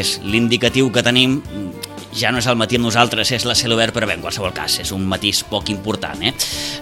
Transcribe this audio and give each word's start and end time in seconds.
Que 0.00 0.06
és 0.06 0.16
l'indicatiu 0.24 0.88
que 0.92 1.02
tenim, 1.04 1.40
ja 2.16 2.30
no 2.32 2.40
és 2.40 2.46
el 2.48 2.56
matí 2.58 2.78
amb 2.78 2.86
nosaltres, 2.88 3.30
és 3.36 3.44
la 3.44 3.54
cel 3.58 3.74
obert, 3.74 3.92
però 3.92 4.06
bé, 4.08 4.16
en 4.16 4.22
qualsevol 4.24 4.54
cas, 4.56 4.78
és 4.80 4.92
un 4.96 5.04
matís 5.08 5.42
poc 5.46 5.68
important, 5.72 6.22
eh? 6.24 6.32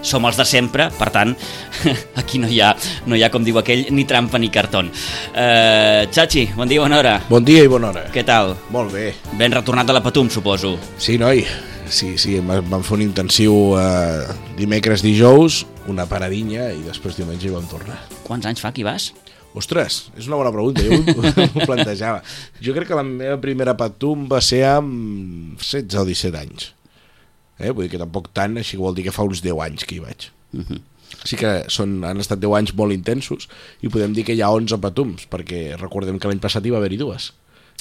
Som 0.05 0.25
els 0.29 0.39
de 0.39 0.45
sempre, 0.47 0.87
per 0.95 1.09
tant, 1.11 1.35
aquí 2.21 2.39
no 2.39 2.47
hi 2.47 2.61
ha, 2.63 2.71
no 3.11 3.19
hi 3.19 3.25
ha 3.25 3.31
com 3.33 3.43
diu 3.43 3.59
aquell, 3.59 3.89
ni 3.91 4.07
trampa 4.07 4.39
ni 4.39 4.51
cartón. 4.53 4.91
Uh, 5.33 6.07
Chachi, 6.15 6.47
bon 6.55 6.71
dia, 6.71 6.79
bona 6.81 7.01
hora. 7.01 7.17
Bon 7.29 7.43
dia 7.43 7.65
i 7.65 7.71
bona 7.71 7.91
hora. 7.91 8.05
Què 8.13 8.23
tal? 8.25 8.55
Molt 8.71 8.95
bé. 8.95 9.09
Ben 9.35 9.53
retornat 9.55 9.89
de 9.89 9.99
la 9.99 10.03
Patum, 10.05 10.31
suposo. 10.31 10.77
Sí, 10.97 11.19
noi? 11.19 11.43
Sí, 11.89 12.15
sí, 12.21 12.37
vam 12.39 12.83
fer 12.85 12.99
un 12.99 13.01
intensiu 13.01 13.73
eh, 13.81 14.27
dimecres, 14.59 15.01
dijous, 15.01 15.63
una 15.89 16.05
paradinha 16.05 16.67
i 16.69 16.83
després 16.85 17.17
diumenge 17.17 17.49
hi 17.49 17.55
vam 17.55 17.65
tornar. 17.65 17.97
Quants 18.27 18.45
anys 18.45 18.61
fa 18.61 18.69
que 18.69 18.83
hi 18.83 18.85
vas? 18.85 19.09
Ostres, 19.57 20.11
és 20.17 20.27
una 20.29 20.37
bona 20.37 20.51
pregunta, 20.53 20.83
jo 20.85 20.99
m'ho 21.55 21.65
plantejava. 21.65 22.21
Jo 22.61 22.73
crec 22.75 22.87
que 22.91 22.97
la 22.99 23.03
meva 23.05 23.39
primera 23.41 23.73
patum 23.77 24.27
va 24.29 24.41
ser 24.45 24.61
amb 24.75 25.57
16 25.57 25.97
o 25.97 26.05
17 26.05 26.37
anys. 26.37 26.69
Eh? 27.59 27.71
Vull 27.71 27.87
dir 27.87 27.95
que 27.95 28.01
tampoc 28.01 28.29
tant, 28.35 28.59
així 28.61 28.77
que 28.77 28.83
vol 28.83 28.95
dir 28.95 29.07
que 29.07 29.15
fa 29.15 29.25
uns 29.27 29.41
10 29.43 29.57
anys 29.65 29.85
que 29.89 29.97
hi 29.97 30.03
vaig. 30.05 30.29
Uh 30.53 30.61
-huh. 30.61 30.79
Sí 31.25 31.35
que 31.35 31.65
són, 31.67 32.03
han 32.05 32.19
estat 32.21 32.39
10 32.39 32.53
anys 32.55 32.73
molt 32.77 32.93
intensos 32.93 33.49
i 33.81 33.89
podem 33.89 34.13
dir 34.13 34.23
que 34.23 34.33
hi 34.33 34.41
ha 34.41 34.51
11 34.51 34.77
patums, 34.77 35.27
perquè 35.29 35.75
recordem 35.77 36.19
que 36.19 36.27
l'any 36.27 36.39
passat 36.39 36.65
hi 36.65 36.69
va 36.69 36.77
haver-hi 36.77 36.97
dues. 36.97 37.33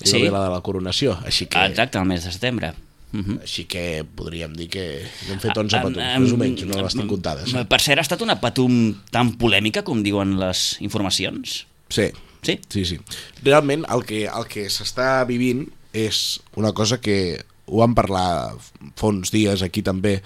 Hi 0.02 0.06
Sí. 0.08 0.12
va 0.12 0.18
haver 0.18 0.32
la 0.32 0.44
de 0.44 0.50
la 0.50 0.60
coronació, 0.62 1.18
així 1.24 1.46
que... 1.46 1.58
Exacte, 1.66 1.98
al 1.98 2.06
mes 2.06 2.24
de 2.24 2.32
setembre. 2.32 2.72
-huh. 3.12 3.40
Així 3.42 3.64
que 3.64 4.04
podríem 4.04 4.52
dir 4.56 4.68
que 4.68 5.02
hem 5.30 5.38
fet 5.40 5.56
11 5.56 5.76
Ah, 5.76 5.82
patums, 5.82 5.98
em- 5.98 6.22
més 6.22 6.32
o 6.32 6.36
menys, 6.36 6.64
no 6.66 6.82
les 6.82 6.92
tinc 6.94 7.06
comptades. 7.08 7.52
Per 7.68 7.80
cert, 7.80 7.98
ha 7.98 8.02
estat 8.02 8.20
una 8.22 8.40
Patum 8.40 8.94
tan 9.10 9.32
polèmica 9.38 9.82
com 9.82 10.02
diuen 10.02 10.38
les 10.38 10.76
informacions? 10.80 11.66
Sí, 11.88 12.10
Sí? 12.42 12.58
sí, 12.68 12.84
sí. 12.84 12.98
Realment 13.42 13.84
el 13.90 14.04
que, 14.04 14.26
el 14.26 14.44
que 14.46 14.68
s'està 14.70 15.24
vivint 15.26 15.66
és 15.92 16.40
una 16.54 16.72
cosa 16.72 17.00
que 17.00 17.42
ho 17.66 17.78
vam 17.80 17.94
parlar 17.94 18.54
fa 18.94 19.06
uns 19.08 19.30
dies 19.32 19.62
aquí 19.62 19.82
també. 19.82 20.22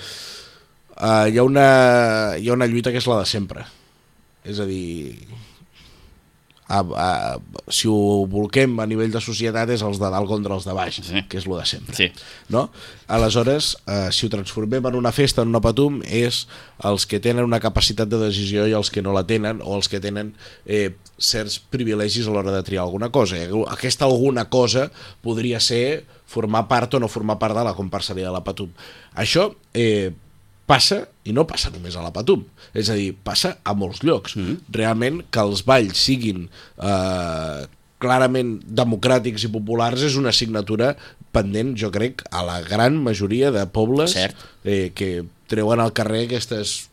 Uh, 1.01 1.27
hi, 1.33 1.39
ha 1.39 1.43
una, 1.43 2.37
hi 2.39 2.49
ha 2.49 2.53
una 2.53 2.67
lluita 2.67 2.93
que 2.93 2.99
és 2.99 3.07
la 3.07 3.21
de 3.21 3.27
sempre. 3.27 3.65
És 4.45 4.59
a 4.61 4.67
dir, 4.67 5.17
a, 6.69 6.79
a, 6.81 7.39
si 7.69 7.89
ho 7.91 8.25
volquem 8.31 8.79
a 8.81 8.87
nivell 8.87 9.11
de 9.13 9.21
societat 9.21 9.69
és 9.75 9.83
els 9.85 9.99
de 10.01 10.09
dalt 10.11 10.29
contra 10.31 10.55
els 10.55 10.65
de 10.65 10.73
baix, 10.73 11.01
Sí. 11.05 11.23
que 11.29 11.37
és 11.39 11.47
lo 11.47 11.59
de 11.59 11.67
sempre. 11.67 11.95
Sí. 11.95 12.11
no? 12.49 12.71
Aleshores, 13.09 13.77
eh, 13.87 14.09
si 14.13 14.27
ho 14.27 14.31
transformem 14.31 14.87
en 14.87 14.95
una 14.97 15.13
festa, 15.13 15.43
en 15.43 15.49
una 15.53 15.61
patum, 15.61 16.01
és 16.07 16.47
els 16.83 17.05
que 17.07 17.21
tenen 17.21 17.45
una 17.45 17.61
capacitat 17.61 18.09
de 18.09 18.19
decisió 18.23 18.67
i 18.67 18.73
els 18.73 18.91
que 18.91 19.03
no 19.03 19.13
la 19.13 19.27
tenen, 19.27 19.61
o 19.63 19.77
els 19.77 19.89
que 19.89 20.01
tenen 20.01 20.35
eh, 20.65 20.95
certs 21.19 21.59
privilegis 21.59 22.27
a 22.27 22.31
l'hora 22.33 22.53
de 22.55 22.63
triar 22.63 22.85
alguna 22.87 23.11
cosa. 23.13 23.37
I 23.37 23.49
Aquesta 23.69 24.07
alguna 24.07 24.49
cosa 24.49 24.91
podria 25.23 25.61
ser 25.61 26.07
formar 26.27 26.67
part 26.69 26.95
o 26.95 27.01
no 27.01 27.09
formar 27.13 27.39
part 27.39 27.55
de 27.55 27.65
la 27.65 27.75
comparseria 27.77 28.27
de 28.31 28.33
la 28.33 28.45
patum. 28.45 28.71
Això 29.15 29.51
eh, 29.75 30.13
passa, 30.67 31.03
i 31.25 31.35
no 31.35 31.45
passa 31.49 31.73
només 31.75 31.97
a 31.97 32.05
la 32.05 32.13
Patum, 32.15 32.45
és 32.75 32.91
a 32.91 32.97
dir, 32.99 33.13
passa 33.25 33.57
a 33.65 33.75
molts 33.77 34.03
llocs. 34.07 34.37
Mm. 34.39 34.61
Realment, 34.75 35.23
que 35.31 35.43
els 35.43 35.65
balls 35.67 35.99
siguin 36.07 36.47
eh, 36.49 37.65
clarament 38.03 38.57
democràtics 38.67 39.47
i 39.47 39.53
populars 39.53 40.03
és 40.07 40.17
una 40.19 40.33
assignatura 40.35 40.95
pendent, 41.33 41.75
jo 41.79 41.91
crec, 41.95 42.25
a 42.31 42.43
la 42.47 42.61
gran 42.67 42.99
majoria 43.01 43.53
de 43.55 43.65
pobles 43.73 44.17
Cert. 44.17 44.37
eh, 44.65 44.91
que 44.95 45.25
treuen 45.53 45.81
al 45.81 45.95
carrer 45.97 46.27
aquestes 46.27 46.92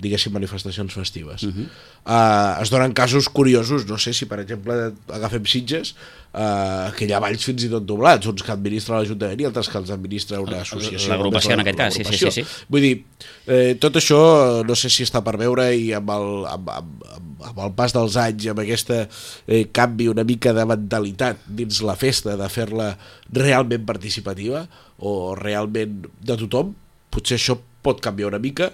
diguéssim, 0.00 0.32
manifestacions 0.32 0.92
festives. 0.92 1.42
Uh. 1.42 1.52
-huh. 1.52 1.66
uh, 2.06 2.62
es 2.62 2.70
donen 2.70 2.92
casos 2.92 3.28
curiosos, 3.28 3.86
no 3.86 3.98
sé 3.98 4.12
si, 4.12 4.26
per 4.26 4.40
exemple, 4.40 4.92
agafem 5.08 5.44
Sitges, 5.46 5.94
uh, 6.32 6.92
que 6.96 7.04
hi 7.04 7.12
ha 7.12 7.20
balls 7.20 7.44
fins 7.44 7.64
i 7.64 7.68
tot 7.68 7.84
doblats, 7.84 8.26
uns 8.26 8.42
que 8.42 8.52
administra 8.52 8.98
l'Ajuntament 8.98 9.40
i 9.40 9.44
altres 9.44 9.68
que 9.68 9.78
els 9.78 9.90
administra 9.90 10.40
una 10.40 10.60
associació. 10.62 11.10
L'agrupació, 11.12 11.52
en 11.52 11.60
aquest 11.60 11.78
cas, 11.78 11.94
sí, 11.94 12.04
sí, 12.04 12.16
sí, 12.16 12.30
sí. 12.30 12.44
Vull 12.68 12.80
dir, 12.80 13.04
eh, 13.46 13.76
tot 13.78 13.96
això 13.96 14.64
no 14.64 14.74
sé 14.74 14.88
si 14.88 15.04
està 15.04 15.22
per 15.22 15.36
veure 15.36 15.74
i 15.74 15.92
amb 15.92 16.10
el, 16.10 16.46
amb, 16.46 16.70
amb, 16.70 17.04
amb, 17.16 17.42
amb 17.50 17.58
el 17.66 17.74
pas 17.76 17.92
dels 17.92 18.16
anys, 18.16 18.46
amb 18.46 18.60
aquesta 18.64 19.08
eh, 19.46 19.66
canvi 19.72 20.08
una 20.08 20.24
mica 20.24 20.52
de 20.52 20.64
mentalitat 20.64 21.44
dins 21.46 21.82
la 21.82 21.96
festa, 21.96 22.36
de 22.36 22.48
fer-la 22.48 22.96
realment 23.32 23.84
participativa 23.84 24.66
o 24.98 25.34
realment 25.34 26.06
de 26.20 26.36
tothom, 26.36 26.74
potser 27.10 27.36
això 27.36 27.58
pot 27.82 28.00
canviar 28.00 28.30
una 28.30 28.38
mica 28.38 28.70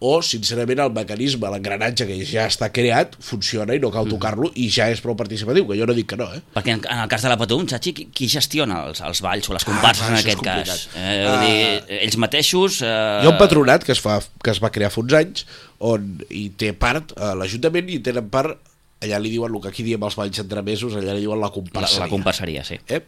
o, 0.00 0.20
sincerament, 0.22 0.78
el 0.84 0.92
mecanisme, 0.94 1.48
l'engranatge 1.50 2.04
que 2.06 2.16
ja 2.22 2.44
està 2.46 2.68
creat, 2.70 3.16
funciona 3.24 3.74
i 3.74 3.80
no 3.82 3.88
cal 3.90 4.06
tocar-lo 4.06 4.52
i 4.54 4.68
ja 4.70 4.86
és 4.92 5.00
prou 5.02 5.16
participatiu, 5.18 5.64
que 5.66 5.74
jo 5.80 5.88
no 5.90 5.94
dic 5.96 6.06
que 6.12 6.18
no, 6.20 6.28
eh? 6.36 6.38
Perquè 6.54 6.76
en, 6.76 6.82
en 6.86 7.00
el 7.02 7.08
cas 7.10 7.24
de 7.26 7.32
la 7.32 7.36
Patum, 7.40 7.64
Chachi, 7.66 7.90
qui, 7.96 8.04
qui 8.14 8.28
gestiona 8.30 8.84
els, 8.86 9.00
els 9.02 9.22
balls 9.24 9.48
o 9.50 9.56
les 9.56 9.66
comparses 9.66 10.04
clar, 10.04 10.12
en 10.12 10.14
Ah, 10.14 10.20
és 10.20 10.28
aquest 10.28 10.44
cas? 10.46 10.84
Eh, 10.94 11.16
vull 11.26 11.42
dir, 11.42 11.98
ells 11.98 12.18
mateixos... 12.22 12.76
Eh... 12.86 12.92
Hi 13.24 13.26
ha 13.26 13.32
un 13.32 13.40
patronat 13.40 13.82
que 13.88 13.90
es, 13.96 14.02
fa, 14.04 14.20
que 14.44 14.54
es 14.54 14.60
va 14.62 14.70
crear 14.70 14.92
fa 14.94 15.02
uns 15.02 15.16
anys 15.18 15.42
on 15.82 16.06
hi 16.30 16.44
té 16.58 16.70
part 16.78 17.10
a 17.18 17.32
l'Ajuntament 17.38 17.90
i 17.90 17.98
tenen 18.06 18.28
part, 18.30 18.54
allà 19.02 19.18
li 19.22 19.32
diuen 19.34 19.50
el 19.50 19.62
que 19.64 19.72
aquí 19.72 19.82
diem 19.86 20.06
els 20.06 20.14
balls 20.18 20.38
entremesos, 20.44 20.94
allà 20.98 21.16
li 21.18 21.24
diuen 21.26 21.42
la 21.42 21.50
La, 21.50 21.54
comparseria. 21.58 22.04
la 22.04 22.08
comparseria, 22.12 22.62
sí. 22.66 22.78
eh? 22.86 23.02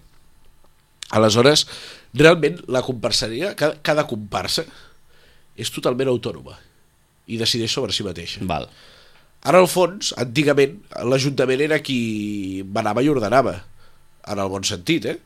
Aleshores, 1.15 1.65
realment, 2.19 2.59
la 2.71 2.83
comparseria, 2.87 3.55
cada, 3.59 3.79
cada 3.83 4.05
comparsa 4.11 4.67
és 5.59 5.71
totalment 5.75 6.11
autònoma 6.11 6.57
i 7.31 7.39
decideix 7.41 7.73
sobre 7.73 7.95
si 7.95 8.07
mateixa. 8.07 8.43
Val. 8.51 8.69
Ara, 9.41 9.63
al 9.63 9.71
fons, 9.73 10.13
antigament, 10.21 10.77
l'Ajuntament 11.09 11.63
era 11.65 11.81
qui 11.85 12.01
manava 12.77 13.05
i 13.05 13.09
ordenava, 13.09 13.57
en 14.29 14.43
el 14.43 14.51
bon 14.53 14.67
sentit, 14.69 15.07
eh? 15.09 15.19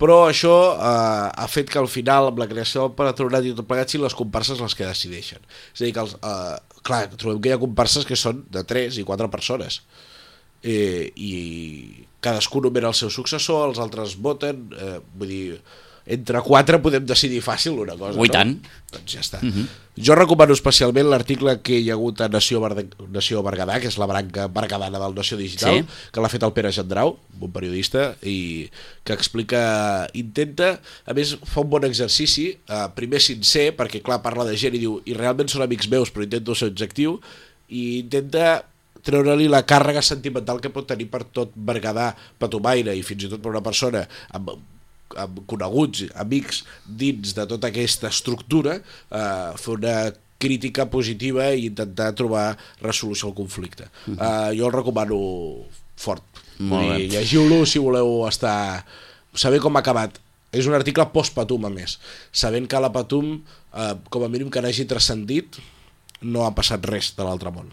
Però 0.00 0.22
això 0.30 0.54
eh, 0.72 1.26
ha 1.42 1.46
fet 1.50 1.68
que 1.68 1.80
al 1.80 1.88
final, 1.92 2.30
amb 2.30 2.38
la 2.40 2.48
creació 2.48 2.86
del 2.86 2.94
patronat 2.96 3.44
i 3.44 3.52
tot 3.56 3.66
plegat, 3.68 3.90
siguin 3.92 4.06
les 4.06 4.16
comparses 4.16 4.62
les 4.62 4.76
que 4.76 4.86
decideixen. 4.88 5.42
És 5.74 5.82
a 5.82 5.84
dir, 5.84 5.90
que 5.96 6.04
els, 6.06 6.14
eh, 6.16 6.78
clar, 6.86 7.02
trobem 7.20 7.42
que 7.42 7.50
hi 7.50 7.56
ha 7.56 7.60
comparses 7.60 8.06
que 8.08 8.16
són 8.16 8.46
de 8.54 8.62
3 8.64 8.96
i 9.02 9.04
4 9.04 9.28
persones. 9.34 9.82
Eh, 10.62 11.10
I 11.16 12.06
cadascú 12.24 12.62
nomena 12.64 12.88
el 12.94 12.96
seu 12.96 13.12
successor, 13.12 13.66
els 13.68 13.82
altres 13.82 14.16
voten, 14.16 14.70
eh, 14.72 14.96
vull 15.20 15.34
dir, 15.34 15.60
entre 16.10 16.40
quatre 16.42 16.80
podem 16.82 17.04
decidir 17.06 17.38
fàcil 17.44 17.78
una 17.78 17.94
cosa, 17.94 18.18
Ui, 18.18 18.28
no? 18.28 18.34
tant. 18.34 18.56
Doncs 18.90 19.12
ja 19.14 19.20
està. 19.22 19.38
Uh 19.42 19.50
-huh. 19.50 19.66
Jo 20.00 20.14
recomano 20.14 20.54
especialment 20.54 21.06
l'article 21.10 21.60
que 21.62 21.78
hi 21.78 21.90
ha 21.90 21.94
hagut 21.94 22.20
a 22.20 22.28
Nació, 22.28 22.60
Ber 22.60 22.86
Nació 23.10 23.42
Berguedà, 23.42 23.80
que 23.80 23.88
és 23.88 23.98
la 23.98 24.06
branca 24.06 24.46
berguedana 24.48 24.98
del 24.98 25.14
Nació 25.14 25.36
Digital, 25.36 25.74
Sí. 25.74 25.84
que 26.12 26.20
l'ha 26.20 26.28
fet 26.28 26.42
el 26.42 26.52
Pere 26.52 26.72
Gendrau, 26.72 27.18
un 27.40 27.52
periodista, 27.52 28.16
i 28.22 28.70
que 29.04 29.12
explica, 29.12 30.08
intenta, 30.14 30.80
a 31.06 31.12
més 31.12 31.36
fa 31.44 31.60
un 31.60 31.70
bon 31.70 31.84
exercici, 31.84 32.58
eh, 32.68 32.88
primer 32.94 33.20
sincer, 33.20 33.76
perquè 33.76 34.02
clar, 34.02 34.22
parla 34.22 34.44
de 34.44 34.56
gent 34.56 34.74
i 34.74 34.78
diu, 34.78 35.02
i 35.04 35.12
realment 35.12 35.48
són 35.48 35.62
amics 35.62 35.88
meus, 35.88 36.10
però 36.10 36.22
intento 36.22 36.54
ser 36.54 36.68
objectiu, 36.68 37.20
i 37.68 38.00
intenta 38.00 38.64
treure-li 39.02 39.48
la 39.48 39.64
càrrega 39.66 40.02
sentimental 40.02 40.60
que 40.60 40.70
pot 40.70 40.86
tenir 40.86 41.08
per 41.10 41.24
tot 41.24 41.52
Berguedà, 41.54 42.14
Patumaire 42.38 42.96
i 42.96 43.02
fins 43.02 43.24
i 43.24 43.28
tot 43.28 43.40
per 43.40 43.50
una 43.50 43.62
persona 43.62 44.06
amb 44.32 44.50
amb 45.18 45.42
coneguts, 45.50 46.06
amics 46.14 46.64
dins 46.84 47.34
de 47.36 47.46
tota 47.50 47.70
aquesta 47.70 48.10
estructura 48.10 48.78
eh, 48.80 49.52
fer 49.58 49.76
una 49.76 49.96
crítica 50.40 50.86
positiva 50.88 51.50
i 51.52 51.66
intentar 51.68 52.14
trobar 52.16 52.56
resolució 52.80 53.28
al 53.28 53.34
conflicte. 53.34 53.90
Uh 54.06 54.14
-huh. 54.14 54.52
eh, 54.52 54.58
jo 54.58 54.66
el 54.66 54.72
recomano 54.72 55.18
fort. 55.96 56.24
Llegiu-lo 56.60 57.66
si 57.66 57.78
voleu 57.78 58.28
estar... 58.28 58.84
saber 59.34 59.60
com 59.60 59.76
ha 59.76 59.80
acabat. 59.80 60.18
És 60.50 60.66
un 60.66 60.74
article 60.74 61.06
post-Patum, 61.12 61.64
a 61.66 61.70
més. 61.70 61.98
Sabent 62.32 62.66
que 62.66 62.80
la 62.80 62.90
Patum, 62.92 63.42
eh, 63.74 63.94
com 64.10 64.24
a 64.24 64.28
mínim 64.28 64.50
que 64.50 64.60
n'hagi 64.60 64.84
transcendit, 64.84 65.60
no 66.22 66.44
ha 66.44 66.54
passat 66.54 66.84
res 66.84 67.14
de 67.16 67.22
l'altre 67.22 67.52
món. 67.54 67.70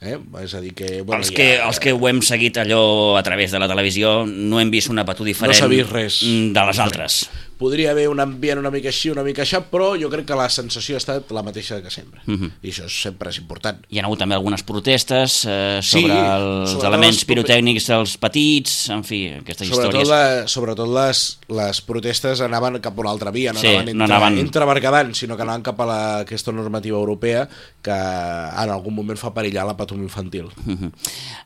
Eh? 0.00 0.18
És 0.42 0.52
a 0.54 0.60
dir 0.60 0.74
que... 0.76 1.00
Bueno, 1.02 1.22
els, 1.22 1.30
que, 1.32 1.54
els 1.62 1.78
que 1.80 1.92
ho 1.94 2.08
hem 2.10 2.20
seguit 2.20 2.58
allò 2.60 3.16
a 3.16 3.22
través 3.24 3.52
de 3.54 3.60
la 3.62 3.68
televisió 3.70 4.24
no 4.26 4.60
hem 4.60 4.68
vist 4.74 4.90
una 4.92 5.04
patú 5.08 5.24
diferent 5.24 5.56
s'ha 5.56 5.70
vist 5.70 5.90
res. 5.94 6.18
de 6.24 6.64
les 6.68 6.78
altres. 6.82 7.22
Podria 7.54 7.92
haver 7.94 8.08
un 8.10 8.18
ambient 8.20 8.58
una 8.58 8.68
mica 8.74 8.90
així, 8.90 9.08
una 9.14 9.22
mica 9.24 9.44
així, 9.46 9.56
però 9.70 9.92
jo 9.96 10.10
crec 10.12 10.26
que 10.26 10.36
la 10.36 10.48
sensació 10.50 10.96
ha 10.98 11.00
estat 11.00 11.30
la 11.32 11.40
mateixa 11.46 11.78
que 11.80 11.88
sempre. 11.94 12.20
Mhm. 12.26 12.50
I 12.66 12.72
això 12.74 12.88
sempre 12.90 13.30
és 13.30 13.38
important. 13.38 13.78
Hi 13.88 14.00
ha 14.00 14.04
hagut 14.04 14.18
també 14.18 14.34
algunes 14.34 14.64
protestes 14.66 15.44
eh, 15.48 15.78
Sí, 15.80 16.02
sobre 16.02 16.18
els 16.18 16.70
sobretot 16.74 16.88
elements 16.90 17.16
les 17.22 17.28
pirotècnics 17.30 17.86
dels 17.94 18.16
petits, 18.18 18.74
en 18.90 19.04
fi, 19.06 19.22
aquestes 19.38 19.68
Sobretot, 19.70 20.02
històries. 20.02 20.10
la, 20.10 20.48
sobretot 20.50 20.90
les, 20.98 21.22
les 21.48 21.80
protestes 21.86 22.42
anaven 22.44 22.80
cap 22.84 22.98
a 22.98 23.00
una 23.06 23.14
altra 23.14 23.30
via, 23.30 23.54
no 23.54 23.60
Sí, 23.62 23.68
anaven, 23.70 23.96
no 23.96 24.04
entre, 24.04 24.16
anaven- 24.18 24.38
entre 24.44 24.64
Berguedans, 24.74 25.16
sinó 25.24 25.36
que 25.38 25.46
anaven 25.46 25.62
cap 25.62 25.80
a 25.80 25.86
la, 25.86 26.00
aquesta 26.26 26.52
normativa 26.52 26.98
europea 26.98 27.48
que 27.80 27.90
en 27.94 28.70
algun 28.74 28.94
moment 28.98 29.16
fa 29.20 29.32
perillar 29.32 29.64
la 29.64 29.76
patum 29.84 30.02
infantil. 30.02 30.50
Mhm. 30.64 30.90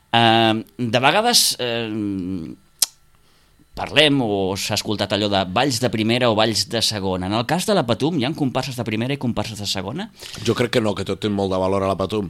Eh, 0.09 0.63
de 0.79 0.99
vegades 1.05 1.43
eh, 1.59 2.55
parlem 3.79 4.19
o 4.25 4.55
s'ha 4.59 4.75
escoltat 4.75 5.13
allò 5.15 5.29
de 5.31 5.43
balls 5.55 5.79
de 5.79 5.89
primera 5.93 6.27
o 6.29 6.35
balls 6.35 6.65
de 6.71 6.81
segona. 6.83 7.29
En 7.29 7.37
el 7.37 7.45
cas 7.47 7.63
de 7.69 7.75
la 7.77 7.85
Patum 7.87 8.17
hi 8.19 8.25
ha 8.27 8.33
comparses 8.35 8.75
de 8.75 8.83
primera 8.87 9.15
i 9.15 9.21
comparses 9.21 9.59
de 9.61 9.67
segona? 9.69 10.09
Jo 10.43 10.55
crec 10.57 10.73
que 10.75 10.81
no, 10.83 10.95
que 10.97 11.05
tot 11.07 11.21
té 11.23 11.31
molt 11.31 11.53
de 11.53 11.59
valor 11.61 11.85
a 11.85 11.91
la 11.91 11.95
patum. 11.99 12.27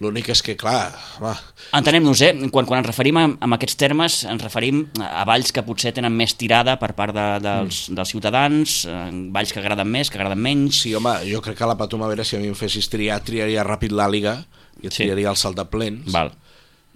L'únic 0.00 0.30
és 0.32 0.40
que, 0.40 0.54
clar, 0.56 0.94
va, 1.20 1.34
Entenem-nos, 1.76 2.20
eh? 2.24 2.30
Quan, 2.52 2.64
quan 2.64 2.80
ens 2.80 2.88
referim 2.88 3.18
a, 3.20 3.24
a 3.36 3.48
aquests 3.58 3.76
termes, 3.76 4.14
ens 4.24 4.40
referim 4.40 4.86
a 4.96 5.26
balls 5.28 5.52
que 5.52 5.64
potser 5.64 5.92
tenen 5.92 6.14
més 6.16 6.32
tirada 6.40 6.78
per 6.80 6.94
part 6.96 7.12
de, 7.16 7.26
dels, 7.44 7.82
Mm. 7.90 7.98
dels 7.98 8.12
ciutadans, 8.14 8.78
eh, 8.88 9.02
balls 9.32 9.52
que 9.52 9.60
agraden 9.60 9.88
més, 9.92 10.08
que 10.08 10.16
agraden 10.16 10.40
menys... 10.40 10.80
sí, 10.86 10.94
home, 10.96 11.12
jo 11.28 11.42
crec 11.44 11.58
que 11.58 11.64
a 11.64 11.68
la 11.68 11.76
patum, 11.76 12.00
a 12.04 12.08
veure, 12.08 12.24
si 12.24 12.36
a 12.36 12.40
mi 12.40 12.48
em 12.48 12.56
fessis 12.56 12.88
triar, 12.88 13.20
triaria 13.24 13.64
ràpid 13.64 13.92
l'àliga 13.92 14.38
et 14.88 14.92
Sí. 14.92 15.04
triaria 15.04 15.30
el 15.30 15.36
salt 15.36 15.56
de 15.56 15.64
plens. 15.64 16.12
Val. 16.12 16.32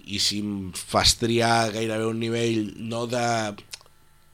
i 0.05 0.19
si 0.19 0.37
em 0.39 0.71
fas 0.71 1.15
triar 1.17 1.71
gairebé 1.73 2.05
un 2.05 2.19
nivell 2.19 2.75
no 2.77 3.07
de 3.09 3.55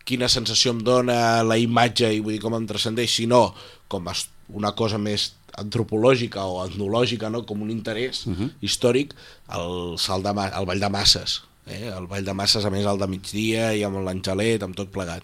quina 0.04 0.28
sensació 0.28 0.74
em 0.76 0.82
dona 0.84 1.44
la 1.48 1.58
imatge 1.62 2.10
i 2.12 2.20
vull 2.20 2.34
dir 2.36 2.42
com 2.44 2.58
em 2.58 2.66
transcendeix, 2.68 3.14
sinó 3.16 3.54
com 3.88 4.10
una 4.50 4.74
cosa 4.76 4.98
més 4.98 5.34
antropològica 5.62 6.44
o 6.44 6.66
etnològica, 6.66 7.30
no? 7.32 7.46
com 7.46 7.62
un 7.62 7.72
interès 7.72 8.26
uh 8.28 8.34
-huh. 8.36 8.50
històric, 8.62 9.14
el, 9.48 9.98
salt 9.98 10.26
de, 10.26 10.32
el 10.32 10.66
Ball 10.66 10.80
de 10.80 10.90
Masses. 10.90 11.42
Eh? 11.68 11.88
El 11.88 12.08
Ball 12.08 12.26
de 12.26 12.34
Masses, 12.34 12.66
a 12.66 12.70
més, 12.70 12.86
el 12.86 12.98
de 13.00 13.08
migdia 13.08 13.74
i 13.76 13.84
amb 13.84 14.04
l'Angelet, 14.04 14.64
amb 14.64 14.76
tot 14.76 14.92
plegat, 14.92 15.24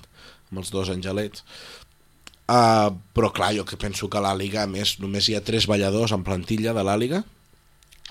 amb 0.52 0.60
els 0.60 0.72
dos 0.72 0.90
angelets. 0.90 1.44
Uh, 2.48 2.96
però 3.14 3.34
clar, 3.34 3.54
jo 3.56 3.66
que 3.66 3.76
penso 3.76 4.08
que 4.10 4.20
l'Àliga, 4.20 4.64
a 4.64 4.68
més, 4.68 5.00
només 5.00 5.28
hi 5.28 5.36
ha 5.36 5.44
tres 5.44 5.68
balladors 5.68 6.14
en 6.14 6.24
plantilla 6.24 6.74
de 6.74 6.84
l'Àliga, 6.84 7.24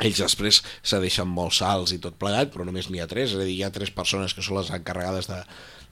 ells 0.04 0.18
després 0.20 0.62
se 0.82 0.98
deixen 1.00 1.28
molts 1.28 1.62
salts 1.62 1.92
i 1.96 2.00
tot 2.02 2.16
plegat, 2.20 2.50
però 2.52 2.66
només 2.68 2.90
n'hi 2.90 3.00
ha 3.00 3.06
tres, 3.08 3.32
és 3.32 3.38
a 3.40 3.44
dir, 3.46 3.54
hi 3.56 3.62
ha 3.64 3.72
tres 3.72 3.90
persones 3.94 4.34
que 4.36 4.44
són 4.44 4.58
les 4.60 4.70
encarregades 4.74 5.30
de, 5.30 5.38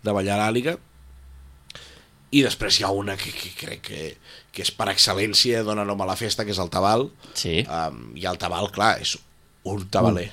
de 0.04 0.12
ballar 0.16 0.36
l'àliga, 0.42 0.76
i 2.34 2.42
després 2.42 2.80
hi 2.80 2.84
ha 2.84 2.90
una 2.90 3.14
que, 3.16 3.30
que 3.30 3.52
crec 3.56 3.82
que, 3.86 4.00
que 4.52 4.64
és 4.66 4.72
per 4.74 4.88
excel·lència, 4.90 5.62
dona 5.66 5.84
nom 5.86 6.00
a 6.02 6.08
la 6.08 6.16
festa, 6.18 6.44
que 6.44 6.50
és 6.54 6.58
el 6.62 6.70
tabal, 6.72 7.08
Sí. 7.38 7.60
um, 7.64 8.08
i 8.18 8.26
el 8.26 8.40
tabal, 8.42 8.70
clar, 8.74 8.96
és 9.04 9.14
un 9.70 9.84
tabaler, 9.88 10.30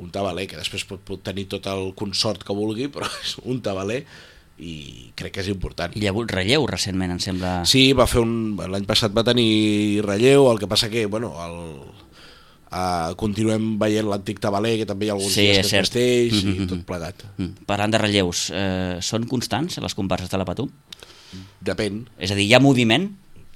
un 0.00 0.12
tabaler, 0.14 0.46
que 0.48 0.56
després 0.60 0.86
pot, 0.88 1.02
pot 1.04 1.20
tenir 1.26 1.48
tot 1.52 1.66
el 1.68 1.90
consort 1.98 2.44
que 2.46 2.54
vulgui, 2.56 2.86
però 2.92 3.08
és 3.24 3.34
un 3.42 3.58
tabaler, 3.64 4.04
i 4.62 5.10
crec 5.18 5.34
que 5.34 5.42
és 5.42 5.48
important. 5.50 5.92
Hi 5.98 6.06
ha 6.06 6.12
hagut 6.14 6.30
relleu 6.30 6.68
recentment, 6.70 7.10
em 7.16 7.20
sembla. 7.24 7.50
Sí, 7.66 7.88
va 7.98 8.06
fer 8.06 8.22
un... 8.22 8.54
L'any 8.70 8.86
passat 8.86 9.10
va 9.16 9.24
tenir 9.26 10.00
relleu, 10.06 10.46
el 10.52 10.60
que 10.62 10.68
passa 10.70 10.88
que, 10.92 11.02
bueno, 11.10 11.32
el, 11.42 11.56
uh, 12.72 13.14
continuem 13.20 13.76
veient 13.78 14.08
l'antic 14.08 14.40
tabaler, 14.42 14.78
que 14.80 14.86
també 14.88 15.06
hi 15.06 15.12
ha 15.12 15.16
alguns 15.18 15.32
Sí, 15.36 15.44
dies 15.46 15.58
que 15.60 15.68
cert. 15.68 15.84
es 15.84 15.90
vesteix 15.92 16.42
Mhm, 16.42 16.52
i 16.54 16.58
mhm. 16.60 16.68
tot 16.72 16.84
plegat. 16.88 17.22
Mm. 17.36 17.64
Parlant 17.68 17.92
de 17.92 17.98
relleus, 18.02 18.50
eh, 18.50 18.96
són 19.00 19.28
constants 19.28 19.78
les 19.78 19.94
comparses 19.94 20.30
de 20.32 20.38
la 20.40 20.44
Patum? 20.48 20.70
Depèn, 21.64 22.06
És 22.18 22.30
a 22.30 22.34
dir, 22.34 22.46
hi 22.48 22.54
ha 22.54 22.60
moviment? 22.60 23.10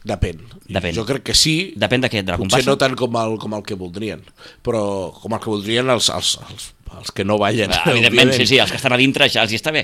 depèn. 0.06 0.38
Depèn. 0.70 0.94
Jo 0.94 1.04
crec 1.04 1.24
que 1.24 1.34
sí, 1.34 1.74
Depèn 1.76 2.00
de 2.00 2.08
què? 2.08 2.20
De 2.22 2.30
la 2.30 2.36
potser 2.38 2.62
comparsa? 2.62 2.70
no 2.70 2.76
tant 2.78 2.94
com 2.94 3.16
el, 3.18 3.38
com 3.42 3.54
el 3.54 3.62
que 3.66 3.74
voldrien, 3.74 4.20
però 4.62 5.12
com 5.12 5.32
el 5.34 5.40
que 5.40 5.50
voldrien 5.50 5.90
els, 5.90 6.08
els, 6.14 6.38
els, 6.48 6.68
els 7.00 7.10
que 7.10 7.24
no 7.24 7.38
ballen. 7.38 7.72
Ah, 7.74 7.90
evidentment, 7.90 8.30
sí, 8.32 8.46
sí, 8.46 8.58
els 8.62 8.70
que 8.70 8.76
estan 8.78 8.92
a 8.94 8.96
dintre 8.96 9.28
ja 9.28 9.42
els 9.42 9.50
hi 9.50 9.56
està 9.58 9.72
bé. 9.74 9.82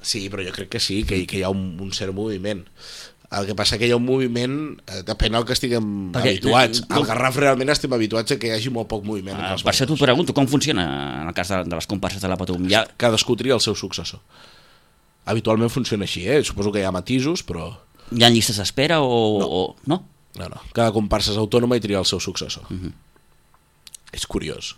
Sí, 0.00 0.28
però 0.30 0.44
jo 0.46 0.52
crec 0.52 0.68
que 0.68 0.78
sí, 0.78 1.02
que, 1.02 1.26
que 1.26 1.38
hi 1.40 1.42
ha 1.42 1.50
un, 1.50 1.76
un 1.80 1.90
cert 1.90 2.14
moviment. 2.14 2.62
El 3.32 3.46
que 3.46 3.54
passa 3.56 3.78
que 3.78 3.86
hi 3.88 3.90
ha 3.90 3.96
un 3.96 4.04
moviment, 4.04 4.76
eh, 4.86 5.00
depèn 5.02 5.32
del 5.32 5.44
que 5.48 5.54
estiguem 5.56 6.12
Perquè, 6.12 6.34
habituats. 6.36 6.82
com- 6.82 6.98
Al 6.98 7.04
Garraf 7.08 7.36
realment 7.36 7.70
estem 7.70 7.92
habituats 7.92 8.30
a 8.32 8.36
que 8.38 8.46
hi 8.46 8.50
hagi 8.52 8.70
molt 8.70 8.86
poc 8.88 9.02
moviment. 9.04 9.34
Ah, 9.40 9.56
per 9.56 9.72
això 9.72 9.86
t'ho 9.88 9.96
pregunto, 9.96 10.34
com 10.34 10.46
funciona 10.46 11.22
en 11.22 11.28
el 11.28 11.34
cas 11.34 11.48
de, 11.48 11.64
de 11.64 11.74
les 11.74 11.86
comparses 11.86 12.20
de 12.22 12.28
la 12.28 12.36
Patum? 12.36 12.68
Ja, 12.70 12.86
Cadascú 12.96 13.34
tria 13.36 13.54
el 13.54 13.60
seu 13.60 13.74
successor. 13.74 14.20
Habitualment 15.24 15.70
funciona 15.70 16.04
així, 16.04 16.28
eh? 16.28 16.44
Suposo 16.44 16.70
que 16.70 16.80
hi 16.80 16.84
ha 16.84 16.92
matisos, 16.92 17.42
però... 17.42 17.72
hi 18.12 18.22
ha 18.22 18.28
llistes 18.30 18.58
d'espera 18.60 19.00
o 19.00 19.38
No. 19.40 19.46
o 19.48 19.76
no? 19.86 20.04
No, 20.36 20.48
no. 20.48 20.60
Cada 20.74 20.92
comparsa 20.92 21.32
és 21.32 21.38
autònoma 21.38 21.76
i 21.76 21.80
tria 21.80 21.98
el 21.98 22.04
seu 22.06 22.20
successor. 22.20 22.64
Mhm. 22.70 22.92
És 24.12 24.26
curiós. 24.26 24.76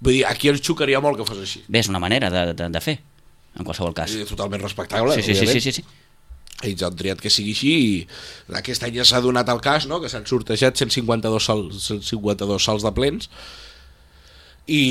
Vull 0.00 0.14
dir, 0.14 0.24
aquí 0.26 0.48
ens 0.48 0.60
xocaria 0.62 0.98
molt 1.00 1.18
que 1.20 1.24
fos 1.28 1.38
així. 1.38 1.62
Bé, 1.68 1.78
és 1.80 1.88
una 1.88 2.00
manera 2.00 2.30
de, 2.30 2.52
de, 2.54 2.68
de 2.68 2.80
fer, 2.80 3.00
en 3.54 3.64
qualsevol 3.64 3.94
cas. 3.94 4.10
Totalment 4.28 4.62
respectable, 4.62 5.14
Sí, 5.14 5.22
sí, 5.22 5.34
sí, 5.34 5.46
sí, 5.46 5.60
sí, 5.60 5.72
sí. 5.72 5.84
Ells 6.68 6.84
han 6.86 6.96
triat 6.98 7.20
que 7.22 7.32
sigui 7.32 7.54
així 7.56 7.74
i 7.74 7.94
aquest 8.60 8.86
any 8.86 8.98
ja 8.98 9.06
s'ha 9.08 9.22
donat 9.24 9.48
el 9.52 9.62
cas 9.64 9.88
no? 9.90 10.00
que 10.02 10.10
s'han 10.12 10.26
sortejat 10.28 10.80
152 10.80 11.48
salts, 11.50 11.88
152 11.92 12.68
salts 12.68 12.86
de 12.86 12.92
plens. 12.96 13.30
I 14.64 14.82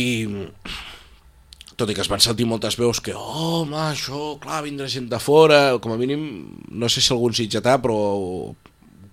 tot 1.77 1.89
i 1.89 1.95
que 1.97 2.03
es 2.03 2.11
van 2.11 2.21
sentir 2.21 2.45
moltes 2.45 2.77
veus 2.77 3.01
que 3.01 3.15
oh, 3.17 3.63
home, 3.63 3.79
això, 3.89 4.35
clar, 4.41 4.61
vindrà 4.65 4.85
gent 4.91 5.09
de 5.09 5.19
fora 5.19 5.79
com 5.81 5.95
a 5.95 5.97
mínim, 5.97 6.27
no 6.69 6.89
sé 6.89 7.01
si 7.01 7.13
algun 7.13 7.33
sitgetà 7.33 7.79
però 7.81 7.97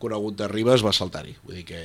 conegut 0.01 0.37
de 0.37 0.49
Ribes 0.49 0.85
va 0.85 0.93
saltar-hi. 0.97 1.37
Vull 1.45 1.61
dir 1.61 1.67
que 1.69 1.83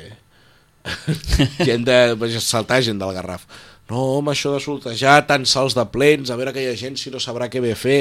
gent 1.68 1.88
de, 1.88 1.98
vaig 2.19 2.36
saltar 2.44 2.83
gent 2.86 3.00
del 3.01 3.16
Garraf 3.16 3.48
no, 3.89 3.99
home, 4.17 4.31
això 4.33 4.49
de 4.53 4.61
sortejar 4.63 5.19
tants 5.29 5.51
salts 5.53 5.75
de 5.77 5.83
plens, 5.93 6.31
a 6.31 6.37
veure 6.39 6.49
aquella 6.53 6.73
gent 6.79 6.97
si 6.97 7.11
no 7.13 7.21
sabrà 7.21 7.51
què 7.53 7.61
ve 7.61 7.75
a 7.75 7.77
fer. 7.77 7.99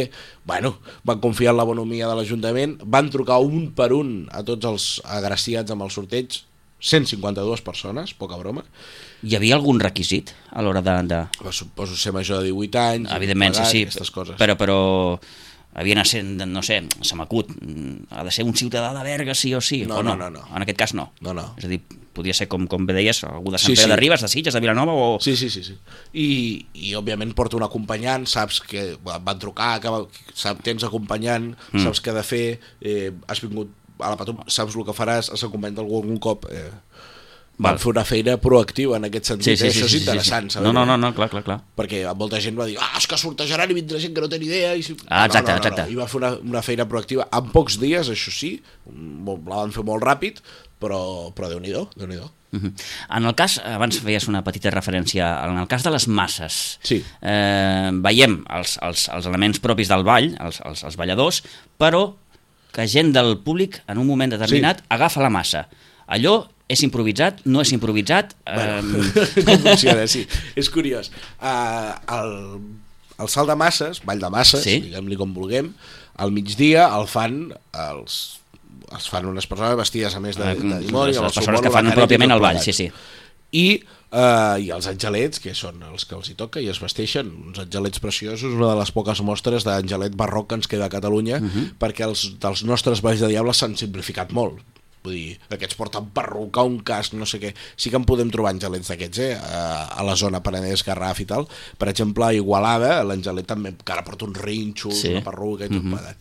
Bueno, 0.49 0.79
van 1.05 1.21
confiar 1.21 1.53
en 1.53 1.61
la 1.61 1.69
bonomia 1.69 2.09
de 2.09 2.17
l'Ajuntament, 2.17 2.79
van 2.89 3.11
trucar 3.13 3.43
un 3.45 3.69
per 3.77 3.91
un 3.93 4.15
a 4.33 4.41
tots 4.49 4.71
els 4.71 4.89
agraciats 5.05 5.75
amb 5.75 5.85
el 5.85 5.93
sorteig, 5.93 6.41
152 6.85 7.63
persones, 7.65 8.13
poca 8.17 8.37
broma. 8.41 8.65
Hi 9.25 9.37
havia 9.37 9.57
algun 9.57 9.79
requisit 9.81 10.35
a 10.53 10.65
l'hora 10.65 10.83
de... 10.85 10.97
de... 11.09 11.21
Suposo 11.53 11.97
ser 11.97 12.13
major 12.17 12.41
de 12.41 12.51
18 12.53 12.81
anys, 12.81 13.13
Evidentment, 13.17 13.57
pagar, 13.57 13.71
sí, 13.73 13.87
sí, 13.89 14.13
coses. 14.13 14.37
però, 14.41 14.57
però 14.61 14.79
havia 15.75 15.97
de 15.99 16.05
ser, 16.07 16.23
no 16.25 16.63
sé, 16.63 16.81
se 17.03 17.17
m'acut, 17.19 17.51
mm, 17.51 18.07
ha 18.15 18.25
de 18.25 18.31
ser 18.31 18.47
un 18.47 18.55
ciutadà 18.55 18.95
de 18.95 19.03
Berga 19.03 19.35
sí 19.35 19.55
o 19.55 19.61
sí, 19.61 19.85
No, 19.87 19.99
o 19.99 20.03
no? 20.03 20.15
no, 20.17 20.31
no, 20.31 20.41
no. 20.41 20.57
En 20.57 20.63
aquest 20.63 20.79
cas 20.79 20.95
no. 20.95 21.13
No, 21.21 21.35
no. 21.35 21.55
És 21.59 21.67
a 21.67 21.69
dir, 21.69 21.81
podia 22.15 22.35
ser, 22.35 22.47
com, 22.49 22.69
com 22.71 22.87
bé 22.87 22.95
deies, 22.95 23.25
algú 23.27 23.51
de 23.51 23.59
Sant 23.59 23.75
Sí, 23.75 23.77
Pere 23.77 23.89
sí. 23.89 23.91
de 23.91 23.99
Ribes, 23.99 24.23
de 24.23 24.31
Sitges, 24.31 24.55
de 24.55 24.63
Vilanova 24.63 24.95
o... 24.95 25.19
Sí, 25.21 25.37
sí, 25.37 25.51
sí. 25.51 25.65
sí. 25.67 25.77
I, 26.15 26.29
I, 26.73 26.95
òbviament, 26.95 27.35
porta 27.35 27.59
un 27.59 27.67
acompanyant, 27.67 28.27
saps 28.31 28.63
que 28.63 28.95
van 29.03 29.39
trucar, 29.43 29.81
que 29.83 29.93
sap, 30.33 30.63
tens 30.63 30.87
acompanyant, 30.87 31.57
mm. 31.73 31.83
saps 31.83 32.01
què 32.01 32.15
ha 32.15 32.19
de 32.21 32.27
fer, 32.27 32.45
eh, 32.81 33.11
has 33.27 33.43
vingut 33.43 33.75
a 33.99 34.15
la 34.15 34.19
patum, 34.19 34.41
saps 34.47 34.79
el 34.79 34.87
que 34.87 34.95
faràs, 34.95 35.31
has 35.35 35.45
acompanyat 35.47 35.83
algú 35.83 36.01
algun 36.03 36.23
cop... 36.23 36.47
Eh, 36.51 36.71
van 37.59 37.79
fer 37.79 37.91
una 37.93 38.03
feina 38.05 38.37
proactiva 38.43 38.97
en 38.99 39.07
aquest 39.09 39.31
sentit, 39.31 39.61
eh? 39.61 39.69
això 39.71 39.87
és 39.87 39.97
interessant, 40.01 40.49
sí. 40.51 40.57
saber 40.57 40.67
No, 40.67 40.73
no, 40.75 40.85
no, 40.89 40.97
no, 40.99 41.13
clar, 41.15 41.29
clar, 41.31 41.45
clar. 41.47 41.59
perquè 41.79 42.03
molta 42.19 42.41
gent 42.43 42.59
va 42.59 42.67
dir, 42.67 42.77
ah, 42.83 42.93
és 42.99 43.07
que 43.07 43.19
sortejaran 43.21 43.71
i 43.71 43.77
vindrà 43.79 44.01
gent 44.03 44.15
que 44.15 44.25
no 44.25 44.29
té 44.29 44.41
ni 44.43 44.49
idea. 44.51 44.75
I 44.75 44.83
si... 44.83 44.97
Ah, 45.09 45.27
exacte, 45.29 45.53
no, 45.53 45.59
no, 45.59 45.61
no, 45.61 45.63
exacte. 45.63 45.87
No. 45.87 45.95
I 45.95 46.01
va 46.03 46.09
fer 46.11 46.19
una, 46.23 46.33
una 46.55 46.63
feina 46.67 46.89
proactiva 46.91 47.29
en 47.31 47.51
pocs 47.55 47.79
dies, 47.83 48.11
això 48.11 48.35
sí, 48.35 48.57
la 48.91 49.61
van 49.61 49.75
fer 49.75 49.87
molt 49.87 50.03
ràpid, 50.03 50.43
però, 50.83 51.31
però 51.37 51.53
Déu-n'hi-do, 51.53 51.89
déu 51.97 52.11
nhi 52.11 52.19
déu 52.23 52.33
Mhm. 52.55 52.71
En 53.19 53.25
el 53.27 53.35
cas, 53.35 53.57
abans 53.67 53.97
feies 53.99 54.29
una 54.31 54.45
petita 54.47 54.71
referència, 54.71 55.27
en 55.49 55.59
el 55.59 55.67
cas 55.67 55.83
de 55.83 55.91
les 55.91 56.07
masses, 56.07 56.79
Sí. 56.87 57.03
eh, 57.21 57.91
veiem 57.93 58.45
els, 58.49 58.79
els, 58.81 59.09
els 59.09 59.27
elements 59.27 59.59
propis 59.59 59.89
del 59.91 60.05
ball, 60.05 60.37
els, 60.39 60.61
els, 60.65 60.85
els 60.85 60.97
balladors, 60.97 61.43
però 61.77 62.15
que 62.71 62.87
gent 62.87 63.13
del 63.13 63.39
públic 63.39 63.83
en 63.89 63.99
un 63.99 64.07
moment 64.07 64.31
determinat 64.31 64.79
sí. 64.79 64.87
agafa 64.89 65.23
la 65.23 65.31
massa. 65.31 65.69
Allò 66.07 66.49
és 66.69 66.83
improvisat, 66.83 67.43
no 67.45 67.61
és 67.61 67.73
improvisat... 67.73 68.35
Bueno, 68.47 69.03
Eh, 69.05 69.45
com 69.47 69.59
funciona, 69.67 70.07
sí. 70.09 70.27
És 70.57 70.71
curiós. 70.73 71.11
Uh, 71.41 71.93
el, 72.17 72.33
el 73.21 73.29
salt 73.29 73.49
de 73.51 73.57
masses, 73.57 74.01
ball 74.05 74.19
de 74.23 74.31
masses, 74.33 74.63
Sí. 74.65 74.79
diguem-li 74.89 75.17
com 75.21 75.35
vulguem, 75.37 75.73
al 76.17 76.31
migdia 76.33 76.87
el 76.97 77.07
fan 77.11 77.53
els, 77.73 78.41
els 78.95 79.09
fan 79.11 79.27
unes 79.27 79.47
persones 79.51 79.77
vestides 79.77 80.15
a 80.15 80.21
més 80.21 80.37
de, 80.39 80.55
de 80.55 80.79
dimoni, 80.87 81.13
les, 81.13 81.21
les 81.21 81.35
persones 81.41 81.61
que 81.61 81.71
fan 81.75 81.91
pròpiament 81.93 82.33
el 82.33 82.41
ball, 82.41 82.61
sí, 82.63 82.73
sí. 82.73 82.89
i, 83.53 83.67
uh, 84.15 84.57
i 84.63 84.71
els 84.75 84.87
angelets, 84.91 85.41
que 85.43 85.53
són 85.55 85.83
els 85.91 86.07
que 86.09 86.15
els 86.17 86.31
hi 86.31 86.35
toca 86.39 86.63
i 86.65 86.69
es 86.73 86.81
vesteixen, 86.83 87.29
uns 87.51 87.59
angelets 87.63 88.01
preciosos, 88.03 88.55
una 88.55 88.73
de 88.73 88.79
les 88.81 88.91
poques 88.95 89.21
mostres 89.27 89.67
d'angelet 89.67 90.15
barroc 90.17 90.49
que 90.49 90.55
ens 90.63 90.67
queda 90.71 90.87
a 90.87 90.93
Catalunya, 90.95 91.41
Mhm. 91.41 91.47
uh 91.47 91.51
-huh. 91.61 91.75
perquè 91.79 92.05
els 92.09 92.39
dels 92.41 92.65
nostres 92.65 93.03
balls 93.03 93.21
de 93.21 93.29
diable 93.29 93.53
s'han 93.53 93.77
simplificat 93.77 94.33
molt. 94.33 94.63
Vull 95.05 95.17
dir, 95.19 95.33
aquests 95.53 95.77
porten 95.77 96.07
perruca, 96.17 96.63
un 96.65 96.79
casc, 96.81 97.13
no 97.21 97.27
sé 97.29 97.37
què. 97.43 97.51
Sí 97.77 97.91
que 97.93 97.99
en 98.01 98.07
podem 98.09 98.31
trobar 98.33 98.55
angelets 98.55 98.89
d'aquests, 98.89 99.19
eh? 99.21 99.35
A, 99.37 99.65
a 100.01 100.05
la 100.07 100.15
zona 100.17 100.41
Penedès, 100.41 100.81
Garraf 100.87 101.21
i 101.21 101.27
tal. 101.29 101.45
Per 101.77 101.91
exemple, 101.91 102.25
a 102.25 102.33
Igualada, 102.33 103.03
l'angelet 103.05 103.45
també 103.51 103.75
encara 103.75 104.05
porta 104.07 104.25
un 104.25 104.33
rinxo, 104.33 104.95
Sí. 104.95 105.03
sí. 105.03 105.13
una 105.13 105.25
perruca 105.27 105.67
i 105.67 105.69
tot 105.69 105.83
mm 105.83 105.91
-hmm. 105.91 105.99
plegat. 105.99 106.17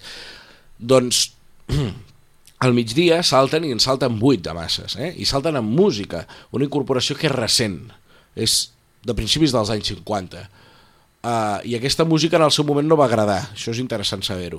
Doncs 0.77 1.21
al 2.65 2.73
migdia 2.73 3.23
salten 3.23 3.63
i 3.63 3.71
en 3.71 3.79
salten 3.79 4.19
vuit 4.19 4.43
de 4.43 4.53
masses, 4.53 4.97
eh? 4.97 5.13
i 5.15 5.25
salten 5.25 5.55
amb 5.55 5.79
música, 5.79 6.27
una 6.51 6.65
incorporació 6.65 7.15
que 7.15 7.27
és 7.27 7.35
recent, 7.35 7.91
és 8.35 8.71
de 9.03 9.13
principis 9.13 9.51
dels 9.51 9.69
anys 9.69 9.87
50. 9.87 10.49
Uh, 11.23 11.61
I 11.63 11.77
aquesta 11.77 12.03
música 12.03 12.35
en 12.35 12.43
el 12.43 12.51
seu 12.51 12.65
moment 12.67 12.83
no 12.83 12.97
va 12.99 13.05
agradar, 13.07 13.37
això 13.53 13.71
és 13.71 13.77
interessant 13.79 14.19
saber-ho, 14.27 14.57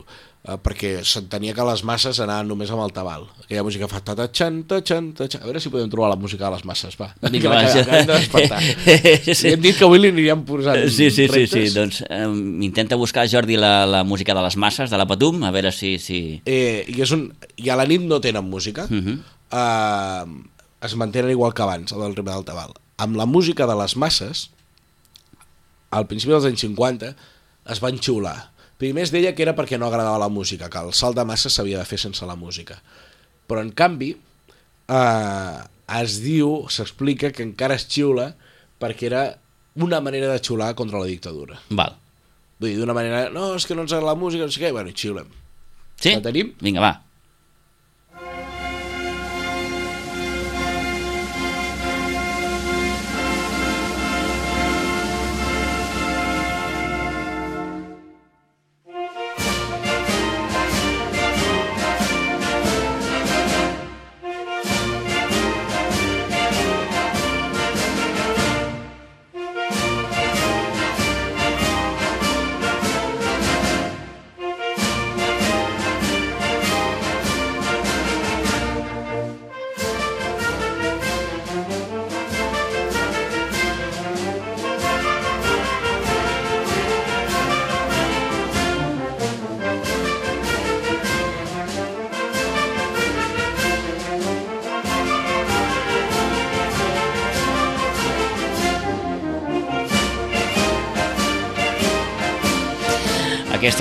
uh, 0.48 0.54
perquè 0.64 1.02
s'entenia 1.04 1.52
que 1.52 1.66
les 1.68 1.82
masses 1.84 2.16
anaven 2.24 2.48
només 2.48 2.70
amb 2.72 2.80
el 2.80 2.92
tabal. 2.96 3.26
Aquella 3.42 3.64
música 3.66 3.84
fa 3.90 4.00
ta 4.00 4.14
ta 4.16 4.30
xan 4.32 4.62
ta 4.64 4.78
xan 4.80 5.10
ta 5.12 5.26
xan. 5.28 5.42
A 5.42 5.50
veure 5.50 5.60
si 5.60 5.68
podem 5.68 5.90
trobar 5.92 6.08
la 6.08 6.16
música 6.16 6.46
de 6.46 6.54
les 6.54 6.64
masses, 6.64 6.96
va. 6.96 7.10
Vinga, 7.20 7.42
que 7.42 7.48
va, 7.52 7.58
la- 7.60 7.68
sí. 7.68 7.74
que 7.74 7.80
acabem 7.84 8.06
de 8.06 8.14
despertar. 8.14 8.62
Sí. 9.34 9.48
I 9.48 9.52
hem 9.52 9.60
dit 9.60 9.76
que 9.76 9.84
avui 9.84 10.00
li 10.00 10.08
aniríem 10.08 10.44
posant 10.48 10.80
Sí, 10.88 11.10
sí, 11.10 11.28
sí, 11.28 11.44
sí, 11.52 11.66
doncs 11.74 12.00
eh, 12.08 12.24
intenta 12.64 12.96
buscar, 12.96 13.26
Jordi, 13.28 13.58
la, 13.60 13.84
la 13.84 14.00
música 14.04 14.32
de 14.32 14.42
les 14.46 14.56
masses, 14.56 14.88
de 14.88 14.96
la 14.96 15.06
Patum, 15.06 15.44
a 15.44 15.50
veure 15.52 15.72
si... 15.72 15.98
si... 15.98 16.40
eh, 16.46 16.86
i, 16.88 16.96
és 17.04 17.12
un, 17.12 17.26
i 17.60 17.68
a 17.68 17.76
la 17.76 17.84
nit 17.84 18.00
no 18.08 18.20
tenen 18.24 18.48
música 18.48 18.86
uh. 18.88 19.04
-huh. 19.04 19.18
eh, 19.52 20.86
es 20.86 20.96
mantenen 20.96 21.30
igual 21.30 21.52
que 21.52 21.62
abans 21.62 21.92
el 21.92 22.00
del 22.00 22.16
ritme 22.16 22.32
del 22.32 22.44
tabal 22.44 22.72
amb 22.96 23.16
la 23.16 23.26
música 23.26 23.66
de 23.66 23.74
les 23.76 23.96
masses 23.96 24.50
al 25.94 26.08
principi 26.10 26.34
dels 26.34 26.48
anys 26.48 26.64
50 26.66 27.12
es 27.74 27.82
van 27.84 28.00
xiular 28.00 28.36
primer 28.80 29.04
es 29.06 29.12
deia 29.14 29.34
que 29.34 29.44
era 29.46 29.54
perquè 29.56 29.78
no 29.80 29.88
agradava 29.88 30.20
la 30.22 30.32
música 30.32 30.70
que 30.70 30.82
el 30.82 30.92
salt 30.96 31.18
de 31.18 31.24
masses 31.28 31.54
s'havia 31.56 31.80
de 31.80 31.88
fer 31.88 32.00
sense 32.02 32.26
la 32.26 32.36
música 32.38 32.80
però 33.48 33.62
en 33.62 33.70
canvi 33.76 34.14
eh, 34.14 35.58
es 36.00 36.18
diu, 36.24 36.64
s'explica 36.72 37.32
que 37.32 37.44
encara 37.46 37.78
es 37.78 37.86
xiula 37.88 38.32
perquè 38.80 39.08
era 39.10 39.24
una 39.74 40.00
manera 40.00 40.32
de 40.32 40.40
xiular 40.42 40.74
contra 40.74 41.00
la 41.00 41.10
dictadura 41.10 41.60
Val. 41.70 41.96
vull 42.58 42.70
dir, 42.70 42.78
d'una 42.80 42.96
manera, 42.96 43.28
no, 43.34 43.52
és 43.58 43.66
que 43.66 43.76
no 43.76 43.86
ens 43.86 43.92
agrada 43.92 44.12
la 44.12 44.20
música 44.20 44.46
no 44.46 44.54
sé 44.54 44.62
què, 44.62 44.72
bueno, 44.74 44.92
xiulem 44.94 45.32
Sí? 46.00 46.10
La 46.16 46.24
tenim? 46.24 46.52
Vinga, 46.60 46.82
va. 46.82 46.92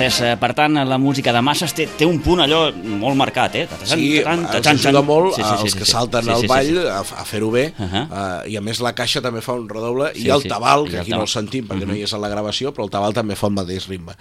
És, 0.04 0.20
eh, 0.20 0.34
per 0.40 0.50
tant, 0.54 0.74
la 0.88 0.98
música 0.98 1.32
de 1.32 1.40
masses 1.44 1.72
té, 1.76 1.86
té 1.98 2.04
un 2.06 2.18
punt 2.24 2.40
allò 2.44 2.60
molt 2.74 3.16
marcat, 3.16 3.54
eh? 3.60 3.66
Tatan, 3.70 3.86
Sí, 3.88 4.08
tatan, 4.20 4.40
ens 4.40 4.50
tatan, 4.52 4.76
ajuda 4.76 4.92
tatan. 4.92 5.06
molt 5.06 5.34
Sí, 5.36 5.42
sí, 5.42 5.48
sí, 5.48 5.56
sí, 5.56 5.62
els 5.64 5.72
sí, 5.72 5.78
que 5.78 5.84
sí. 5.84 5.90
salten 5.92 6.24
Sí, 6.24 6.30
al 6.30 6.36
sí, 6.36 6.42
sí, 6.42 6.48
ball 6.48 6.66
sí. 6.66 6.86
a, 6.88 7.00
a 7.22 7.24
fer-ho 7.24 7.50
bé 7.50 7.64
Uh 7.78 7.84
-huh. 7.86 8.04
uh, 8.44 8.50
i 8.50 8.56
a 8.56 8.60
més 8.60 8.80
la 8.80 8.92
caixa 8.94 9.20
també 9.22 9.40
fa 9.40 9.52
un 9.52 9.68
redoble 9.68 10.12
Sí, 10.14 10.26
i 10.26 10.30
el 10.30 10.42
sí. 10.42 10.48
tabal, 10.48 10.88
que 10.90 10.98
aquí 11.00 11.10
no 11.10 11.22
el 11.22 11.28
sentim 11.28 11.66
perquè 11.68 11.82
Uh 11.84 11.86
no 11.86 11.92
-huh. 11.94 11.98
hi 11.98 12.02
és 12.02 12.12
a 12.14 12.18
la 12.18 12.28
gravació 12.28 12.72
però 12.74 12.84
el 12.84 12.90
tabal 12.90 13.12
també 13.12 13.34
fa 13.36 13.46
el 13.46 13.52
mateix 13.54 13.88
ritme 13.88 14.12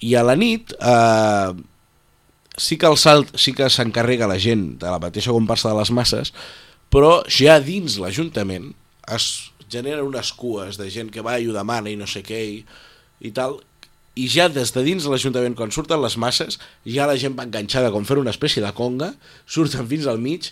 i 0.00 0.14
a 0.14 0.22
la 0.22 0.36
nit 0.36 0.72
uh, 0.80 1.54
sí 2.56 2.76
que 2.78 2.86
el 2.86 2.96
salt 2.96 3.36
sí 3.36 3.52
que 3.52 3.68
s'encarrega 3.70 4.26
la 4.26 4.38
gent 4.38 4.78
de 4.80 4.86
la 4.90 4.98
mateixa 4.98 5.30
comparsa 5.32 5.68
de 5.70 5.78
les 5.78 5.90
masses 5.90 6.32
però 6.90 7.22
ja 7.28 7.60
dins 7.60 7.98
l'Ajuntament 7.98 8.74
es 9.14 9.50
generen 9.70 10.04
unes 10.04 10.32
cues 10.32 10.76
de 10.76 10.90
gent 10.90 11.10
que 11.10 11.20
va 11.22 11.38
i 11.38 11.46
ho 11.48 11.52
demana 11.52 11.90
i 11.90 11.96
no 11.96 12.06
sé 12.06 12.22
què 12.22 12.40
i, 12.44 12.64
i 13.20 13.30
tal 13.30 13.60
i 14.20 14.28
ja 14.28 14.48
des 14.52 14.72
de 14.74 14.84
dins 14.84 15.04
de 15.04 15.12
l'Ajuntament 15.12 15.56
quan 15.58 15.72
surten 15.74 16.00
les 16.02 16.16
masses 16.20 16.58
ja 16.84 17.08
la 17.08 17.16
gent 17.20 17.36
va 17.38 17.46
enganxada 17.48 17.92
com 17.94 18.04
fer 18.08 18.18
una 18.20 18.34
espècie 18.34 18.62
de 18.64 18.72
conga 18.76 19.14
surten 19.46 19.88
fins 19.90 20.08
al 20.10 20.20
mig 20.20 20.50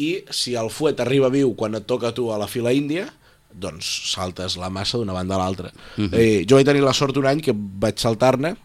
i 0.00 0.10
si 0.32 0.56
el 0.56 0.70
fuet 0.72 1.00
arriba 1.02 1.28
viu 1.32 1.54
quan 1.58 1.76
et 1.76 1.86
toca 1.86 2.14
tu 2.16 2.30
a 2.32 2.38
la 2.40 2.48
fila 2.48 2.72
índia 2.72 3.10
doncs 3.50 3.86
saltes 4.12 4.56
la 4.60 4.70
massa 4.70 4.98
d'una 4.98 5.12
banda 5.12 5.34
a 5.34 5.38
l'altra. 5.38 5.72
Uh 5.98 6.04
-huh. 6.04 6.14
eh, 6.14 6.46
jo 6.48 6.56
vaig 6.56 6.66
tenir 6.66 6.82
la 6.82 6.92
sort 6.92 7.16
un 7.16 7.26
any 7.26 7.40
que 7.40 7.52
vaig 7.54 7.98
saltar-ne 7.98 8.56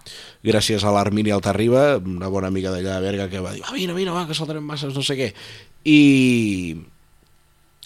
gràcies 0.43 0.83
a 0.83 0.91
l'Armini 0.91 1.31
Altarriba, 1.31 1.97
una 1.97 2.29
bona 2.29 2.47
amiga 2.47 2.69
d'allà 2.69 2.95
de 2.95 3.01
Berga 3.01 3.29
que 3.29 3.39
va 3.39 3.53
dir, 3.53 3.61
va, 3.61 3.73
vine, 3.73 3.93
vine, 3.93 4.11
va, 4.11 4.27
que 4.27 4.33
saltarem 4.33 4.63
masses, 4.63 4.93
no 4.93 5.01
sé 5.01 5.15
què. 5.15 5.33
I, 5.85 6.77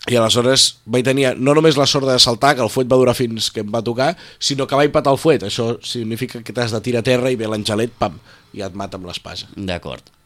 i 0.09 0.17
aleshores 0.17 0.67
vaig 0.89 1.05
tenir 1.05 1.33
no 1.37 1.53
només 1.57 1.77
la 1.77 1.87
sort 1.89 2.09
de 2.09 2.17
saltar, 2.19 2.55
que 2.57 2.65
el 2.65 2.71
fuet 2.73 2.89
va 2.89 2.99
durar 2.99 3.15
fins 3.17 3.51
que 3.53 3.63
em 3.65 3.73
va 3.73 3.83
tocar, 3.85 4.15
sinó 4.39 4.67
que 4.67 4.79
vaig 4.79 4.93
patar 4.93 5.13
el 5.15 5.21
fuet. 5.21 5.45
Això 5.45 5.75
significa 5.85 6.43
que 6.43 6.55
t'has 6.55 6.73
de 6.75 6.81
tirar 6.85 7.03
a 7.05 7.09
terra 7.11 7.31
i 7.31 7.39
ve 7.39 7.49
l'angelet, 7.49 7.93
pam, 7.99 8.17
i 8.53 8.65
et 8.65 8.77
mata 8.77 8.97
amb 8.97 9.09
l'espasa. 9.09 9.51
D'acord. 9.55 10.18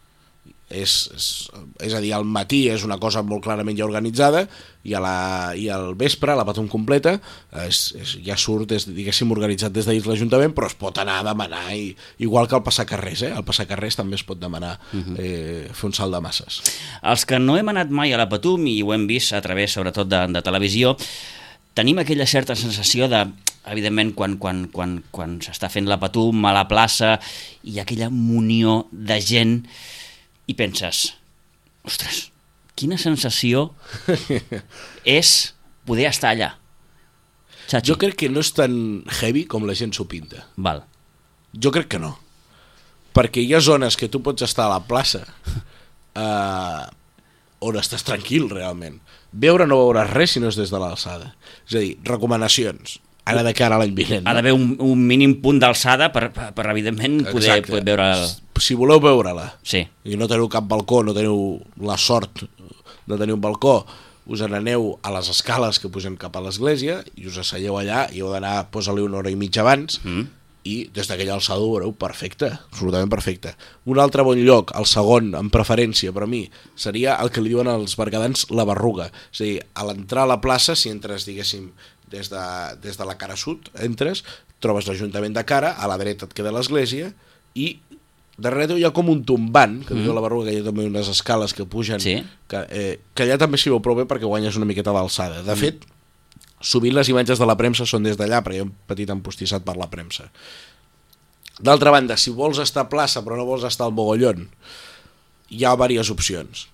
És, 0.74 0.94
és, 1.14 1.26
és 1.86 1.94
a 1.94 2.02
dir, 2.02 2.14
al 2.18 2.26
matí 2.26 2.64
és 2.74 2.84
una 2.88 2.98
cosa 3.02 3.22
molt 3.22 3.44
clarament 3.46 3.78
ja 3.78 3.86
organitzada 3.86 4.48
i, 4.84 4.96
a 4.98 5.02
la, 5.04 5.16
i 5.56 5.70
al 5.72 5.94
vespre, 6.00 6.36
la 6.36 6.46
patum 6.48 6.68
completa, 6.72 7.16
és, 7.64 7.84
és, 8.00 8.16
ja 8.26 8.36
surt, 8.40 8.68
des, 8.74 8.88
diguéssim, 8.90 9.32
organitzat 9.36 9.76
des 9.76 9.88
de 9.88 9.96
l'Ajuntament, 10.04 10.56
però 10.56 10.68
es 10.68 10.76
pot 10.80 10.98
anar 11.00 11.22
a 11.22 11.28
demanar, 11.30 11.64
i, 11.78 11.94
igual 12.26 12.50
que 12.50 12.58
el 12.60 12.66
passacarrers, 12.66 13.24
eh? 13.30 13.32
El 13.38 13.46
passacarrers 13.48 14.00
també 14.02 14.20
es 14.20 14.26
pot 14.28 14.42
demanar 14.42 14.76
eh, 15.16 15.70
fer 15.72 15.88
un 15.92 15.96
salt 15.96 16.16
de 16.16 16.22
masses. 16.24 16.60
Els 17.14 17.24
que 17.30 17.40
no 17.40 17.56
hem 17.60 17.72
anat 17.72 17.94
mai 17.94 18.14
a 18.14 18.20
la 18.20 18.28
Patum, 18.32 18.68
i 18.68 18.82
ho 18.84 18.92
hem 18.96 19.08
vist 19.08 19.34
a 19.38 19.42
través, 19.46 19.78
sobretot, 19.78 20.10
de, 20.12 20.26
de 20.36 20.44
televisió, 20.44 20.98
tenim 21.78 22.02
aquella 22.02 22.28
certa 22.30 22.58
sensació 22.60 23.08
de, 23.10 23.24
evidentment, 23.72 24.14
quan, 24.18 24.38
quan, 24.42 24.66
quan, 24.74 24.98
quan 25.16 25.40
s'està 25.44 25.70
fent 25.72 25.88
la 25.90 26.00
Patum 26.02 26.44
a 26.46 26.54
la 26.56 26.68
plaça 26.70 27.16
i 27.64 27.80
aquella 27.80 28.12
munió 28.12 28.84
de 28.92 29.20
gent 29.24 29.60
i 30.48 30.56
penses, 30.60 31.14
ostres, 31.88 32.28
quina 32.80 32.98
sensació 33.00 33.70
és 35.20 35.54
poder 35.88 36.10
estar 36.10 36.34
allà. 36.34 36.54
Chachi. 37.68 37.88
Jo 37.92 37.98
crec 38.00 38.18
que 38.20 38.32
no 38.32 38.44
és 38.44 38.52
tan 38.56 38.74
heavy 39.22 39.46
com 39.50 39.68
la 39.68 39.76
gent 39.78 39.94
s'ho 39.96 40.06
pinta. 40.10 40.44
Val. 40.58 40.84
Jo 41.54 41.72
crec 41.72 41.94
que 41.94 42.02
no. 42.02 42.18
Perquè 43.14 43.44
hi 43.44 43.54
ha 43.54 43.62
zones 43.64 43.96
que 44.00 44.10
tu 44.12 44.24
pots 44.26 44.44
estar 44.44 44.66
a 44.68 44.74
la 44.74 44.84
plaça 44.90 45.22
eh, 46.24 46.84
on 47.64 47.80
estàs 47.80 48.04
tranquil, 48.04 48.50
realment. 48.52 49.00
Veure 49.32 49.68
no 49.70 49.80
veuràs 49.80 50.12
res 50.12 50.36
si 50.36 50.44
no 50.44 50.52
és 50.52 50.60
des 50.60 50.74
de 50.74 50.82
l'alçada. 50.82 51.32
És 51.70 51.78
a 51.78 51.84
dir, 51.84 51.96
recomanacions. 52.10 53.00
Ara 53.26 53.44
de 53.44 53.54
cara 53.56 53.78
a 53.78 53.80
l'any 53.80 53.94
vinent. 53.96 54.26
Ha 54.28 54.34
d'haver 54.36 54.52
un, 54.54 54.74
un 54.84 55.04
mínim 55.08 55.38
punt 55.42 55.60
d'alçada 55.62 56.10
per, 56.12 56.26
per, 56.36 56.50
per, 56.56 56.66
evidentment, 56.74 57.22
poder, 57.30 57.50
Exacte. 57.60 57.72
poder 57.72 57.86
veure... 57.94 58.10
El... 58.20 58.34
Si 58.64 58.76
voleu 58.78 59.00
veure-la 59.02 59.48
Sí, 59.66 59.80
i 60.06 60.16
no 60.20 60.28
teniu 60.30 60.46
cap 60.52 60.68
balcó, 60.70 61.02
no 61.04 61.16
teniu 61.16 61.60
la 61.82 61.96
sort 61.98 62.44
de 63.08 63.18
tenir 63.18 63.34
un 63.34 63.42
balcó, 63.42 63.86
us 64.28 64.40
n'aneu 64.48 64.94
a 65.04 65.12
les 65.16 65.28
escales 65.32 65.80
que 65.84 65.90
pugen 65.92 66.14
cap 66.20 66.36
a 66.38 66.44
l'església 66.44 67.02
i 67.20 67.26
us 67.28 67.40
asseieu 67.42 67.76
allà 67.80 68.06
i 68.14 68.22
heu 68.22 68.30
d'anar, 68.32 68.70
posa-li 68.72 69.04
una 69.04 69.20
hora 69.20 69.32
i 69.34 69.36
mitja 69.40 69.66
abans 69.66 70.00
Mm. 70.06 70.28
i 70.64 70.76
des 70.96 71.10
d'aquella 71.10 71.34
alçada 71.36 71.60
ho 71.60 71.74
veureu 71.74 71.92
perfecte, 72.00 72.48
absolutament 72.72 73.10
perfecte. 73.12 73.52
Un 73.84 74.00
altre 74.00 74.24
bon 74.24 74.40
lloc, 74.40 74.72
el 74.80 74.86
segon, 74.88 75.34
en 75.36 75.50
preferència 75.52 76.14
per 76.16 76.24
a 76.24 76.30
mi, 76.30 76.46
seria 76.80 77.18
el 77.20 77.34
que 77.36 77.42
li 77.44 77.52
diuen 77.52 77.68
als 77.68 77.98
bergadans 78.00 78.46
la 78.50 78.64
berruga. 78.64 79.10
És 79.34 79.42
a 79.42 79.44
dir, 79.44 79.58
a 79.76 79.84
l'entrar 79.90 80.24
a 80.24 80.32
la 80.32 80.40
plaça, 80.40 80.78
si 80.80 80.88
entres, 80.94 81.26
diguéssim, 81.28 81.74
des 82.14 82.30
de, 82.30 82.46
des 82.84 83.00
de 83.00 83.10
la 83.10 83.18
cara 83.18 83.36
sud, 83.40 83.72
entres, 83.82 84.24
trobes 84.64 84.88
l'Ajuntament 84.88 85.36
de 85.36 85.44
cara, 85.50 85.74
a 85.74 85.90
la 85.90 85.98
dreta 86.00 86.30
et 86.30 86.38
queda 86.38 86.54
l'església, 86.54 87.10
i 87.58 87.76
darrere 88.38 88.72
teu 88.72 88.80
hi 88.82 88.86
ha 88.88 88.94
com 88.96 89.10
un 89.14 89.22
tombant, 89.28 89.80
que 89.86 89.94
mm. 89.94 90.06
diu 90.06 90.16
la 90.16 90.24
berruga, 90.24 90.50
que 90.50 90.58
hi 90.58 90.62
ha 90.64 90.68
també 90.70 90.88
unes 90.90 91.10
escales 91.12 91.54
que 91.54 91.66
pugen, 91.70 92.02
Sí. 92.02 92.20
que, 92.50 92.66
eh, 92.70 93.00
que 93.14 93.26
allà 93.26 93.38
també 93.42 93.58
s'hi 93.58 93.74
veu 93.74 93.82
prou 93.84 93.98
bé 93.98 94.08
perquè 94.10 94.30
guanyes 94.30 94.58
una 94.58 94.70
miqueta 94.70 94.94
d'alçada. 94.96 95.44
De 95.46 95.56
fet, 95.60 95.86
sovint 96.64 96.96
les 96.96 97.10
imatges 97.10 97.40
de 97.40 97.46
la 97.46 97.58
premsa 97.60 97.86
són 97.86 98.04
des 98.08 98.18
d'allà, 98.18 98.42
perquè 98.42 98.62
hi 98.62 98.64
ha 98.64 98.70
un 98.70 98.76
petit 98.88 99.10
empostissat 99.10 99.66
per 99.66 99.78
la 99.78 99.90
premsa. 99.92 100.32
D'altra 101.62 101.92
banda, 101.94 102.18
si 102.18 102.32
vols 102.34 102.58
estar 102.58 102.88
a 102.88 102.90
plaça 102.90 103.22
però 103.22 103.38
no 103.38 103.46
vols 103.46 103.66
estar 103.68 103.86
al 103.86 103.94
mogollon, 103.94 104.48
hi 105.50 105.66
ha 105.66 105.76
diverses 105.76 106.10
opcions. 106.10 106.70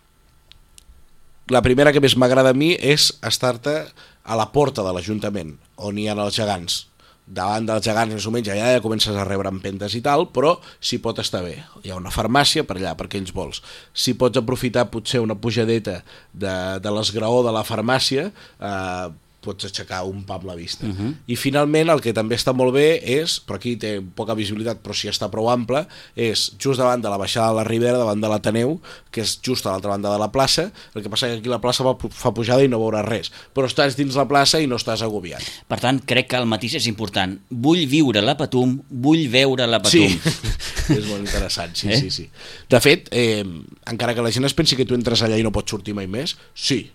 la 1.49 1.63
primera 1.65 1.89
que 1.91 1.99
més 1.99 2.13
m'agrada 2.13 2.51
a 2.53 2.53
mi 2.53 2.75
és 2.77 3.09
estar-te 3.25 3.87
a 4.29 4.37
la 4.37 4.47
porta 4.53 4.85
de 4.85 4.93
l'Ajuntament, 4.93 5.55
on 5.89 5.97
hi 5.97 6.07
ha 6.07 6.15
els 6.17 6.37
gegants. 6.37 6.83
Davant 7.29 7.65
dels 7.65 7.85
gegants 7.85 8.15
més 8.15 8.25
o 8.25 8.31
menys 8.33 8.49
allà 8.49 8.71
ja 8.73 8.81
comences 8.81 9.13
a 9.13 9.25
rebre 9.25 9.51
empentes 9.53 9.93
i 9.97 10.01
tal, 10.05 10.27
però 10.33 10.55
s'hi 10.81 10.97
pot 11.01 11.19
estar 11.21 11.43
bé. 11.45 11.59
Hi 11.83 11.93
ha 11.93 11.97
una 11.99 12.13
farmàcia 12.13 12.63
per 12.65 12.79
allà, 12.79 12.95
per 12.97 13.05
aquells 13.05 13.33
vols. 13.35 13.61
Si 13.93 14.15
pots 14.17 14.41
aprofitar 14.41 14.87
potser 14.89 15.21
una 15.21 15.37
pujadeta 15.37 15.99
de, 16.33 16.55
de 16.81 16.93
l'esgraó 16.95 17.43
de 17.45 17.53
la 17.53 17.65
farmàcia, 17.65 18.29
eh, 18.31 19.09
pots 19.41 19.65
aixecar 19.69 20.03
un 20.07 20.23
pam 20.27 20.45
la 20.47 20.55
vista. 20.55 20.85
Uh 20.85 20.93
-huh. 20.93 21.13
I 21.27 21.35
finalment 21.35 21.89
el 21.89 22.01
que 22.01 22.13
també 22.13 22.35
està 22.35 22.53
molt 22.53 22.73
bé 22.73 22.99
és, 23.03 23.41
però 23.45 23.55
aquí 23.55 23.75
té 23.77 24.01
poca 24.01 24.33
visibilitat 24.33 24.81
però 24.83 24.93
sí 24.93 25.07
està 25.07 25.29
prou 25.29 25.49
ample, 25.49 25.87
és 26.15 26.51
just 26.59 26.79
davant 26.79 27.01
de 27.01 27.09
la 27.09 27.17
baixada 27.17 27.49
de 27.49 27.55
la 27.55 27.63
Ribera, 27.63 27.97
davant 27.97 28.21
de 28.21 28.27
l'Ateneu, 28.27 28.79
que 29.11 29.21
és 29.21 29.39
just 29.45 29.65
a 29.65 29.71
l'altra 29.71 29.91
banda 29.91 30.11
de 30.11 30.19
la 30.19 30.31
plaça, 30.31 30.71
el 30.95 31.03
que 31.03 31.09
passa 31.09 31.27
que 31.27 31.33
aquí 31.33 31.49
la 31.49 31.61
plaça 31.61 31.83
fa, 31.83 31.95
fa 32.09 32.31
pujada 32.33 32.63
i 32.63 32.67
no 32.67 32.79
veuràs 32.79 33.05
res, 33.05 33.31
però 33.53 33.65
estàs 33.65 33.95
dins 33.95 34.15
la 34.15 34.27
plaça 34.27 34.59
i 34.61 34.67
no 34.67 34.75
estàs 34.75 35.01
agobiat. 35.01 35.41
Per 35.67 35.79
tant, 35.79 35.99
crec 36.05 36.27
que 36.27 36.37
el 36.37 36.45
matís 36.45 36.73
és 36.75 36.87
important. 36.87 37.39
Vull 37.49 37.85
viure 37.87 38.21
la 38.21 38.35
Patum, 38.35 38.81
vull 38.89 39.27
veure 39.29 39.67
la 39.67 39.81
Patum. 39.81 40.07
Sí, 40.07 40.19
és 40.99 41.05
molt 41.05 41.21
interessant, 41.21 41.75
sí, 41.75 41.89
Eh? 41.89 41.99
sí, 41.99 42.09
sí. 42.09 42.29
De 42.69 42.79
fet, 42.79 43.07
eh, 43.11 43.45
encara 43.85 44.13
que 44.15 44.21
la 44.21 44.31
gent 44.31 44.45
es 44.45 44.53
pensi 44.53 44.75
que 44.75 44.85
tu 44.85 44.95
entres 44.95 45.21
allà 45.21 45.37
i 45.37 45.43
no 45.43 45.51
pots 45.51 45.71
sortir 45.71 45.93
mai 45.93 46.07
més, 46.07 46.37
sí, 46.53 46.91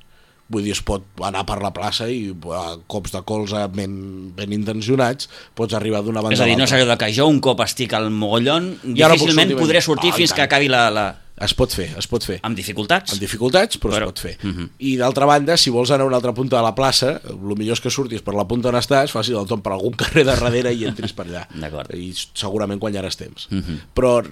vull 0.49 0.63
dir, 0.63 0.73
es 0.73 0.83
pot 0.83 1.03
anar 1.25 1.45
per 1.49 1.61
la 1.63 1.73
plaça 1.73 2.09
i 2.13 2.29
a 2.53 2.77
cops 2.87 3.13
de 3.13 3.23
colze 3.25 3.67
ben, 3.73 4.33
ben 4.37 4.53
intencionats 4.53 5.29
pots 5.57 5.75
arribar 5.75 6.03
d'una 6.05 6.21
banda 6.21 6.35
És 6.37 6.41
a 6.41 6.45
dir, 6.45 6.57
no 6.57 6.65
és 6.65 6.71
l'altra. 6.71 6.93
allò 6.93 6.99
que 7.01 7.13
jo 7.17 7.27
un 7.27 7.41
cop 7.41 7.61
estic 7.65 7.93
al 7.97 8.11
mogollon, 8.11 8.79
no 8.85 8.95
difícilment 8.95 9.49
sortir 9.49 9.57
podré 9.63 9.81
sortir 9.81 10.11
Ah, 10.13 10.17
fins 10.17 10.33
que 10.33 10.43
acabi 10.43 10.69
la... 10.69 10.91
la... 10.91 11.07
Es 11.35 11.51
pot 11.59 11.73
fer, 11.75 11.89
es 11.99 12.07
pot 12.07 12.23
fer. 12.23 12.37
amb 12.47 12.55
dificultats. 12.55 13.11
amb 13.13 13.21
dificultats, 13.21 13.77
però, 13.83 13.91
Però- 13.97 14.07
es 14.07 14.13
pot 14.13 14.21
fer. 14.21 14.37
Mhm. 14.43 14.51
Uh 14.51 14.61
-huh. 14.61 14.69
I 14.79 14.97
d'altra 14.97 15.27
banda, 15.27 15.57
si 15.57 15.71
vols 15.71 15.91
anar 15.91 16.05
a 16.05 16.07
una 16.07 16.17
altra 16.17 16.33
punta 16.33 16.57
de 16.57 16.63
la 16.63 16.75
plaça, 16.75 17.21
el 17.29 17.57
millor 17.57 17.73
és 17.73 17.81
que 17.81 17.91
surtis 17.91 18.23
per 18.23 18.35
la 18.35 18.45
punta 18.47 18.69
on 18.69 18.77
estàs, 18.77 19.11
facis 19.11 19.35
el 19.35 19.47
tomb 19.47 19.61
per 19.63 19.73
algun 19.73 19.93
carrer 20.01 20.25
de 20.25 20.31
darrere 20.31 20.73
i 20.73 20.85
entris 20.85 21.13
per 21.13 21.27
allà. 21.27 21.49
D'acord. 21.53 21.93
I 21.95 22.13
segurament 22.35 22.79
guanyaràs 22.79 23.17
temps. 23.17 23.49
Uh 23.51 23.57
-huh. 23.59 23.79
Però 23.95 24.23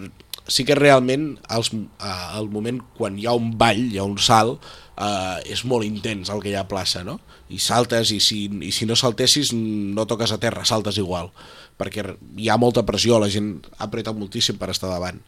sí 0.49 0.65
que 0.65 0.77
realment 0.79 1.37
els, 1.51 1.73
eh, 1.73 2.39
el 2.39 2.49
moment 2.51 2.81
quan 2.97 3.19
hi 3.19 3.27
ha 3.27 3.37
un 3.39 3.53
ball, 3.59 3.85
hi 3.93 3.99
ha 3.99 4.07
un 4.09 4.19
salt, 4.19 4.65
eh, 4.97 5.39
és 5.53 5.65
molt 5.65 5.87
intens 5.87 6.31
el 6.31 6.43
que 6.43 6.51
hi 6.51 6.57
ha 6.59 6.65
a 6.67 6.71
plaça, 6.71 7.05
no? 7.05 7.21
I 7.53 7.61
saltes, 7.61 8.11
i 8.13 8.21
si, 8.21 8.47
i 8.65 8.73
si 8.73 8.87
no 8.89 8.97
saltessis 8.97 9.53
no 9.53 10.07
toques 10.09 10.33
a 10.33 10.41
terra, 10.41 10.65
saltes 10.65 10.99
igual, 10.99 11.31
perquè 11.77 12.05
hi 12.39 12.49
ha 12.49 12.61
molta 12.61 12.87
pressió, 12.89 13.19
la 13.21 13.31
gent 13.33 13.59
apreta 13.79 14.15
moltíssim 14.17 14.59
per 14.61 14.71
estar 14.73 14.91
davant 14.91 15.21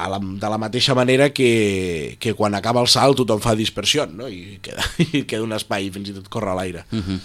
a 0.00 0.08
la, 0.08 0.18
de 0.20 0.48
la 0.48 0.58
mateixa 0.58 0.94
manera 0.96 1.30
que, 1.30 2.16
que 2.20 2.32
quan 2.34 2.54
acaba 2.56 2.80
el 2.80 2.88
salt 2.88 3.20
tothom 3.20 3.42
fa 3.42 3.52
dispersió 3.58 4.06
no? 4.08 4.30
I, 4.32 4.58
queda, 4.64 4.86
i 5.12 5.24
queda 5.28 5.44
un 5.44 5.52
espai 5.56 5.88
i 5.88 5.92
fins 5.92 6.08
i 6.08 6.16
tot 6.16 6.32
corre 6.32 6.56
l'aire 6.56 6.86
Uh 6.90 6.98
-huh. 7.04 7.20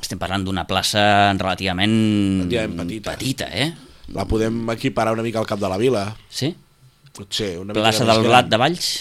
Estem 0.00 0.18
parlant 0.18 0.44
d'una 0.44 0.66
plaça 0.66 1.32
relativament... 1.32 1.94
Relativament 2.42 2.76
petita. 2.76 3.10
petita, 3.12 3.46
eh? 3.46 3.72
La 4.12 4.26
podem 4.28 4.68
equiparar 4.74 5.12
una 5.16 5.22
mica 5.24 5.38
al 5.40 5.46
cap 5.48 5.58
de 5.60 5.68
la 5.68 5.78
vila 5.80 6.16
Sí? 6.28 6.54
potser 7.14 7.58
una 7.60 7.72
mica 7.72 7.80
Plaça 7.86 8.04
més 8.04 8.14
del. 8.16 8.26
Blat 8.26 8.48
de 8.50 8.56
Valls? 8.58 8.92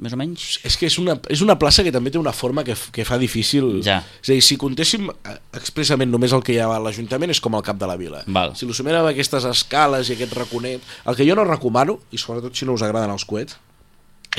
Més 0.00 0.14
o 0.14 0.16
menys? 0.16 0.60
és 0.64 0.76
que 0.80 0.86
és 0.88 0.94
una, 0.98 1.18
és 1.28 1.42
una 1.44 1.58
plaça 1.60 1.82
que 1.84 1.92
també 1.92 2.08
té 2.10 2.16
una 2.16 2.32
forma 2.32 2.62
que, 2.64 2.72
que 2.92 3.04
fa 3.04 3.18
difícil 3.20 3.82
Ja. 3.84 3.98
és 4.22 4.30
a 4.30 4.32
dir, 4.32 4.40
si 4.42 4.56
contéssim 4.56 5.10
eh, 5.10 5.34
expressament 5.58 6.08
només 6.10 6.32
el 6.32 6.40
que 6.42 6.54
hi 6.54 6.58
ha 6.62 6.70
a 6.72 6.78
l'Ajuntament 6.80 7.30
és 7.34 7.40
com 7.40 7.54
el 7.58 7.62
cap 7.66 7.76
de 7.76 7.86
la 7.90 7.96
vila 8.00 8.22
Val. 8.26 8.54
si 8.56 8.64
lo 8.64 8.72
sumem 8.72 8.96
amb 8.96 9.10
aquestes 9.10 9.44
escales 9.44 10.08
i 10.08 10.14
aquest 10.16 10.32
raconet 10.38 10.80
el 11.04 11.16
que 11.18 11.26
jo 11.28 11.36
no 11.36 11.44
recomano, 11.44 11.98
i 12.12 12.16
sobretot 12.18 12.56
si 12.56 12.64
no 12.64 12.72
us 12.78 12.82
agraden 12.86 13.10
els 13.12 13.26
coets 13.28 13.58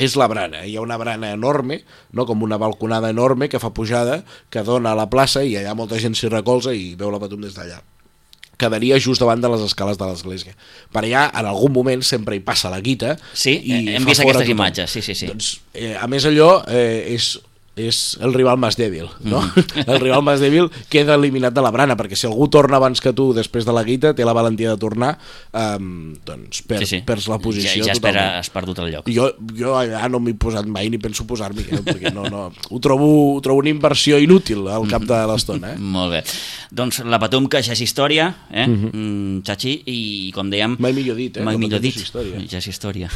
és 0.00 0.16
la 0.16 0.26
brana, 0.26 0.64
hi 0.66 0.74
ha 0.74 0.80
una 0.80 0.96
brana 0.96 1.30
enorme, 1.36 1.82
no 2.16 2.24
com 2.26 2.42
una 2.42 2.56
balconada 2.56 3.10
enorme 3.12 3.50
que 3.52 3.58
fa 3.60 3.70
pujada, 3.76 4.22
que 4.50 4.62
dona 4.64 4.92
a 4.92 4.96
la 4.96 5.10
plaça 5.12 5.44
i 5.44 5.52
allà 5.60 5.74
molta 5.76 5.98
gent 6.00 6.14
s'hi 6.16 6.30
recolza 6.32 6.72
i 6.74 6.94
veu 6.96 7.10
la 7.12 7.20
patum 7.20 7.42
des 7.44 7.52
d'allà 7.54 7.82
quedaria 8.62 8.98
just 9.02 9.22
davant 9.22 9.42
de 9.42 9.50
les 9.52 9.66
escales 9.66 10.00
de 10.00 10.08
l'església. 10.08 10.56
Per 10.94 11.04
allà, 11.04 11.28
en 11.28 11.50
algun 11.50 11.74
moment, 11.74 12.04
sempre 12.06 12.38
hi 12.38 12.42
passa 12.44 12.70
la 12.72 12.80
guita. 12.84 13.16
Sí, 13.34 13.58
i 13.58 13.80
hem 13.96 14.06
vist 14.06 14.22
aquestes 14.22 14.46
tothom. 14.46 14.56
imatges, 14.56 14.94
sí, 14.94 15.04
sí, 15.04 15.18
sí. 15.18 15.30
Doncs, 15.30 15.54
eh, 15.74 15.96
a 15.98 16.08
més, 16.10 16.26
allò 16.30 16.54
eh, 16.70 17.16
és 17.16 17.34
és 17.72 18.18
el 18.20 18.34
rival 18.36 18.58
més 18.60 18.76
dèbil, 18.76 19.06
no? 19.24 19.40
Mm. 19.40 19.84
El 19.92 20.00
rival 20.02 20.24
més 20.26 20.42
dèbil 20.42 20.68
queda 20.92 21.16
eliminat 21.16 21.54
de 21.56 21.62
la 21.64 21.70
brana, 21.72 21.96
perquè 21.96 22.18
si 22.18 22.26
algú 22.28 22.48
torna 22.52 22.76
abans 22.76 23.00
que 23.00 23.14
tu 23.16 23.30
després 23.32 23.64
de 23.64 23.72
la 23.72 23.84
guita, 23.86 24.12
té 24.12 24.26
la 24.28 24.34
valentia 24.36 24.74
de 24.74 24.80
tornar, 24.80 25.14
um, 25.56 26.12
doncs 26.26 26.60
per, 26.68 26.82
sí, 26.82 26.90
sí. 26.90 27.00
perds 27.06 27.30
la 27.32 27.38
posició 27.40 27.80
Ja, 27.80 27.92
ja 27.92 27.96
totalment. 27.96 28.18
espera, 28.18 28.38
has 28.42 28.52
perdut 28.52 28.82
el 28.84 28.90
lloc. 28.92 29.08
Jo, 29.08 29.30
jo 29.56 29.72
allà 29.78 30.04
no 30.12 30.20
m'he 30.20 30.34
posat 30.36 30.68
mai 30.68 30.90
ni 30.92 31.00
penso 31.00 31.24
posar-m'hi, 31.28 31.64
eh? 31.70 31.80
perquè 31.86 32.12
no, 32.12 32.26
no, 32.28 32.44
ho, 32.52 32.82
trobo, 32.84 33.08
ho 33.38 33.40
trobo 33.44 33.64
una 33.64 33.72
inversió 33.72 34.20
inútil 34.20 34.68
al 34.68 34.84
cap 34.90 35.08
de 35.08 35.22
l'estona. 35.32 35.72
Eh? 35.72 35.80
Molt 35.96 36.18
bé. 36.18 36.22
Doncs 36.72 37.00
la 37.08 37.20
Patum 37.22 37.48
que 37.48 37.62
ja 37.64 37.72
és 37.72 37.80
història, 37.84 38.28
eh? 38.52 38.66
Mm 38.66 38.76
-hmm. 38.84 39.42
Xachi, 39.48 39.72
i 39.86 40.30
com 40.36 40.50
dèiem... 40.52 40.76
Mai 40.78 40.92
millor 40.92 41.16
dit, 41.16 41.36
eh? 41.36 41.44
Mai 41.44 41.56
millor 41.56 41.80
dit. 41.80 41.96
és 41.96 42.02
història. 42.02 42.36
Ja 42.48 42.58
és 42.58 42.68
història. 42.68 43.08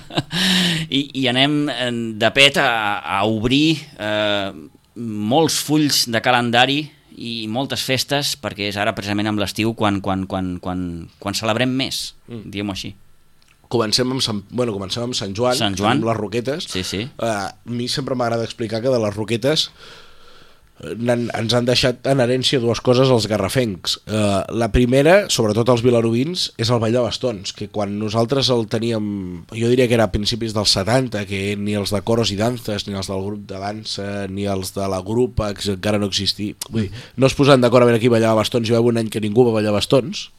I, 0.90 1.04
I 1.22 1.26
anem 1.30 1.68
eh, 1.70 1.90
de 2.18 2.30
pet 2.34 2.58
a, 2.58 2.70
a 2.98 3.20
obrir 3.30 3.78
eh, 3.98 4.50
molts 5.00 5.60
fulls 5.64 6.04
de 6.10 6.22
calendari 6.24 6.82
i 7.20 7.46
moltes 7.52 7.84
festes, 7.86 8.34
perquè 8.40 8.70
és 8.70 8.78
ara 8.80 8.94
precisament 8.96 9.28
amb 9.30 9.42
l'estiu 9.42 9.74
quan, 9.78 10.00
quan, 10.02 10.24
quan, 10.30 10.56
quan, 10.62 10.82
quan 11.20 11.36
celebrem 11.36 11.70
més, 11.70 12.10
mm. 12.30 12.44
diguem-ho 12.50 12.74
així. 12.74 12.94
Comencem 13.70 14.10
amb 14.10 14.22
Sant, 14.24 14.40
bueno, 14.50 14.74
comencem 14.74 15.04
amb 15.04 15.14
Sant 15.14 15.34
Joan, 15.36 15.54
Sant 15.58 15.76
Joan. 15.78 16.00
amb 16.00 16.08
les 16.08 16.18
roquetes. 16.18 16.66
Sí, 16.72 16.82
sí. 16.82 17.04
Uh, 17.20 17.28
a 17.46 17.70
mi 17.70 17.86
sempre 17.92 18.16
m'agrada 18.18 18.46
explicar 18.48 18.80
que 18.82 18.90
de 18.90 18.98
les 18.98 19.14
roquetes 19.14 19.68
eh, 20.82 20.94
n'han- 20.96 21.28
ens 21.38 21.54
han 21.54 21.64
deixat 21.68 22.06
en 22.10 22.20
herència 22.24 22.60
dues 22.60 22.80
coses 22.80 23.08
els 23.12 23.26
garrafencs. 23.30 23.98
Uh, 24.08 24.42
la 24.56 24.70
primera, 24.72 25.28
sobretot 25.28 25.68
els 25.68 25.82
vilarovins, 25.84 26.48
és 26.58 26.70
el 26.70 26.80
Ball 26.82 26.92
de 26.96 27.04
Bastons, 27.04 27.52
que 27.52 27.68
quan 27.68 27.98
nosaltres 28.00 28.48
el 28.50 28.66
teníem, 28.72 29.44
jo 29.52 29.68
diria 29.72 29.86
que 29.88 29.94
era 29.98 30.08
a 30.08 30.12
principis 30.12 30.52
dels 30.56 30.72
70, 30.76 31.26
que 31.28 31.54
ni 31.56 31.74
els 31.78 31.92
de 31.94 32.00
coros 32.02 32.32
i 32.32 32.36
danses, 32.40 32.86
ni 32.88 32.94
els 32.96 33.08
del 33.12 33.22
grup 33.24 33.46
de 33.50 33.58
dansa, 33.60 34.26
ni 34.28 34.44
els 34.50 34.74
de 34.74 34.88
la 34.88 35.00
grupa, 35.02 35.52
que 35.54 35.70
encara 35.76 35.98
no 36.00 36.06
existia, 36.10 36.54
vull 36.70 36.88
dir, 36.88 36.92
no 37.16 37.26
es 37.30 37.34
posaven 37.38 37.60
d'acord 37.60 37.84
a 37.84 37.90
veure 37.92 38.00
qui 38.02 38.08
ballava 38.12 38.40
bastons, 38.42 38.70
va 38.72 38.78
haver 38.80 38.94
un 38.96 38.98
any 39.04 39.08
que 39.12 39.20
ningú 39.20 39.44
va 39.46 39.56
ballar 39.60 39.72
bastons, 39.76 40.30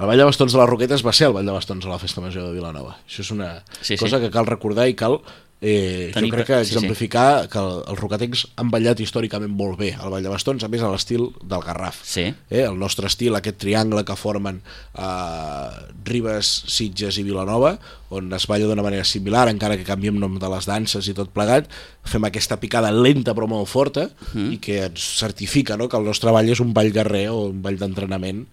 el 0.00 0.06
Ball 0.08 0.16
de 0.16 0.24
Bastons 0.24 0.54
de 0.54 0.58
les 0.58 0.68
Roquetes 0.70 1.02
va 1.04 1.12
ser 1.12 1.26
el 1.28 1.34
Ball 1.36 1.44
de 1.44 1.52
Bastons 1.52 1.84
a 1.84 1.90
la 1.90 1.98
Festa 2.00 2.22
Major 2.24 2.46
de 2.46 2.54
Vilanova. 2.56 2.94
Això 3.04 3.20
és 3.20 3.30
una 3.34 3.50
Sí, 3.82 3.98
sí. 3.98 3.98
cosa 4.00 4.16
que 4.22 4.30
cal 4.32 4.46
recordar 4.48 4.86
i 4.88 4.94
cal 4.96 5.18
eh, 5.62 6.10
jo 6.14 6.28
crec 6.32 6.46
que 6.46 6.58
sí, 6.64 6.70
sí. 6.70 6.74
exemplificar 6.76 7.48
que 7.48 7.58
el- 7.58 7.82
els 7.88 7.98
roquetencs 8.00 8.46
han 8.56 8.70
ballat 8.70 8.98
històricament 9.00 9.50
molt 9.52 9.78
bé 9.78 9.90
el 9.92 10.08
Ball 10.10 10.22
de 10.22 10.28
Bastons, 10.32 10.64
a 10.64 10.68
més 10.68 10.80
a 10.82 10.88
l'estil 10.90 11.28
del 11.42 11.60
Garraf. 11.60 11.98
Sí. 12.02 12.32
Eh, 12.48 12.62
el 12.64 12.78
nostre 12.78 13.06
estil, 13.06 13.34
aquest 13.36 13.58
triangle 13.58 14.04
que 14.04 14.16
formen 14.16 14.62
eh, 14.96 15.70
Ribes, 16.04 16.46
Sitges 16.66 17.18
i 17.20 17.22
Vilanova, 17.26 17.74
on 18.10 18.32
es 18.34 18.46
balla 18.50 18.66
d'una 18.66 18.82
manera 18.82 19.04
similar, 19.04 19.48
encara 19.52 19.76
que 19.78 19.84
canviem 19.86 20.16
nom 20.18 20.38
de 20.40 20.48
les 20.50 20.66
danses 20.66 21.06
i 21.08 21.14
tot 21.14 21.30
plegat, 21.34 21.68
fem 22.04 22.24
aquesta 22.26 22.58
picada 22.58 22.90
lenta 22.90 23.34
però 23.36 23.46
molt 23.46 23.68
forta 23.68 24.08
Mhm. 24.34 24.52
i 24.52 24.58
que 24.58 24.84
ens 24.86 25.00
certifica 25.20 25.76
no, 25.76 25.88
que 25.88 25.96
el 25.96 26.04
nostre 26.04 26.30
ball 26.32 26.48
és 26.48 26.60
un 26.60 26.72
ball 26.74 26.90
guerrer 26.90 27.28
o 27.30 27.46
un 27.50 27.62
ball 27.62 27.76
d'entrenament 27.78 28.46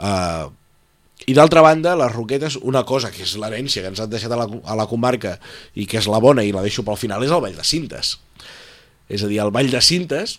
eh, 0.00 0.46
i 1.26 1.34
d'altra 1.34 1.60
banda, 1.64 1.96
les 1.98 2.12
roquetes, 2.12 2.56
una 2.62 2.84
cosa 2.84 3.10
que 3.10 3.22
és 3.22 3.34
l'herència 3.36 3.82
que 3.82 3.90
ens 3.90 4.00
han 4.00 4.10
deixat 4.10 4.32
a 4.32 4.36
la, 4.36 4.46
a 4.64 4.76
la 4.78 4.86
comarca 4.86 5.38
i 5.74 5.86
que 5.86 5.98
és 5.98 6.06
la 6.06 6.20
bona 6.22 6.44
i 6.46 6.52
la 6.54 6.62
deixo 6.62 6.84
pel 6.86 6.96
final, 6.96 7.24
és 7.24 7.32
el 7.34 7.42
ball 7.42 7.56
de 7.56 7.64
cintes. 7.66 8.18
És 9.08 9.24
a 9.24 9.28
dir, 9.28 9.40
el 9.42 9.50
ball 9.50 9.70
de 9.72 9.80
cintes 9.82 10.38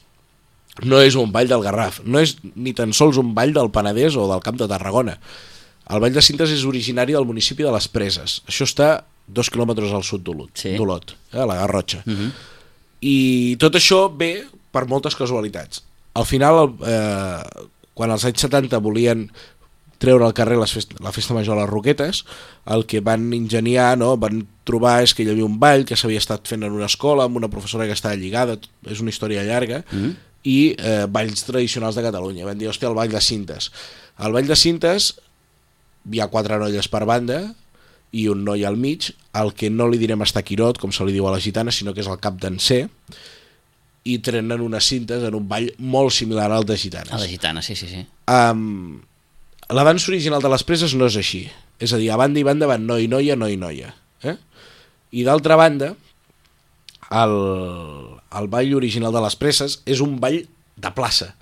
no 0.86 1.02
és 1.04 1.18
un 1.20 1.32
ball 1.36 1.50
del 1.50 1.63
Garraf, 1.65 2.00
no 2.06 2.22
és 2.24 2.38
ni 2.56 2.74
tan 2.74 2.94
sols 2.96 3.18
un 3.20 3.34
ball 3.36 3.52
del 3.54 3.72
Penedès 3.76 4.15
o 4.15 4.28
del 4.32 4.42
Camp 4.46 4.58
de 4.62 4.70
Tarragona. 4.72 5.18
El 5.89 6.00
ball 6.00 6.13
de 6.13 6.22
cintes 6.22 6.52
és 6.54 6.63
originari 6.70 7.15
del 7.18 7.26
municipi 7.26 7.65
de 7.65 7.74
les 7.74 7.88
Preses. 7.92 8.39
Això 8.48 8.68
està 8.70 8.89
dos 9.28 9.50
quilòmetres 9.50 9.92
al 9.94 10.06
sud 10.06 10.24
d'Olot, 10.26 10.54
Sí. 10.58 10.76
d'Olot, 10.78 11.15
eh, 11.34 11.42
a 11.42 11.46
la 11.46 11.56
Garrotxa. 11.56 12.04
Uh 12.06 12.13
-huh. 12.13 12.32
I 13.02 13.58
tot 13.60 13.76
això 13.76 14.10
ve 14.15 14.46
per 14.72 14.88
moltes 14.88 15.15
casualitats. 15.15 15.84
Al 16.13 16.26
final, 16.26 16.76
eh, 16.86 17.68
quan 17.94 18.12
als 18.12 18.26
anys 18.26 18.42
70 18.42 18.78
volien 18.80 19.32
treure 19.99 20.25
al 20.25 20.33
carrer 20.33 20.57
les 20.59 20.71
fest 20.73 20.95
la 21.03 21.13
festa 21.15 21.35
major 21.35 21.57
a 21.57 21.62
les 21.62 21.69
Roquetes, 21.69 22.23
el 22.71 22.85
que 22.89 23.03
van 23.03 23.29
ingeniar, 23.35 23.91
no, 23.99 24.15
van 24.17 24.45
trobar 24.67 24.99
és 25.03 25.13
que 25.13 25.25
hi 25.25 25.31
havia 25.33 25.47
un 25.47 25.59
ball 25.62 25.85
que 25.88 25.97
s'havia 25.99 26.21
estat 26.23 26.47
fent 26.49 26.63
en 26.63 26.75
una 26.75 26.88
escola 26.88 27.27
amb 27.27 27.39
una 27.39 27.51
professora 27.51 27.88
que 27.88 27.97
estava 27.97 28.17
lligada, 28.19 28.57
és 28.88 29.03
una 29.03 29.12
història 29.13 29.43
llarga, 29.43 29.83
mm 29.91 29.99
-hmm. 29.99 30.15
i 30.43 30.75
eh, 30.77 31.05
balls 31.09 31.43
tradicionals 31.43 31.95
de 31.95 32.03
Catalunya. 32.03 32.45
Van 32.45 32.57
dir, 32.57 32.69
hòstia, 32.69 32.89
el 32.89 32.95
ball 32.95 33.12
de 33.12 33.21
cintes. 33.21 33.71
El 34.19 34.31
ball 34.31 34.47
de 34.47 34.55
cintes 34.55 35.15
hi 36.12 36.19
ha 36.19 36.27
quatre 36.27 36.57
noies 36.57 36.88
per 36.88 37.05
banda 37.05 37.53
i 38.12 38.27
un 38.27 38.43
noi 38.43 38.65
al 38.65 38.77
mig, 38.77 39.12
el 39.33 39.53
que 39.53 39.69
no 39.69 39.88
li 39.88 39.97
direm 39.97 40.21
estaquirot, 40.21 40.79
com 40.79 40.91
se 40.91 41.05
li 41.05 41.13
diu 41.13 41.27
a 41.27 41.31
la 41.31 41.39
gitana, 41.39 41.71
sinó 41.71 41.93
que 41.93 42.01
és 42.01 42.07
el 42.07 42.19
cap 42.19 42.39
d'encer, 42.41 42.89
i 44.03 44.17
trenen 44.23 44.62
unes 44.62 44.85
cintes 44.85 45.23
en 45.23 45.35
un 45.35 45.47
ball 45.47 45.69
molt 45.77 46.12
similar 46.15 46.51
al 46.51 46.65
de 46.65 46.77
gitanes. 46.77 47.13
A 47.13 47.19
la 47.19 47.27
gitana, 47.27 47.62
sí, 47.62 47.75
sí, 47.75 47.88
sí. 47.88 48.05
Um, 48.31 49.01
la 49.69 49.86
dansa 49.86 50.10
original 50.12 50.41
de 50.41 50.49
les 50.49 50.65
preses 50.65 50.95
no 50.97 51.08
és 51.10 51.17
així. 51.19 51.43
És 51.79 51.93
a 51.93 51.99
dir, 52.01 52.10
a 52.12 52.19
banda 52.19 52.41
i 52.41 52.45
banda 52.45 52.67
van 52.69 52.86
noi, 52.89 53.08
noia, 53.08 53.38
noi, 53.39 53.55
noia. 53.60 53.93
Eh? 54.25 54.36
I 55.15 55.25
d'altra 55.27 55.55
banda, 55.60 55.93
el, 57.10 57.36
el 58.39 58.49
ball 58.49 58.73
original 58.77 59.13
de 59.13 59.21
les 59.23 59.38
presses 59.39 59.79
és 59.89 60.01
un 60.05 60.17
ball 60.21 60.41
de 60.79 60.91
plaça. 60.95 61.34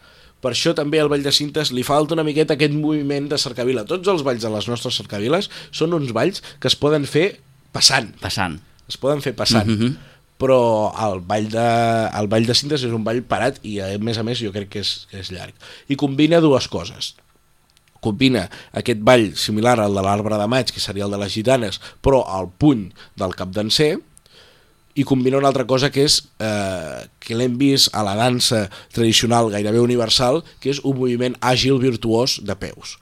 Per 0.43 0.51
això 0.53 0.75
també 0.77 0.99
al 1.01 1.09
Ball 1.09 1.23
de 1.25 1.33
Cintes 1.33 1.71
li 1.73 1.81
falta 1.85 2.13
una 2.13 2.25
miqueta 2.25 2.53
aquest 2.53 2.75
moviment 2.77 3.25
de 3.31 3.39
cercavila. 3.41 3.87
Tots 3.89 4.07
els 4.11 4.21
balls 4.25 4.43
de 4.43 4.51
les 4.53 4.67
nostres 4.69 4.99
cercaviles 4.99 5.49
són 5.73 5.95
uns 5.97 6.13
balls 6.13 6.43
que 6.61 6.69
es 6.69 6.77
poden 6.77 7.07
fer 7.09 7.39
passant. 7.73 8.11
Passant. 8.21 8.59
Es 8.87 8.99
poden 9.01 9.23
fer 9.25 9.33
passant. 9.35 9.67
Mm. 9.67 9.79
-hmm. 9.79 9.95
Però 10.37 10.93
el 11.07 11.21
ball, 11.25 11.49
de, 11.49 11.69
el 12.19 12.27
ball 12.29 12.45
de 12.45 12.53
cintes 12.53 12.83
és 12.83 12.93
un 12.93 13.03
ball 13.03 13.23
parat 13.23 13.57
i 13.65 13.79
a 13.81 13.97
més 13.97 14.17
a 14.17 14.23
més 14.23 14.37
jo 14.37 14.51
crec 14.51 14.69
que 14.69 14.79
és, 14.79 15.07
que 15.09 15.19
és 15.19 15.31
llarg. 15.31 15.53
I 15.89 15.95
combina 15.95 16.39
dues 16.39 16.67
coses. 16.67 17.15
Combina 18.07 18.47
aquest 18.79 19.03
ball 19.05 19.29
similar 19.37 19.77
al 19.83 19.95
de 19.95 20.03
l'arbre 20.05 20.39
de 20.39 20.47
maig, 20.49 20.71
que 20.73 20.79
seria 20.83 21.05
el 21.07 21.11
de 21.15 21.19
les 21.21 21.33
gitanes, 21.35 21.81
però 22.01 22.23
al 22.25 22.47
puny 22.57 22.87
del 23.19 23.35
cap 23.37 23.51
d'encer, 23.55 23.97
i 24.97 25.03
combina 25.05 25.37
una 25.37 25.51
altra 25.51 25.67
cosa 25.69 25.91
que 25.93 26.07
és 26.07 26.23
eh, 26.41 27.03
que 27.21 27.35
l'hem 27.37 27.53
vist 27.59 27.91
a 27.93 28.01
la 28.01 28.15
dansa 28.17 28.63
tradicional 28.95 29.51
gairebé 29.53 29.77
universal, 29.83 30.39
que 30.63 30.71
és 30.73 30.79
un 30.81 30.97
moviment 30.97 31.35
àgil 31.45 31.77
virtuós 31.83 32.39
de 32.47 32.55
peus. 32.57 32.95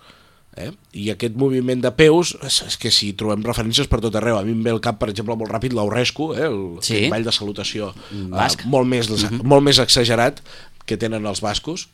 Eh? 0.60 0.70
I 0.96 1.10
aquest 1.14 1.36
moviment 1.40 1.80
de 1.84 1.92
peus, 1.96 2.34
és, 2.48 2.58
és 2.68 2.76
que 2.80 2.92
si 2.92 3.14
trobem 3.16 3.42
referències 3.48 3.88
per 3.92 4.02
tot 4.04 4.16
arreu, 4.20 4.36
a 4.40 4.44
mi 4.44 4.52
em 4.56 4.62
ve 4.64 4.72
al 4.76 4.82
cap, 4.84 5.00
per 5.00 5.10
exemple, 5.12 5.36
molt 5.40 5.52
ràpid 5.56 5.76
l'Aurescu, 5.76 6.34
eh? 6.36 6.46
el, 6.50 6.60
Sí. 6.84 7.06
el 7.06 7.12
ball 7.16 7.28
de 7.28 7.34
salutació 7.36 7.94
Basc. 8.32 8.64
eh, 8.64 8.70
molt, 8.76 8.88
més, 8.92 9.08
molt 9.44 9.64
més 9.64 9.80
exagerat 9.84 10.44
que 10.88 11.00
tenen 11.00 11.24
els 11.28 11.40
bascos, 11.44 11.88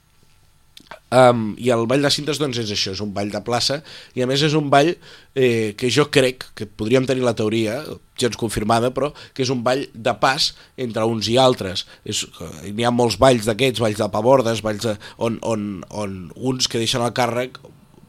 Um, 1.12 1.58
I 1.60 1.74
el 1.76 1.82
ball 1.92 2.06
de 2.06 2.10
cintes 2.14 2.40
doncs, 2.40 2.56
és 2.62 2.70
això, 2.72 2.94
és 2.96 3.02
un 3.04 3.10
ball 3.12 3.28
de 3.34 3.42
plaça 3.44 3.82
i 4.16 4.24
a 4.24 4.28
més 4.30 4.40
és 4.48 4.54
un 4.56 4.70
ball 4.72 4.94
eh, 5.36 5.74
que 5.76 5.90
jo 5.92 6.06
crec 6.08 6.46
que 6.56 6.64
podríem 6.64 7.04
tenir 7.08 7.26
la 7.26 7.34
teoria 7.36 7.82
gens 8.22 8.38
confirmada, 8.40 8.94
però 8.96 9.10
que 9.36 9.44
és 9.44 9.52
un 9.52 9.60
ball 9.66 9.84
de 9.92 10.14
pas 10.22 10.54
entre 10.80 11.04
uns 11.10 11.28
i 11.28 11.36
altres. 11.42 11.84
N'hi 12.06 12.86
ha 12.88 12.94
molts 12.96 13.18
balls 13.20 13.50
d'aquests 13.50 13.84
balls 13.84 14.00
de 14.00 14.08
pavordes, 14.14 14.64
balls 14.64 14.86
de, 14.88 14.96
on, 15.20 15.36
on, 15.44 15.66
on 15.90 16.16
uns 16.38 16.72
que 16.72 16.80
deixen 16.80 17.04
el 17.04 17.12
càrrec 17.18 17.60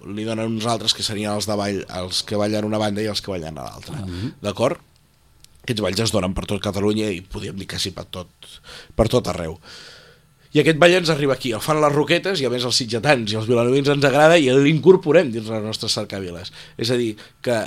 li 0.07 0.27
donen 0.27 0.51
uns 0.51 0.67
altres 0.71 0.95
que 0.95 1.03
serien 1.07 1.33
els 1.35 1.47
de 1.51 1.57
ball 1.59 1.81
els 1.99 2.23
que 2.27 2.39
ballen 2.39 2.67
una 2.67 2.81
banda 2.83 3.03
i 3.03 3.11
els 3.11 3.23
que 3.23 3.35
ballen 3.35 3.59
a 3.59 3.67
l'altra. 3.67 3.99
D'acord? 4.43 4.79
Aquests 5.63 5.83
balls 5.83 6.07
es 6.07 6.15
donen 6.15 6.35
per 6.35 6.47
tot 6.51 6.63
Catalunya 6.63 7.11
i 7.15 7.21
podríem 7.23 7.59
dir 7.59 7.67
quasi 7.71 7.91
per 7.95 8.07
tot, 8.11 8.31
per 8.95 9.07
tot 9.11 9.31
arreu 9.31 9.59
i 10.53 10.61
aquest 10.61 10.81
ball 10.81 10.99
ens 10.99 11.13
arriba 11.13 11.37
aquí, 11.39 11.55
el 11.57 11.63
fan 11.65 11.81
les 11.81 11.95
roquetes 11.95 12.43
i 12.43 12.49
a 12.49 12.51
més 12.53 12.65
els 12.69 12.77
sitgetans 12.77 13.33
i 13.33 13.39
els 13.41 13.49
vilanovins 13.49 13.89
ens 13.95 14.05
agrada 14.05 14.37
i 14.37 14.51
l'incorporem 14.53 15.31
dins 15.33 15.49
les 15.49 15.63
nostres 15.65 15.95
cercaviles. 15.97 16.53
És 16.77 16.93
a 16.93 16.99
dir, 17.01 17.15
que 17.41 17.63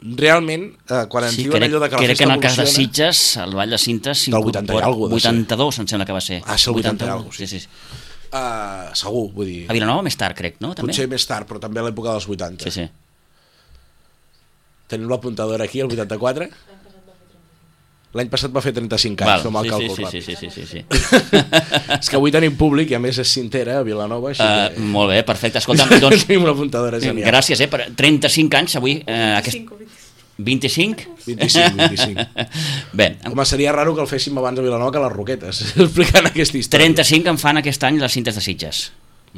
realment, 0.00 0.68
eh, 0.86 1.02
quan 1.10 1.26
ens 1.26 1.34
Sí, 1.34 1.44
diuen 1.44 1.58
crec, 1.58 1.70
allò 1.70 1.80
de 1.82 1.88
que 1.88 1.96
la 1.96 2.04
crec 2.04 2.08
que 2.08 2.14
festa 2.14 2.28
en 2.28 2.36
el 2.36 2.44
cas 2.44 2.56
de. 2.56 2.66
Sitges, 2.66 3.24
el 3.42 3.56
Ball 3.58 3.74
de 3.74 3.78
Cintes... 3.78 4.24
Del 4.30 4.38
80 4.52 4.72
i 4.72 4.78
ser. 4.78 5.34
82, 5.34 5.80
em 5.82 5.90
sembla 5.90 6.06
que 6.06 6.16
va 6.16 6.22
ser. 6.24 6.40
Ah, 6.46 6.56
sí, 6.56 6.70
el 6.70 6.78
80 6.78 6.86
i 6.86 7.10
81, 7.10 7.12
algo, 7.18 7.32
sí. 7.32 7.46
sí. 7.46 7.60
sí. 7.60 7.68
Uh, 8.30 8.94
segur, 8.94 9.26
vull 9.34 9.48
dir, 9.50 9.64
A 9.66 9.74
Vilanova 9.74 10.04
més 10.06 10.14
tard, 10.14 10.36
crec, 10.38 10.60
no? 10.62 10.70
També? 10.78 10.92
potser 10.92 11.08
més 11.10 11.24
tard, 11.26 11.48
però 11.50 11.58
també 11.58 11.82
a 11.82 11.88
l'època 11.88 12.14
dels 12.14 12.28
80. 12.30 12.62
Sí, 12.62 12.70
sí. 12.70 12.84
Tenim 14.90 15.10
l'apuntadora 15.10 15.66
aquí, 15.66 15.82
el 15.82 15.90
84? 15.90 16.46
L'any 18.18 18.26
passat 18.26 18.50
va 18.50 18.58
fer 18.64 18.72
35 18.74 19.22
anys, 19.22 19.28
Val, 19.30 19.42
fem 19.44 19.56
el 19.60 19.68
sí, 19.70 19.88
sí, 19.94 20.06
sí, 20.10 20.20
sí, 20.20 20.34
sí, 20.34 20.48
sí, 20.50 20.64
sí. 20.66 20.80
És 21.94 22.08
que 22.10 22.18
avui 22.18 22.32
tenim 22.34 22.56
públic 22.58 22.90
i 22.90 22.96
a 22.96 22.98
més 23.02 23.20
és 23.22 23.34
cintera 23.38 23.76
a 23.78 23.84
Vilanova, 23.86 24.32
així 24.32 24.42
Uh, 24.42 24.64
que... 24.74 24.86
molt 24.96 25.12
bé, 25.12 25.20
perfecte. 25.28 25.60
Escolta'm, 25.62 25.92
doncs, 26.02 26.24
tenim 26.26 26.42
una 26.42 26.56
apuntadora 26.56 26.98
genial. 26.98 27.28
gràcies, 27.30 27.62
eh, 27.62 27.68
per 27.70 27.84
35 27.94 28.58
anys 28.58 28.74
avui. 28.80 28.96
Eh, 29.06 29.36
aquest... 29.38 29.62
25? 30.40 31.04
25, 31.26 31.76
25. 31.76 32.24
Bé, 32.96 33.18
Home, 33.30 33.44
seria 33.44 33.72
raro 33.76 33.94
que 33.94 34.00
el 34.02 34.08
féssim 34.08 34.38
abans 34.40 34.58
a 34.58 34.64
Vilanova 34.64 34.90
que 34.90 34.98
a 34.98 35.04
les 35.04 35.12
Roquetes, 35.12 35.60
explicant 35.84 36.30
aquesta 36.32 36.58
història. 36.58 36.88
35 36.96 37.34
en 37.34 37.38
fan 37.38 37.60
aquest 37.60 37.84
any 37.86 38.00
les 38.00 38.16
cintes 38.16 38.34
de 38.34 38.42
Sitges. 38.42 38.86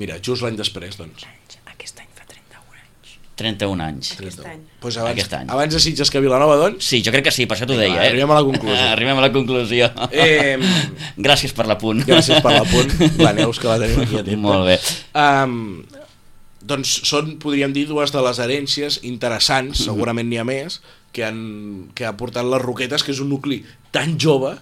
Mira, 0.00 0.16
just 0.24 0.46
l'any 0.46 0.56
després, 0.56 0.96
doncs. 0.96 1.26
Aquest 1.66 2.00
any 2.00 2.08
fa 2.16 2.24
31 2.24 2.78
anys. 2.78 3.16
31 3.42 3.82
anys. 3.84 4.12
Aquest 4.16 4.40
any. 4.46 4.60
Pues 4.82 4.96
abans, 5.02 5.12
Aquest 5.18 5.34
any. 5.40 5.50
abans 5.52 5.74
de 5.74 5.80
Sitges 5.82 6.10
que 6.10 6.18
a 6.18 6.24
Vilanova, 6.24 6.56
doncs... 6.60 6.86
Sí, 6.88 7.02
jo 7.04 7.12
crec 7.14 7.26
que 7.28 7.34
sí, 7.34 7.44
per 7.50 7.58
això 7.58 7.66
t'ho 7.68 7.76
deia. 7.78 7.98
Eh? 8.04 8.08
arribem 8.12 8.30
a 8.30 8.38
la 8.38 8.44
conclusió. 8.46 8.86
Arribem 8.96 9.18
a 9.18 9.26
la 9.26 9.32
conclusió. 9.34 9.90
Eh, 10.10 10.56
Gràcies 11.26 11.52
per 11.58 11.66
l'apunt. 11.68 12.04
gràcies 12.06 12.40
per 12.42 12.54
l'apunt. 12.56 12.94
La 13.26 13.34
Neus, 13.36 13.58
que 13.60 13.68
la 13.68 13.78
tenim 13.82 14.00
aquí 14.06 14.22
atenta. 14.22 14.40
Molt 14.46 14.66
bé. 14.70 14.78
Um, 15.18 15.84
doncs 16.62 16.96
són, 17.08 17.36
podríem 17.42 17.72
dir, 17.74 17.88
dues 17.90 18.12
de 18.14 18.20
les 18.22 18.38
herències 18.38 19.00
interessants, 19.02 19.80
Mhm. 19.80 19.84
segurament 19.90 20.28
n'hi 20.30 20.38
ha 20.38 20.44
més, 20.46 20.80
que 21.12 21.24
han, 21.26 21.88
que 21.94 22.06
ha 22.06 22.14
portat 22.16 22.46
les 22.46 22.62
Roquetes, 22.62 23.02
que 23.04 23.10
és 23.12 23.20
un 23.20 23.28
nucli 23.34 23.64
tan 23.90 24.14
jove 24.18 24.54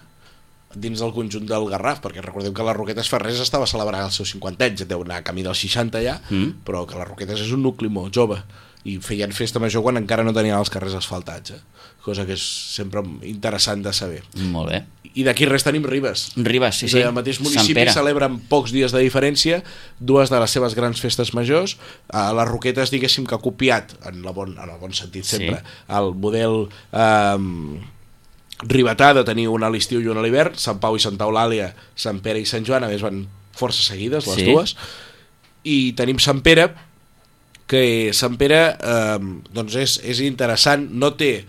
dins 0.73 0.99
del 1.03 1.11
conjunt 1.11 1.45
del 1.47 1.65
Garraf, 1.69 1.99
perquè 2.01 2.21
recordeu 2.23 2.53
que 2.55 2.63
les 2.63 2.75
Roquetes 2.75 3.09
Ferrers 3.11 3.39
estava 3.43 3.67
celebrant 3.67 4.05
els 4.05 4.15
seus 4.15 4.29
50 4.31 4.65
anys, 4.65 4.85
deu 4.87 5.01
anar 5.03 5.17
a 5.19 5.23
camí 5.27 5.43
dels 5.43 5.59
60 5.59 6.01
ja, 6.01 6.17
Mm. 6.29 6.63
però 6.65 6.85
que 6.87 6.95
les 6.97 7.07
Roquetes 7.07 7.41
és 7.43 7.51
un 7.51 7.61
nucli 7.61 7.89
molt 7.89 8.13
jove 8.15 8.41
i 8.83 8.97
feien 9.03 9.31
festa 9.31 9.59
major 9.61 9.83
quan 9.85 9.99
encara 9.99 10.23
no 10.25 10.33
tenien 10.33 10.57
els 10.57 10.71
carrers 10.73 10.95
asfaltats, 10.97 11.51
eh? 11.53 11.59
cosa 12.01 12.25
que 12.25 12.33
és 12.33 12.41
sempre 12.41 13.03
interessant 13.29 13.83
de 13.85 13.91
saber. 13.93 14.23
Molt 14.49 14.71
bé. 14.71 14.79
I 15.13 15.21
d'aquí 15.27 15.45
res 15.45 15.61
tenim 15.61 15.83
Ribes. 15.85 16.31
Ribes, 16.35 16.79
sí, 16.81 16.87
sí. 16.89 16.97
el 17.03 17.13
mateix 17.13 17.37
municipi 17.43 17.83
celebra 17.93 18.25
amb 18.31 18.41
pocs 18.49 18.71
dies 18.73 18.93
de 18.95 19.03
diferència 19.03 19.59
dues 19.99 20.31
de 20.31 20.39
les 20.41 20.49
seves 20.55 20.73
grans 20.73 20.97
festes 21.03 21.33
majors. 21.37 21.75
A 22.09 22.31
les 22.33 22.47
Roquetes, 22.49 22.89
diguéssim 22.89 23.27
que 23.29 23.35
ha 23.37 23.41
copiat, 23.43 23.93
en, 24.09 24.23
la 24.25 24.31
bon, 24.33 24.55
en 24.57 24.69
el 24.71 24.79
bon 24.81 24.93
sentit 24.97 25.25
Sí. 25.29 25.35
sempre, 25.37 25.61
el 25.89 26.13
model 26.15 26.69
eh, 26.91 27.37
ribetà 28.63 29.13
de 29.13 29.23
tenir 29.27 29.47
una 29.51 29.67
a 29.69 29.73
l'estiu 29.73 30.01
i 30.01 30.07
una 30.09 30.21
a 30.21 30.25
l'hivern, 30.25 30.57
Sant 30.57 30.79
Pau 30.81 30.95
i 30.97 31.01
Santa 31.03 31.25
Eulàlia, 31.29 31.71
Sant 31.95 32.21
Pere 32.25 32.41
i 32.41 32.45
Sant 32.49 32.65
Joan, 32.65 32.85
a 32.85 32.89
més 32.91 33.01
van 33.05 33.23
força 33.57 33.83
seguides 33.83 34.25
les 34.27 34.35
Sí. 34.41 34.45
dues, 34.49 34.75
i 35.63 35.93
tenim 35.93 36.17
Sant 36.19 36.41
Pere, 36.41 36.69
que 37.71 38.11
Sant 38.15 38.35
Pere 38.39 38.61
eh, 38.75 39.17
doncs 39.55 39.77
és, 39.79 39.97
és 40.03 40.19
interessant, 40.25 40.83
no 40.91 41.13
té 41.15 41.31
eh, 41.39 41.47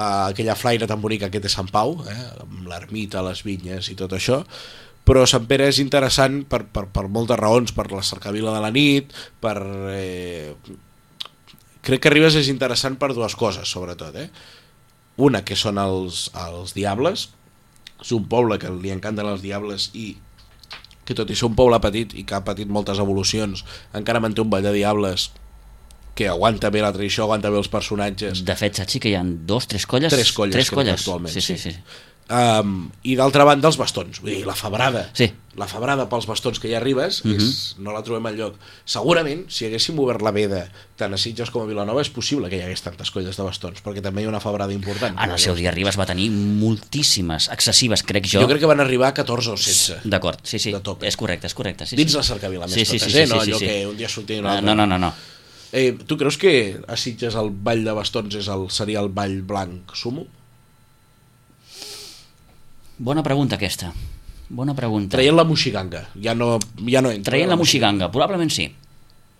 aquella 0.00 0.56
flaire 0.56 0.88
tan 0.88 1.00
bonica 1.02 1.28
que 1.28 1.42
té 1.44 1.50
Sant 1.52 1.68
Pau, 1.72 1.98
eh, 2.08 2.20
amb 2.44 2.68
l'ermita, 2.70 3.24
les 3.26 3.42
vinyes 3.44 3.90
i 3.92 3.96
tot 3.98 4.14
això, 4.16 4.40
però 5.08 5.26
Sant 5.28 5.44
Pere 5.48 5.68
és 5.68 5.80
interessant 5.82 6.40
per, 6.48 6.62
per, 6.72 6.86
per 6.92 7.06
moltes 7.12 7.40
raons, 7.40 7.74
per 7.76 7.90
la 7.92 8.04
cercavila 8.04 8.54
de 8.56 8.62
la 8.64 8.72
nit, 8.72 9.12
per... 9.44 9.56
Eh, 9.92 10.54
crec 11.84 12.02
que 12.04 12.12
Ribes 12.12 12.36
és 12.36 12.48
interessant 12.52 12.98
per 13.00 13.14
dues 13.16 13.36
coses, 13.38 13.68
sobretot. 13.68 14.16
Eh? 14.20 14.28
Una, 15.24 15.40
que 15.44 15.56
són 15.56 15.80
els, 15.80 16.26
els 16.36 16.74
Diables, 16.76 17.28
és 17.98 18.14
un 18.14 18.24
poble 18.30 18.58
que 18.60 18.70
li 18.72 18.92
encanten 18.92 19.28
els 19.28 19.44
Diables 19.44 19.88
i 19.96 20.10
que 21.08 21.16
tot 21.16 21.30
i 21.32 21.36
ser 21.36 21.48
un 21.48 21.56
poble 21.56 21.78
petit 21.80 22.12
i 22.20 22.24
que 22.28 22.36
ha 22.36 22.44
patit 22.44 22.68
moltes 22.68 23.00
evolucions, 23.00 23.64
encara 23.96 24.20
manté 24.20 24.44
un 24.44 24.50
ball 24.52 24.64
de 24.64 24.74
Diables 24.76 25.30
que 26.18 26.26
aguanta 26.28 26.72
bé 26.74 26.82
la 26.82 26.90
tradició, 26.92 27.28
aguanta 27.28 27.50
bé 27.54 27.62
els 27.62 27.70
personatges. 27.70 28.42
De 28.44 28.58
fet, 28.58 28.82
saps 28.82 28.98
que 28.98 29.12
hi 29.14 29.16
ha 29.18 29.22
dos, 29.24 29.70
tres 29.70 29.86
colles? 29.86 30.10
Tres 30.12 30.34
colles, 30.34 30.58
Tres 30.58 30.70
colles. 30.74 30.98
actualment, 31.00 31.32
sí, 31.32 31.40
sí, 31.40 31.56
sí. 31.56 31.70
sí. 31.78 32.04
Um, 32.28 32.90
I 33.08 33.14
d'altra 33.16 33.40
banda 33.48 33.70
els 33.70 33.78
bastons, 33.80 34.18
vull 34.20 34.34
dir, 34.34 34.42
la 34.44 34.52
febrada. 34.52 35.06
Sí. 35.16 35.30
La 35.56 35.64
febrada 35.66 36.04
pels 36.10 36.26
bastons 36.28 36.58
que 36.60 36.68
hi 36.68 36.74
ha 36.74 36.76
a 36.76 36.82
Ribes 36.82 37.22
Mhm. 37.24 37.36
és, 37.40 37.76
no 37.80 37.94
la 37.94 38.02
trobem 38.04 38.26
enlloc. 38.28 38.58
Segurament, 38.84 39.46
si 39.48 39.64
haguéssim 39.64 39.96
obert 39.98 40.20
la 40.20 40.30
veda 40.36 40.66
tant 41.00 41.14
a 41.14 41.16
Sitges 41.16 41.48
com 41.54 41.62
a 41.64 41.66
Vilanova, 41.70 42.02
és 42.04 42.10
possible 42.12 42.50
que 42.50 42.58
hi 42.58 42.60
hagués 42.66 42.82
tantes 42.84 43.10
colles 43.14 43.34
de 43.34 43.42
bastons, 43.46 43.80
perquè 43.82 44.02
també 44.04 44.20
hi 44.20 44.26
ha 44.28 44.28
una 44.34 44.42
febrada 44.44 44.74
important. 44.76 45.16
En 45.24 45.32
el 45.32 45.38
seu 45.40 45.56
dia 45.56 45.72
Ribes 45.72 45.96
va 45.98 46.04
tenir 46.04 46.28
moltíssimes, 46.30 47.48
excessives, 47.52 48.02
crec 48.02 48.28
jo. 48.28 48.42
Jo 48.44 48.48
crec 48.50 48.60
que 48.60 48.66
van 48.70 48.80
arribar 48.84 49.08
a 49.08 49.14
14 49.14 49.50
o 49.50 49.56
16. 49.56 50.04
D'acord, 50.04 50.38
sí, 50.44 50.58
sí. 50.58 50.72
De 50.76 50.80
top. 50.84 51.02
És 51.08 51.16
correcte, 51.16 51.46
és 51.48 51.54
correcte. 51.56 51.86
Sí, 51.86 51.96
Dins 51.96 52.12
sí. 52.12 52.16
la 52.20 52.22
cercavila, 52.28 52.66
més 52.68 52.74
sí, 52.76 52.84
sí, 52.84 52.98
totes, 52.98 53.12
sí, 53.12 53.18
eh? 53.18 53.26
sí, 53.26 53.32
no 53.32 53.40
sí, 53.40 53.50
allò 53.50 53.58
sí. 53.58 53.66
que 53.66 53.86
un 53.86 53.96
dia 53.96 54.08
sortia 54.08 54.36
i 54.36 54.40
un 54.40 54.46
Ah, 54.46 54.58
altre. 54.58 54.66
No, 54.66 54.74
no, 54.74 54.86
no, 54.86 54.98
no. 54.98 55.14
Eh, 55.72 55.92
tu 56.06 56.16
creus 56.16 56.38
que 56.40 56.80
a 56.88 56.96
Sitges 56.96 57.34
el 57.36 57.50
ball 57.52 57.82
de 57.84 57.92
bastons 57.92 58.34
és 58.40 58.46
el, 58.48 58.68
seria 58.72 59.00
el 59.04 59.10
ball 59.12 59.42
blanc 59.44 59.92
sumo? 59.94 60.24
Bona 62.98 63.22
pregunta 63.22 63.56
aquesta. 63.56 63.92
Bona 64.48 64.74
pregunta. 64.74 65.12
Traient 65.18 65.36
la 65.36 65.44
moxiganga, 65.44 66.06
ja 66.24 66.32
no, 66.34 66.54
ja 66.88 67.02
no 67.04 67.10
entra. 67.12 67.30
Traient 67.34 67.50
la 67.52 67.58
moxiganga, 67.60 68.08
probablement 68.10 68.50
sí. 68.50 68.70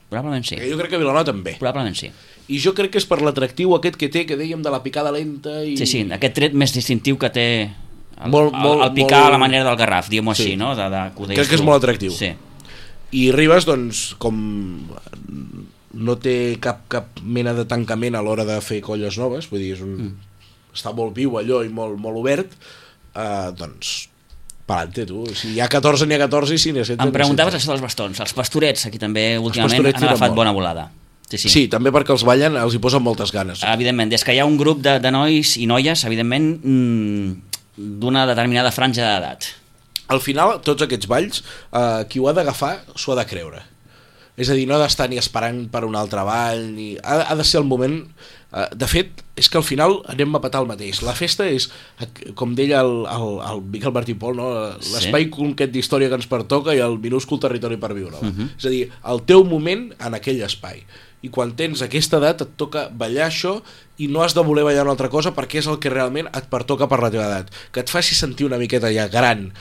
Probablement 0.08 0.44
sí. 0.46 0.56
Eh, 0.60 0.68
Jo 0.70 0.76
crec 0.78 0.90
que 0.94 1.00
Vilanova 1.00 1.24
també. 1.24 1.56
Probablement 1.58 1.96
sí. 1.96 2.10
I 2.48 2.60
jo 2.64 2.74
crec 2.76 2.92
que 2.94 3.00
és 3.00 3.06
per 3.08 3.18
l'atractiu 3.24 3.74
aquest 3.76 3.96
que 4.00 4.08
té, 4.12 4.22
que 4.28 4.36
dèiem, 4.40 4.62
de 4.64 4.70
la 4.72 4.82
picada 4.84 5.10
lenta 5.12 5.62
i... 5.64 5.74
Sí, 5.80 5.88
sí, 5.88 6.04
aquest 6.12 6.36
tret 6.36 6.54
més 6.56 6.72
distintiu 6.76 7.18
que 7.20 7.28
té 7.32 7.46
el, 7.68 8.30
Molt, 8.32 8.52
el, 8.54 8.60
molt, 8.62 8.84
el 8.86 8.92
picar 8.96 9.18
molt- 9.24 9.28
a 9.32 9.34
la 9.36 9.40
manera 9.42 9.64
del 9.68 9.76
Garraf, 9.80 10.08
diguem-ho 10.12 10.34
Sí. 10.36 10.44
així, 10.46 10.56
no? 10.60 10.74
De, 10.76 10.86
de, 10.92 11.02
que 11.16 11.26
Crec 11.34 11.48
que 11.50 11.58
és 11.58 11.60
tu. 11.60 11.66
molt 11.66 11.82
atractiu. 11.82 12.12
Sí. 12.12 12.30
I 13.16 13.26
Ribes, 13.32 13.64
doncs, 13.68 14.14
com 14.20 14.38
no 15.98 16.18
té 16.22 16.34
cap, 16.62 16.84
cap 16.92 17.22
mena 17.22 17.54
de 17.56 17.64
tancament 17.68 18.16
a 18.16 18.22
l'hora 18.24 18.46
de 18.48 18.58
fer 18.64 18.80
colles 18.84 19.18
noves, 19.20 19.50
vull 19.50 19.62
dir, 19.64 19.74
és 19.76 19.82
un... 19.84 19.96
Mm. 20.06 20.14
està 20.76 20.92
molt 20.94 21.16
viu 21.16 21.38
allò 21.40 21.64
i 21.66 21.72
molt, 21.74 21.98
molt 21.98 22.20
obert, 22.20 22.54
eh, 23.14 23.48
doncs, 23.58 23.96
pelante, 24.68 25.06
tu. 25.08 25.24
Si 25.34 25.54
hi 25.56 25.60
ha 25.64 25.68
14, 25.70 26.06
n'hi 26.06 26.18
ha 26.18 26.22
14, 26.26 26.54
i 26.54 26.62
si 26.62 26.72
n'hi 26.74 26.84
ha 26.84 26.86
16... 26.86 27.08
Em 27.08 27.14
preguntaves 27.14 27.56
això 27.58 27.72
dels 27.72 27.82
bastons. 27.82 28.20
Els 28.22 28.36
pastorets, 28.36 28.86
aquí 28.90 29.00
també 29.00 29.32
últimament 29.40 29.90
han 29.90 30.08
agafat 30.12 30.36
bona 30.36 30.54
volada. 30.54 30.88
Sí, 31.28 31.36
sí. 31.36 31.50
sí, 31.52 31.62
també 31.68 31.90
perquè 31.92 32.14
els 32.14 32.24
ballen 32.24 32.56
els 32.56 32.76
hi 32.76 32.80
posen 32.80 33.02
moltes 33.04 33.32
ganes. 33.34 33.60
Evidentment, 33.68 34.08
des 34.12 34.22
que 34.24 34.32
hi 34.32 34.38
ha 34.40 34.46
un 34.48 34.56
grup 34.60 34.80
de, 34.84 34.96
de 35.02 35.10
nois 35.12 35.56
i 35.60 35.66
noies, 35.68 36.04
evidentment, 36.08 36.46
mm, 36.56 37.64
d'una 38.00 38.24
determinada 38.30 38.72
franja 38.72 39.04
d'edat. 39.04 39.50
Al 40.14 40.22
final, 40.24 40.54
tots 40.64 40.86
aquests 40.86 41.08
balls, 41.10 41.42
eh, 41.68 42.06
qui 42.08 42.22
ho 42.22 42.30
ha 42.30 42.36
d'agafar 42.36 42.78
s'ho 42.94 43.12
ha 43.12 43.18
de 43.20 43.26
creure. 43.28 43.60
És 44.38 44.48
a 44.50 44.54
dir, 44.54 44.68
no 44.70 44.76
ha 44.76 44.82
d'estar 44.84 45.08
ni 45.10 45.18
esperant 45.18 45.64
per 45.72 45.84
un 45.84 45.96
altre 45.98 46.22
ball, 46.26 46.68
ni... 46.76 46.92
ha, 47.02 47.22
ha 47.32 47.38
de 47.38 47.44
ser 47.46 47.60
el 47.60 47.66
moment... 47.66 48.04
Eh, 48.48 48.62
de 48.80 48.86
fet, 48.88 49.18
és 49.36 49.50
que 49.52 49.58
al 49.60 49.64
final 49.66 49.98
anem 50.08 50.38
a 50.38 50.40
petar 50.40 50.62
el 50.62 50.68
mateix. 50.70 51.02
La 51.04 51.12
festa 51.12 51.44
és, 51.50 51.66
com 52.38 52.54
deia 52.56 52.78
el, 52.80 53.02
el, 53.10 53.26
el 53.44 53.60
Miquel 53.74 53.92
Martí 53.92 54.14
Pol, 54.16 54.38
no? 54.38 54.46
l'espai 54.78 55.26
Sí. 55.26 55.32
concret 55.34 55.74
d'història 55.74 56.08
que 56.08 56.16
ens 56.16 56.30
pertoca 56.30 56.72
i 56.72 56.80
el 56.80 56.96
minúscul 57.02 57.42
territori 57.42 57.76
per 57.76 57.92
viure. 57.98 58.16
Uh 58.22 58.30
-huh. 58.30 58.48
És 58.56 58.64
a 58.64 58.72
dir, 58.72 58.88
el 59.04 59.22
teu 59.28 59.44
moment 59.44 59.92
en 59.98 60.14
aquell 60.16 60.40
espai. 60.46 60.80
I 61.20 61.28
quan 61.34 61.52
tens 61.58 61.82
aquesta 61.82 62.16
edat 62.22 62.40
et 62.46 62.56
toca 62.56 62.88
ballar 62.94 63.26
això 63.28 63.60
i 63.98 64.06
no 64.06 64.22
has 64.22 64.34
de 64.34 64.40
voler 64.40 64.64
ballar 64.64 64.82
una 64.86 64.92
altra 64.94 65.10
cosa 65.10 65.34
perquè 65.34 65.58
és 65.58 65.66
el 65.66 65.80
que 65.80 65.90
realment 65.90 66.28
et 66.32 66.46
pertoca 66.48 66.86
per 66.88 67.02
la 67.02 67.10
teva 67.10 67.26
edat. 67.26 67.50
Que 67.72 67.80
et 67.80 67.90
faci 67.90 68.14
sentir 68.14 68.46
una 68.46 68.56
miqueta 68.56 68.88
ja 68.94 69.08
gran, 69.08 69.52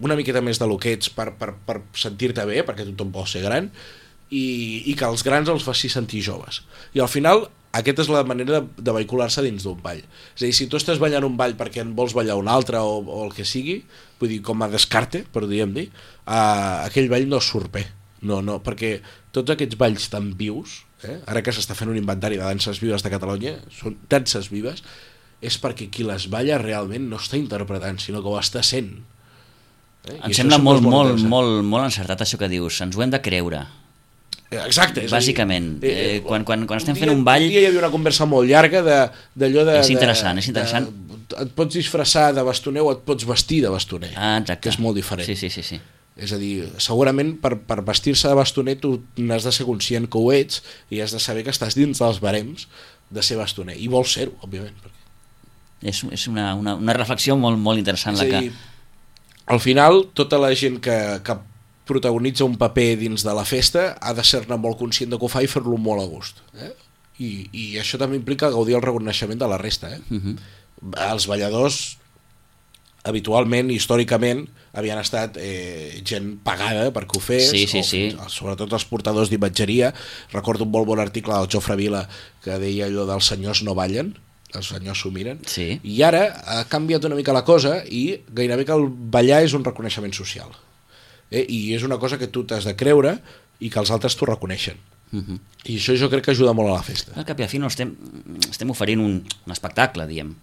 una 0.00 0.16
miqueta 0.16 0.40
més 0.40 0.58
de 0.58 0.66
lo 0.66 0.78
que 0.78 0.92
ets 0.94 1.10
per, 1.10 1.34
per, 1.38 1.52
per 1.66 1.82
sentir-te 1.94 2.44
bé, 2.44 2.64
perquè 2.64 2.84
tothom 2.84 3.12
pot 3.12 3.28
ser 3.28 3.42
gran, 3.42 3.70
i, 4.32 4.44
i 4.88 4.94
que 4.96 5.08
els 5.08 5.24
grans 5.26 5.50
els 5.52 5.64
faci 5.66 5.90
sentir 5.92 6.22
joves. 6.24 6.62
I 6.96 7.02
al 7.04 7.10
final, 7.12 7.44
aquesta 7.76 8.04
és 8.04 8.10
la 8.12 8.22
manera 8.28 8.60
de, 8.60 8.84
de 8.84 8.94
vehicular-se 8.96 9.44
dins 9.44 9.64
d'un 9.66 9.80
ball. 9.84 10.00
És 10.34 10.42
a 10.42 10.46
dir, 10.46 10.54
si 10.56 10.68
tu 10.72 10.80
estàs 10.80 11.00
ballant 11.02 11.26
un 11.28 11.36
ball 11.40 11.56
perquè 11.58 11.84
en 11.84 11.92
vols 11.96 12.16
ballar 12.16 12.38
un 12.40 12.50
altre 12.52 12.80
o, 12.80 13.00
o 13.00 13.26
el 13.26 13.34
que 13.36 13.46
sigui, 13.48 13.82
vull 14.20 14.32
dir, 14.32 14.40
com 14.44 14.64
a 14.64 14.70
descarte, 14.72 15.24
per 15.32 15.44
dir, 15.50 15.64
uh, 15.66 16.32
aquell 16.86 17.10
ball 17.12 17.28
no 17.28 17.42
surt 17.44 17.72
bé. 17.74 17.86
No, 18.22 18.38
no, 18.44 18.60
perquè 18.62 18.96
tots 19.34 19.50
aquests 19.50 19.76
balls 19.80 20.04
tan 20.12 20.30
vius, 20.38 20.82
eh, 21.02 21.16
ara 21.26 21.42
que 21.42 21.50
s'està 21.50 21.74
fent 21.74 21.90
un 21.90 21.98
inventari 21.98 22.38
de 22.38 22.44
danses 22.46 22.78
vives 22.78 23.02
de 23.02 23.10
Catalunya, 23.10 23.56
són 23.74 23.96
danses 24.12 24.46
vives, 24.52 24.84
és 25.42 25.56
perquè 25.58 25.88
qui 25.90 26.06
les 26.06 26.28
balla 26.30 26.60
realment 26.62 27.08
no 27.10 27.18
està 27.18 27.40
interpretant, 27.40 27.98
sinó 27.98 28.22
que 28.22 28.30
ho 28.30 28.38
està 28.38 28.62
sent. 28.62 28.92
Eh? 30.06 30.14
I 30.20 30.30
Em 30.30 30.36
sembla 30.38 30.60
molt, 30.62 30.84
molt, 30.86 31.16
interessant. 31.16 31.32
molt, 31.34 31.64
molt 31.66 31.88
encertat 31.88 32.22
això 32.22 32.38
que 32.38 32.50
dius. 32.52 32.78
Ens 32.84 32.94
ho 32.94 33.02
hem 33.02 33.10
de 33.10 33.20
creure. 33.24 33.64
Eh, 34.52 34.58
Exacte. 34.66 35.00
és 35.00 35.12
a 35.12 35.16
dir, 35.16 35.34
Bàsicament, 35.34 35.78
eh, 35.82 36.20
quan- 36.26 36.44
quan- 36.44 36.66
quan 36.66 36.78
estem 36.78 36.92
un 36.92 36.98
fent 37.00 37.08
dia- 37.10 37.16
un 37.18 37.24
ball- 37.24 37.42
Un 37.42 37.48
dia 37.48 37.60
hi 37.62 37.66
havia 37.66 37.78
una 37.78 37.90
conversa 37.90 38.26
molt 38.26 38.48
llarga 38.48 38.82
de- 38.82 39.10
d'allò 39.34 39.64
de, 39.64 39.78
És 39.80 39.86
de, 39.86 39.92
interessant, 39.94 40.38
és 40.38 40.48
interessant. 40.48 40.88
De, 40.90 41.36
et 41.42 41.54
pots 41.56 41.74
disfressar 41.74 42.34
de 42.34 42.42
bastoner 42.42 42.82
o 42.82 42.92
et 42.92 42.98
pots 42.98 43.24
vestir 43.24 43.62
de 43.62 43.68
bastoner. 43.70 44.10
Ah, 44.14 44.36
exacte. 44.38 44.60
Que 44.60 44.68
és 44.68 44.78
molt 44.78 44.94
diferent. 44.96 45.26
Sí, 45.26 45.36
sí, 45.36 45.48
sí. 45.48 45.62
sí. 45.62 45.80
És 46.14 46.30
a 46.32 46.36
dir, 46.36 46.68
segurament 46.76 47.40
per, 47.40 47.54
per 47.64 47.80
vestir-se 47.82 48.28
de 48.28 48.34
bastoner 48.34 48.76
tu 48.78 49.02
n'has 49.16 49.44
de 49.44 49.52
ser 49.52 49.64
conscient 49.64 50.06
que 50.10 50.18
ho 50.18 50.30
ets 50.30 50.62
i 50.90 51.00
has 51.00 51.10
de 51.12 51.18
saber 51.18 51.42
que 51.44 51.50
estàs 51.50 51.72
dins 51.74 51.98
dels 51.98 52.20
barems 52.20 52.68
de 53.08 53.22
ser 53.22 53.38
bastoner. 53.38 53.78
I 53.80 53.88
vols 53.88 54.12
ser-ho, 54.12 54.34
òbviament. 54.42 54.74
Perquè... 54.76 55.88
És, 55.88 56.04
és 56.12 56.28
una, 56.28 56.54
una, 56.54 56.74
una 56.74 56.92
reflexió 56.92 57.34
molt, 57.36 57.56
molt 57.58 57.78
interessant 57.78 58.14
És 58.14 58.20
la 58.20 58.26
a 58.26 58.28
que... 58.28 58.40
dir, 58.50 58.52
al 59.46 59.60
final, 59.60 60.08
tota 60.12 60.36
la 60.38 60.54
gent 60.54 60.78
que, 60.84 61.20
que 61.24 61.36
protagonitza 61.86 62.44
un 62.44 62.56
paper 62.56 62.96
dins 63.00 63.24
de 63.26 63.34
la 63.34 63.44
festa 63.44 63.96
ha 64.00 64.12
de 64.14 64.22
ser-ne 64.24 64.56
molt 64.56 64.78
conscient 64.78 65.10
de 65.10 65.18
que 65.18 65.24
ho 65.26 65.28
fa 65.32 65.42
i 65.42 65.48
fer-lo 65.50 65.76
molt 65.78 66.02
a 66.02 66.06
gust. 66.06 66.42
Eh? 66.54 66.70
I, 67.18 67.30
I 67.52 67.64
això 67.82 67.98
també 67.98 68.16
implica 68.16 68.50
gaudir 68.50 68.74
el 68.78 68.82
reconeixement 68.82 69.38
de 69.38 69.48
la 69.50 69.58
resta. 69.58 69.90
Eh? 69.94 70.00
Uh 70.10 70.20
-huh. 70.22 70.36
Els 71.12 71.26
balladors, 71.26 71.98
habitualment, 73.04 73.70
històricament, 73.70 74.46
havien 74.72 74.98
estat 74.98 75.36
eh, 75.36 76.00
gent 76.06 76.36
pagada 76.44 76.92
perquè 76.94 77.16
ho 77.18 77.20
fes, 77.20 77.50
Sí, 77.50 77.66
sí, 77.66 77.80
o, 77.80 77.82
sí. 77.84 78.16
sobretot 78.28 78.72
els 78.72 78.84
portadors 78.88 79.28
d'imatgeria. 79.30 79.92
Recordo 80.32 80.64
un 80.64 80.70
molt 80.70 80.86
bon 80.86 81.00
article 81.02 81.34
del 81.34 81.48
Jofre 81.50 81.76
Vila 81.76 82.08
que 82.44 82.58
deia 82.58 82.86
allò 82.86 83.04
dels 83.06 83.26
senyors 83.26 83.62
no 83.62 83.74
ballen, 83.74 84.14
els 84.54 84.68
senyors 84.68 85.00
s'ho 85.00 85.10
miren, 85.10 85.40
Sí. 85.46 85.80
i 85.82 86.02
ara 86.02 86.42
ha 86.44 86.64
canviat 86.68 87.04
una 87.04 87.14
mica 87.16 87.32
la 87.32 87.44
cosa 87.44 87.82
i 87.88 88.20
gairebé 88.28 88.64
que 88.64 88.72
el 88.72 88.86
ballar 88.88 89.42
és 89.42 89.52
un 89.54 89.64
reconeixement 89.64 90.12
social. 90.14 90.48
Eh? 91.32 91.44
I 91.48 91.60
és 91.76 91.84
una 91.88 91.98
cosa 91.98 92.18
que 92.20 92.28
tu 92.28 92.44
t'has 92.44 92.68
de 92.68 92.76
creure 92.78 93.16
i 93.62 93.70
que 93.72 93.80
els 93.80 93.90
altres 93.94 94.16
t'ho 94.18 94.28
reconeixen. 94.28 94.78
Uh 95.12 95.20
-huh. 95.20 95.38
I 95.64 95.76
això 95.78 95.96
jo 95.98 96.08
crec 96.10 96.24
que 96.24 96.30
ajuda 96.32 96.52
molt 96.52 96.70
a 96.70 96.78
la 96.78 96.82
festa. 96.82 97.12
Al 97.14 97.24
cap 97.24 97.40
i 97.40 97.42
a 97.42 97.48
fi 97.48 97.58
no 97.58 97.66
estem, 97.66 97.94
estem 98.50 98.70
oferint 98.70 99.00
un, 99.00 99.24
un 99.46 99.52
espectacle, 99.52 100.06
diem. 100.06 100.34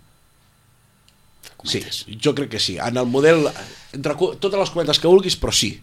Sí, 1.63 1.79
Cometes. 1.79 2.05
jo 2.23 2.35
crec 2.35 2.49
que 2.49 2.59
sí. 2.59 2.77
En 2.77 2.97
el 2.97 3.05
model, 3.05 3.49
entre 3.91 4.15
totes 4.15 4.59
les 4.59 4.69
cometes 4.69 4.99
que 4.99 5.07
vulguis, 5.07 5.35
però 5.35 5.51
sí. 5.51 5.81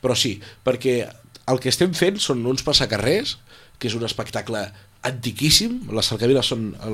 Però 0.00 0.14
sí, 0.14 0.40
perquè 0.64 1.10
el 1.46 1.58
que 1.58 1.68
estem 1.68 1.92
fent 1.94 2.18
són 2.18 2.46
uns 2.46 2.62
passacarrers, 2.62 3.38
que 3.78 3.88
és 3.88 3.94
un 3.94 4.04
espectacle 4.04 4.72
antiquíssim, 5.02 5.90
les 5.90 6.06
cercaviles 6.06 6.46
són 6.46 6.76
el, 6.84 6.92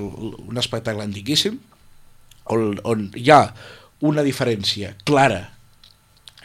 un 0.48 0.56
espectacle 0.56 1.02
antiquíssim, 1.02 1.59
on, 2.46 2.80
on 2.85 3.11
hi 3.14 3.30
ha 3.30 3.54
una 4.00 4.22
diferència 4.22 4.96
clara 5.04 5.55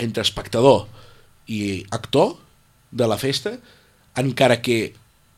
entre 0.02 0.24
espectador 0.26 0.88
i 1.52 1.84
actor 1.96 2.36
de 2.92 3.08
la 3.08 3.18
festa, 3.22 3.54
encara 4.20 4.60
que 4.62 4.94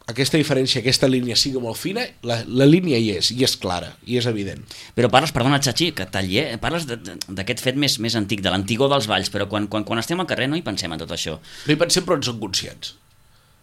aquesta 0.10 0.36
diferència, 0.40 0.82
aquesta 0.82 1.08
línia 1.08 1.36
sigui 1.40 1.62
molt 1.64 1.78
fina, 1.80 2.04
la, 2.28 2.42
la 2.48 2.66
línia 2.68 2.98
hi 3.00 3.14
és, 3.16 3.30
i 3.32 3.46
és 3.48 3.54
clara, 3.62 3.94
i 4.04 4.18
és 4.20 4.26
evident. 4.28 4.60
Però 4.98 5.08
parles, 5.14 5.32
perdona, 5.36 5.62
Xachi, 5.64 5.92
que 5.96 6.08
talli, 6.12 6.42
eh? 6.42 6.58
parles 6.60 6.84
d'aquest 6.90 7.64
fet 7.64 7.80
més, 7.80 7.96
més 8.04 8.18
antic, 8.20 8.42
de 8.44 8.52
l'antigor 8.52 8.92
dels 8.92 9.08
balls, 9.08 9.32
però 9.32 9.48
quan, 9.52 9.70
quan, 9.72 9.86
quan 9.88 10.02
estem 10.02 10.20
al 10.20 10.28
carrer 10.28 10.50
no 10.52 10.60
hi 10.60 10.66
pensem 10.66 10.92
en 10.92 11.00
tot 11.06 11.14
això. 11.16 11.38
No 11.40 11.72
hi 11.76 11.80
pensem, 11.80 12.04
però 12.04 12.20
en 12.20 12.28
som 12.28 12.42
conscients. 12.42 12.98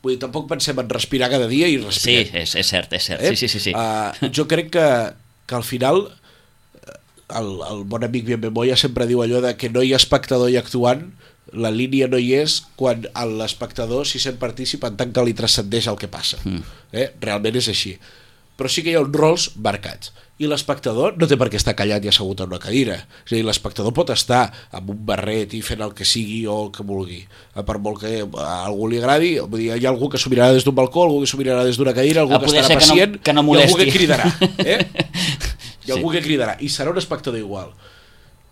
Vull 0.00 0.14
dir, 0.14 0.22
tampoc 0.22 0.46
pensem 0.48 0.78
en 0.80 0.88
respirar 0.88 1.28
cada 1.28 1.44
dia 1.50 1.68
i 1.68 1.76
Sí, 1.76 1.84
respirem. 1.84 2.32
és, 2.40 2.54
és 2.56 2.72
cert, 2.72 2.94
és 2.96 3.10
cert. 3.10 3.26
Sí, 3.28 3.36
sí, 3.36 3.50
sí. 3.52 3.60
sí. 3.66 3.74
Uh, 3.76 4.30
jo 4.32 4.46
crec 4.48 4.70
que, 4.72 4.86
que 5.44 5.58
al 5.58 5.66
final 5.68 6.06
eh, 6.08 6.19
el, 7.38 7.50
el 7.70 7.84
bon 7.84 8.04
amic 8.04 8.24
Bien 8.26 8.40
Memoya 8.40 8.76
sempre 8.76 9.06
diu 9.06 9.22
allò 9.22 9.40
de 9.44 9.54
que 9.56 9.68
no 9.70 9.82
hi 9.82 9.92
ha 9.92 10.00
espectador 10.00 10.50
i 10.50 10.56
actuant 10.60 11.10
la 11.52 11.70
línia 11.74 12.06
no 12.06 12.18
hi 12.20 12.34
és 12.38 12.60
quan 12.78 13.06
l'espectador 13.40 14.06
s'hi 14.06 14.20
sent 14.22 14.38
partícip 14.38 14.84
en 14.86 14.96
tant 14.96 15.12
que 15.12 15.24
li 15.26 15.34
transcendeix 15.34 15.88
el 15.90 15.96
que 15.98 16.08
passa 16.08 16.38
Mm. 16.44 16.62
eh? 16.92 17.10
realment 17.20 17.56
és 17.56 17.68
així 17.68 17.96
però 18.60 18.68
sí 18.68 18.82
que 18.84 18.90
hi 18.92 18.94
ha 18.98 19.00
uns 19.00 19.16
rols 19.16 19.50
marcats 19.56 20.12
i 20.40 20.46
l'espectador 20.48 21.16
no 21.20 21.26
té 21.28 21.36
per 21.36 21.48
què 21.52 21.56
estar 21.58 21.74
callat 21.76 22.04
i 22.04 22.08
assegut 22.08 22.40
en 22.40 22.48
una 22.52 22.58
cadira 22.60 22.94
és 23.26 23.32
a 23.32 23.34
dir, 23.34 23.42
l'espectador 23.44 23.92
pot 23.96 24.08
estar 24.14 24.52
amb 24.72 24.88
un 24.94 25.00
barret 25.08 25.52
i 25.56 25.60
fent 25.64 25.80
el 25.84 25.92
que 25.96 26.04
sigui 26.08 26.46
o 26.46 26.66
el 26.66 26.70
que 26.72 26.84
vulgui 26.86 27.24
Eh, 27.56 27.64
per 27.66 27.78
molt 27.82 27.98
que 28.04 28.12
a 28.22 28.52
algú 28.68 28.86
li 28.88 29.00
agradi 29.00 29.32
vull 29.40 29.58
dir, 29.58 29.72
hi 29.76 29.84
ha 29.86 29.90
algú 29.90 30.08
que 30.08 30.18
s'ho 30.22 30.30
mirarà 30.30 30.52
des 30.54 30.64
d'un 30.64 30.74
balcó 30.76 31.02
algú 31.04 31.20
que 31.24 31.26
s'ho 31.26 31.36
mirarà 31.40 31.64
des 31.66 31.76
d'una 31.76 31.92
cadira, 31.92 32.20
algú 32.22 32.34
Ah, 32.36 32.40
que 32.40 32.46
estarà 32.46 32.68
ser 32.68 32.76
que 32.78 32.84
no- 32.84 32.88
pacient 32.92 33.16
que 33.24 33.32
no 33.32 33.40
i 33.40 33.42
algú 33.42 33.54
molesti. 33.54 33.84
que 33.84 33.96
cridarà 33.98 34.26
eh? 34.64 34.86
i 35.86 35.92
algú 35.94 36.10
Sí. 36.10 36.18
que 36.18 36.24
cridarà 36.26 36.56
i 36.60 36.68
serà 36.68 36.90
un 36.92 36.98
espectador 37.00 37.40
igual 37.40 37.72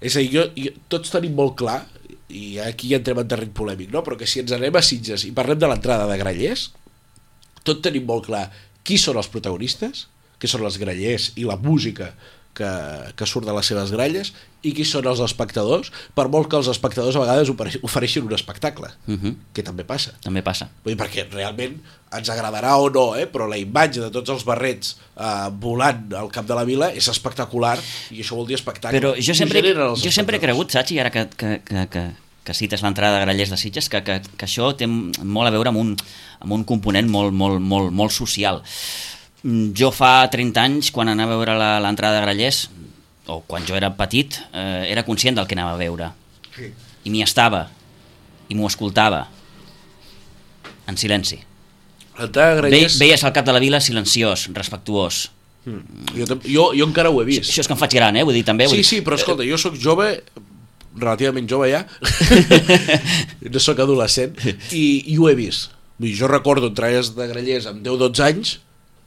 és 0.01 0.17
a 0.17 0.21
dir, 0.23 0.31
jo, 0.33 0.45
jo, 0.57 0.71
tots 0.89 1.11
tenim 1.11 1.35
molt 1.35 1.57
clar 1.59 1.81
i 2.29 2.59
aquí 2.61 2.91
ja 2.93 3.01
entrem 3.01 3.19
en 3.19 3.29
terreny 3.29 3.53
polèmic 3.57 3.91
no? 3.93 4.05
però 4.05 4.17
que 4.17 4.27
si 4.29 4.41
ens 4.41 4.53
anem 4.53 4.77
a 4.77 4.83
Sitges 4.85 5.25
i 5.25 5.33
parlem 5.33 5.59
de 5.59 5.69
l'entrada 5.71 6.07
de 6.07 6.19
Grallers 6.21 6.71
tot 7.65 7.83
tenim 7.85 8.07
molt 8.07 8.27
clar 8.29 8.47
qui 8.85 8.99
són 9.01 9.17
els 9.21 9.29
protagonistes 9.29 10.07
que 10.39 10.47
són 10.49 10.63
els 10.65 10.79
grallers 10.79 11.33
i 11.37 11.45
la 11.45 11.57
música 11.59 12.13
que, 12.55 12.69
que 13.15 13.27
surt 13.27 13.47
de 13.47 13.53
les 13.55 13.67
seves 13.67 13.91
gralles 13.95 14.33
i 14.67 14.73
qui 14.75 14.83
són 14.85 15.07
els 15.07 15.21
espectadors 15.23 15.93
per 16.15 16.25
molt 16.29 16.49
que 16.51 16.57
els 16.59 16.67
espectadors 16.67 17.15
a 17.15 17.21
vegades 17.23 17.49
ofere- 17.53 17.79
ofereixin 17.87 18.25
un 18.27 18.35
espectacle 18.35 18.89
Uh 19.07 19.15
-huh. 19.15 19.35
que 19.55 19.63
també 19.63 19.85
passa 19.85 20.13
També 20.23 20.43
passa. 20.43 20.69
Vull 20.85 20.97
dir, 20.97 21.03
perquè 21.05 21.29
realment 21.31 21.81
ens 22.13 22.29
agradarà 22.31 22.77
o 22.79 22.91
no, 22.91 23.15
eh? 23.17 23.27
però 23.31 23.47
la 23.49 23.57
imatge 23.59 24.01
de 24.01 24.11
tots 24.11 24.31
els 24.31 24.45
barrets 24.45 24.97
eh, 25.17 25.51
volant 25.61 26.13
al 26.15 26.31
cap 26.31 26.47
de 26.47 26.55
la 26.55 26.65
vila 26.65 26.91
és 26.93 27.07
espectacular 27.09 27.79
i 28.11 28.21
això 28.23 28.35
vol 28.35 28.47
dir 28.47 28.55
espectacle. 28.55 28.99
Però 29.01 29.15
jo 29.15 29.35
sempre, 29.35 29.63
jo 29.63 30.11
sempre 30.11 30.37
he 30.37 30.41
cregut, 30.41 30.71
Sachi, 30.71 30.99
ara 30.99 31.11
que, 31.11 31.29
que, 31.37 31.61
que, 31.65 31.87
que, 31.91 32.11
que 32.45 32.55
cites 32.55 32.83
l'entrada 32.83 33.19
de 33.19 33.25
Grallers 33.27 33.51
de 33.51 33.57
Sitges, 33.57 33.89
que, 33.89 34.03
que, 34.03 34.21
que 34.37 34.47
això 34.47 34.75
té 34.75 34.87
molt 34.87 35.47
a 35.47 35.51
veure 35.51 35.69
amb 35.69 35.79
un, 35.79 35.97
amb 36.41 36.53
un 36.53 36.65
component 36.65 37.07
molt, 37.09 37.33
molt, 37.33 37.61
molt, 37.61 37.93
molt 37.93 38.11
social. 38.11 38.63
Jo 39.45 39.93
fa 39.95 40.27
30 40.33 40.61
anys, 40.65 40.91
quan 40.91 41.09
anava 41.13 41.37
a 41.37 41.39
veure 41.39 41.55
l'entrada 41.85 42.19
de 42.19 42.25
Grallers, 42.27 42.65
o 43.31 43.41
quan 43.47 43.65
jo 43.69 43.77
era 43.79 43.93
petit, 43.95 44.41
eh, 44.53 44.89
era 44.91 45.05
conscient 45.07 45.37
del 45.39 45.47
que 45.47 45.55
anava 45.55 45.77
a 45.77 45.81
veure. 45.81 46.11
Sí. 46.57 46.73
I 47.07 47.13
m'hi 47.13 47.23
estava, 47.23 47.69
i 48.51 48.57
m'ho 48.59 48.67
escoltava, 48.67 49.29
en 50.89 50.97
silenci. 50.99 51.39
L'entrada 52.19 52.57
de 52.57 52.63
Ve, 52.63 52.69
Grallers... 52.69 52.99
veies 52.99 53.23
al 53.25 53.33
cap 53.37 53.47
de 53.47 53.55
la 53.55 53.63
vila 53.63 53.81
silenciós, 53.81 54.49
respectuós. 54.57 55.29
Mm. 55.69 56.13
Jo, 56.17 56.27
jo, 56.43 56.69
jo 56.75 56.87
encara 56.89 57.13
ho 57.13 57.23
he 57.23 57.27
vist. 57.29 57.47
Això 57.47 57.63
és 57.63 57.69
que 57.71 57.77
em 57.77 57.81
faig 57.81 57.95
gran, 57.95 58.17
eh? 58.19 58.25
Vull 58.27 58.35
dir, 58.41 58.45
també... 58.49 58.67
Vull 58.67 58.81
Sí, 58.81 58.83
dir, 58.83 58.91
sí, 58.91 59.01
però 59.07 59.19
escolta, 59.21 59.47
jo 59.47 59.59
sóc 59.61 59.77
jove, 59.79 60.11
relativament 60.99 61.47
jove 61.47 61.71
ja, 61.71 61.85
no 63.53 63.61
sóc 63.63 63.79
adolescent, 63.85 64.35
i, 64.75 64.87
i 65.13 65.19
ho 65.19 65.29
he 65.31 65.37
vist. 65.39 65.71
Vull 66.01 66.11
dir, 66.11 66.17
jo 66.25 66.31
recordo 66.33 66.73
entrades 66.73 67.13
de 67.15 67.29
Grallers 67.31 67.69
amb 67.71 67.85
10-12 67.87 68.25
anys 68.27 68.57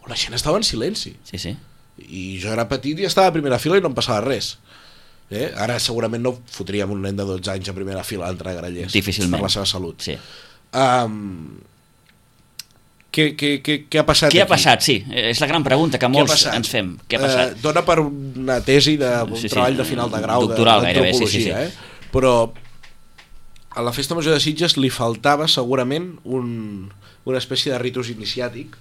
la 0.09 0.15
gent 0.15 0.33
estava 0.33 0.57
en 0.57 0.63
silenci. 0.63 1.15
Sí, 1.23 1.37
sí. 1.37 1.55
i 2.01 2.39
jo 2.41 2.49
era 2.53 2.67
petit 2.69 2.97
i 2.99 3.05
estava 3.05 3.27
a 3.29 3.33
primera 3.35 3.59
fila 3.61 3.77
i 3.77 3.81
no 3.83 3.89
em 3.91 3.93
passava 3.93 4.21
res 4.25 4.55
eh? 5.29 5.51
ara 5.61 5.75
segurament 5.79 6.23
no 6.23 6.31
fotríem 6.49 6.89
un 6.89 7.01
nen 7.03 7.15
de 7.19 7.25
12 7.27 7.51
anys 7.51 7.69
a 7.69 7.73
primera 7.77 8.01
fila 8.03 8.31
de 8.33 8.53
Grallers 8.55 8.93
Difícilment. 8.95 9.35
per 9.37 9.43
la 9.45 9.51
seva 9.53 9.65
salut 9.69 10.01
sí. 10.01 10.15
um, 10.73 11.59
què, 13.11 13.25
què, 13.35 13.51
què, 13.61 13.75
què 13.91 13.99
ha 13.99 14.05
passat 14.07 14.31
Què 14.31 14.39
ha 14.39 14.45
aquí? 14.47 14.53
passat? 14.53 14.81
Sí, 14.87 14.95
és 15.11 15.39
la 15.43 15.47
gran 15.51 15.65
pregunta 15.67 15.99
que 15.99 16.07
molts 16.07 16.45
ens 16.47 16.69
fem. 16.71 16.93
Què 17.11 17.17
ha 17.19 17.21
passat? 17.25 17.53
Eh, 17.57 17.59
dona 17.61 17.81
per 17.85 17.97
una 18.05 18.61
tesi 18.63 18.93
de 19.01 19.09
un 19.27 19.35
Sí, 19.35 19.43
sí, 19.49 19.51
treball 19.51 19.75
de 19.81 19.85
final 19.89 20.09
de 20.13 20.21
grau 20.23 20.45
doctoral 20.47 20.79
de- 20.81 20.87
gairebé, 20.93 21.13
sí, 21.19 21.27
sí, 21.27 21.41
sí. 21.43 21.49
eh? 21.51 21.67
però 22.11 22.31
a 23.75 23.83
la 23.83 23.91
festa 23.95 24.15
major 24.15 24.33
de 24.33 24.39
Sitges 24.43 24.77
li 24.79 24.89
faltava 24.89 25.47
segurament 25.51 26.13
un, 26.23 26.87
una 27.27 27.37
espècie 27.37 27.71
de 27.75 27.79
ritus 27.83 28.09
iniciàtic 28.15 28.77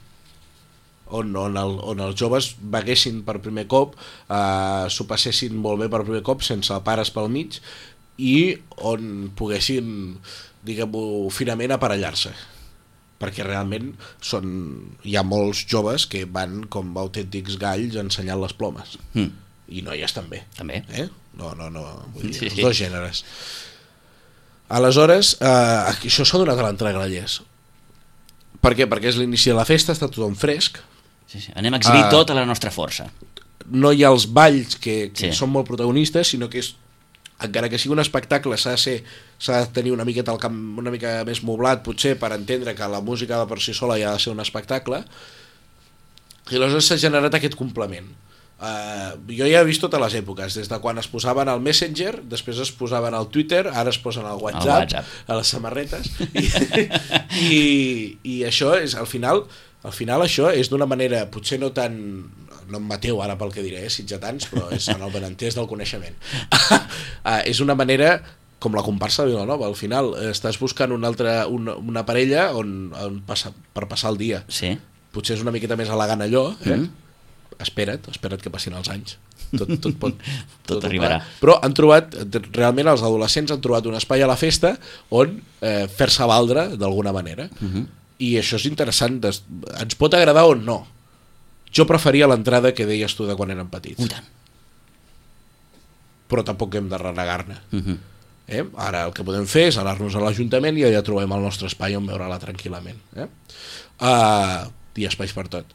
on, 1.16 1.34
on, 1.36 1.56
el, 1.60 1.76
on 1.92 2.00
els 2.04 2.16
joves 2.20 2.52
beguessin 2.60 3.22
per 3.26 3.38
primer 3.42 3.66
cop, 3.70 3.96
eh, 4.30 4.86
s'ho 4.92 5.06
passessin 5.10 5.56
molt 5.58 5.82
bé 5.82 5.88
per 5.92 6.02
primer 6.06 6.22
cop, 6.26 6.42
sense 6.46 6.76
pares 6.86 7.10
pel 7.14 7.28
mig, 7.32 7.58
i 8.20 8.56
on 8.86 9.30
poguessin, 9.38 10.16
diguem-ho, 10.66 11.28
finament 11.32 11.72
aparellar-se 11.76 12.32
perquè 13.20 13.44
realment 13.44 13.90
són, 14.24 14.46
hi 15.04 15.12
ha 15.16 15.22
molts 15.24 15.66
joves 15.68 16.06
que 16.08 16.22
van 16.24 16.62
com 16.72 16.94
autèntics 16.96 17.58
galls 17.60 17.98
ensenyant 18.00 18.40
les 18.40 18.54
plomes 18.56 18.94
Mm, 19.12 19.34
i 19.76 19.82
noies 19.84 20.14
també 20.16 20.40
també. 20.56 20.80
eh? 20.96 21.08
no, 21.36 21.50
no, 21.58 21.68
no, 21.70 21.82
vull 22.14 22.30
dir, 22.30 22.32
Sí, 22.38 22.46
els 22.48 22.54
sí. 22.56 22.62
dos 22.64 22.78
gèneres 22.80 23.20
aleshores 24.70 25.34
eh, 25.40 25.92
això 26.08 26.24
s'ha 26.24 26.40
donat 26.40 26.58
a 26.60 26.64
l'entrega 26.68 26.98
Grallers 27.00 27.40
per 28.62 28.72
què? 28.78 28.86
perquè 28.88 29.10
és 29.12 29.18
l'inici 29.20 29.50
de 29.50 29.56
la 29.58 29.66
festa, 29.68 29.92
està 29.96 30.08
tothom 30.08 30.36
fresc 30.38 30.80
Sí, 31.30 31.40
sí. 31.40 31.52
Anem 31.54 31.74
a 31.74 31.78
exhibir 31.78 32.02
Ah. 32.04 32.10
tota 32.10 32.34
la 32.34 32.44
nostra 32.46 32.70
força. 32.74 33.06
no 33.70 33.92
hi 33.92 34.02
ha 34.02 34.08
els 34.10 34.24
balls 34.34 34.74
que, 34.82 35.12
que 35.14 35.30
Sí. 35.30 35.36
són 35.38 35.50
molt 35.54 35.66
protagonistes, 35.68 36.26
sinó 36.32 36.48
que 36.50 36.58
és 36.58 36.74
encara 37.40 37.68
que 37.70 37.78
sigui 37.78 37.92
un 37.94 38.00
espectacle 38.02 38.56
s'ha 38.58 38.72
de, 38.74 38.78
ser, 38.78 38.96
de 39.46 39.66
tenir 39.72 39.92
una 39.92 40.04
miqueta 40.04 40.32
el 40.32 40.38
camp 40.42 40.56
una 40.78 40.90
mica 40.90 41.22
més 41.24 41.42
moblat 41.46 41.84
potser 41.86 42.16
per 42.18 42.32
entendre 42.34 42.74
que 42.74 42.88
la 42.88 43.00
música 43.00 43.38
de 43.38 43.46
per 43.46 43.60
si 43.62 43.72
sola 43.72 43.96
ja 44.00 44.10
ha 44.10 44.16
de 44.18 44.18
ser 44.20 44.32
un 44.34 44.40
espectacle 44.40 45.04
i 46.50 46.56
aleshores 46.58 46.84
s'ha 46.90 46.98
generat 46.98 47.32
aquest 47.38 47.54
complement 47.56 48.10
uh, 48.60 49.14
jo 49.30 49.46
ja 49.48 49.62
he 49.62 49.64
vist 49.64 49.80
totes 49.80 50.00
les 50.02 50.18
èpoques 50.20 50.58
des 50.58 50.68
de 50.68 50.78
quan 50.82 50.98
es 50.98 51.06
posaven 51.08 51.48
al 51.48 51.60
Messenger 51.64 52.20
després 52.28 52.58
es 52.58 52.72
posaven 52.72 53.14
al 53.14 53.28
Twitter, 53.30 53.68
ara 53.72 53.88
es 53.94 53.98
posen 53.98 54.26
al 54.26 54.36
WhatsApp, 54.42 54.90
WhatsApp. 54.90 55.06
a 55.30 55.38
les 55.38 55.46
samarretes 55.46 56.10
i, 56.34 56.44
i, 57.54 58.18
i 58.24 58.36
això 58.48 58.74
és 58.82 58.94
al 58.98 59.06
final 59.06 59.46
al 59.82 59.92
final 59.96 60.22
això 60.22 60.50
és 60.52 60.68
d'una 60.68 60.86
manera 60.86 61.24
potser 61.32 61.58
no 61.60 61.70
tan 61.72 61.96
no 62.70 62.78
em 62.78 62.84
mateu 62.86 63.18
ara 63.22 63.34
pel 63.38 63.50
que 63.50 63.64
diré, 63.64 63.80
eh, 63.84 63.90
sitgetans, 63.90 64.46
però 64.46 64.68
és 64.70 64.86
en 64.92 65.00
el 65.02 65.10
benentès 65.10 65.56
del 65.58 65.66
coneixement. 65.66 66.14
uh, 66.70 67.40
és 67.50 67.58
una 67.64 67.74
manera 67.74 68.20
com 68.60 68.76
la 68.76 68.84
comparsa 68.84 69.24
de 69.24 69.32
Vilanova, 69.32 69.66
al 69.66 69.74
final 69.74 70.12
eh, 70.20 70.28
estàs 70.30 70.58
buscant 70.60 70.92
una, 70.92 71.08
altra, 71.08 71.46
una, 71.48 71.74
una 71.80 72.04
parella 72.06 72.50
on, 72.54 72.92
on 72.94 73.18
passa, 73.26 73.50
per 73.74 73.88
passar 73.90 74.12
el 74.12 74.20
dia. 74.20 74.42
Sí. 74.52 74.74
Potser 75.10 75.38
és 75.38 75.42
una 75.42 75.50
miqueta 75.54 75.78
més 75.80 75.90
elegant 75.90 76.22
allò, 76.22 76.50
eh? 76.62 76.76
Mhm. 76.76 76.90
Espera't, 77.60 78.06
espera't 78.12 78.40
que 78.40 78.52
passin 78.52 78.76
els 78.78 78.88
anys. 78.88 79.16
Tot, 79.50 79.72
tot, 79.82 79.96
pot, 79.98 80.20
Tot 80.68 80.84
arribarà. 80.86 81.18
va. 81.18 81.38
Però 81.42 81.56
han 81.64 81.74
trobat, 81.76 82.14
realment 82.54 82.92
els 82.92 83.02
adolescents 83.02 83.50
han 83.50 83.60
trobat 83.64 83.88
un 83.90 83.96
espai 83.98 84.22
a 84.22 84.28
la 84.30 84.36
festa 84.38 84.76
on 85.10 85.40
eh, 85.60 85.88
fer-se 85.90 86.28
valdre 86.30 86.68
d'alguna 86.80 87.12
manera. 87.16 87.48
Mhm. 87.58 87.88
I 88.20 88.34
això 88.40 88.58
és 88.60 88.66
interessant, 88.68 89.16
des, 89.22 89.42
ens 89.80 89.96
pot 89.98 90.14
agradar 90.14 90.44
o 90.48 90.54
no. 90.58 90.82
Jo 91.72 91.86
preferia 91.88 92.28
l'entrada 92.28 92.74
que 92.76 92.86
deies 92.88 93.14
tu 93.16 93.26
de 93.28 93.36
quan 93.38 93.52
érem 93.54 93.68
petits, 93.72 94.00
Ui, 94.02 94.10
tant. 94.10 94.26
però 96.30 96.44
tampoc 96.46 96.74
hem 96.78 96.88
de 96.90 96.98
renegar-ne. 96.98 97.56
Mhm. 97.70 97.98
Eh? 98.50 98.64
Ara 98.82 99.04
el 99.06 99.12
que 99.14 99.22
podem 99.26 99.46
fer 99.46 99.68
és 99.70 99.78
anar-nos 99.78 100.14
a 100.18 100.20
l'Ajuntament 100.22 100.76
i 100.78 100.82
allà 100.82 101.04
trobem 101.06 101.32
el 101.32 101.42
nostre 101.46 101.68
espai 101.70 101.94
on 101.96 102.06
veure-la 102.06 102.38
tranquil·lament. 102.42 102.98
Eh? 103.14 103.26
Uh, 104.00 104.66
hi 104.98 105.06
ha 105.06 105.10
espais 105.12 105.32
per 105.32 105.46
tot. 105.52 105.70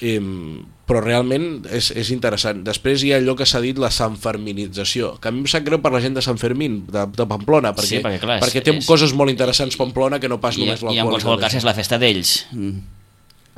Um, 0.00 0.60
però 0.88 1.00
realment 1.02 1.64
és, 1.74 1.90
és 1.90 2.08
interessant. 2.14 2.62
Després 2.64 3.02
hi 3.04 3.10
ha 3.12 3.18
allò 3.18 3.34
que 3.36 3.44
s'ha 3.44 3.60
dit 3.60 3.76
la 3.76 3.90
sanferminització, 3.90 5.18
que 5.20 5.28
a 5.28 5.32
mi 5.34 5.42
em 5.42 5.48
sap 5.50 5.64
greu 5.66 5.80
per 5.84 5.90
la 5.92 6.00
gent 6.00 6.14
de 6.16 6.22
Sant 6.24 6.38
Fermín, 6.40 6.84
de, 6.88 7.02
de 7.18 7.26
Pamplona, 7.28 7.74
perquè, 7.76 7.98
Sí, 7.98 7.98
perquè, 8.04 8.20
clar, 8.22 8.38
és- 8.38 8.44
perquè 8.46 8.62
té 8.64 8.76
és- 8.78 8.86
coses 8.86 9.12
molt 9.12 9.30
interessants 9.30 9.76
Pamplona 9.76 10.20
que 10.20 10.28
no 10.30 10.40
pas 10.40 10.56
I, 10.56 10.60
només 10.64 10.80
I 10.80 10.86
en 10.86 10.88
l'alcohol. 10.94 11.10
qualsevol 11.18 11.40
cas 11.40 11.54
és 11.54 11.64
la 11.64 11.74
festa 11.74 11.98
d'ells. 11.98 12.46
Mm. 12.52 12.78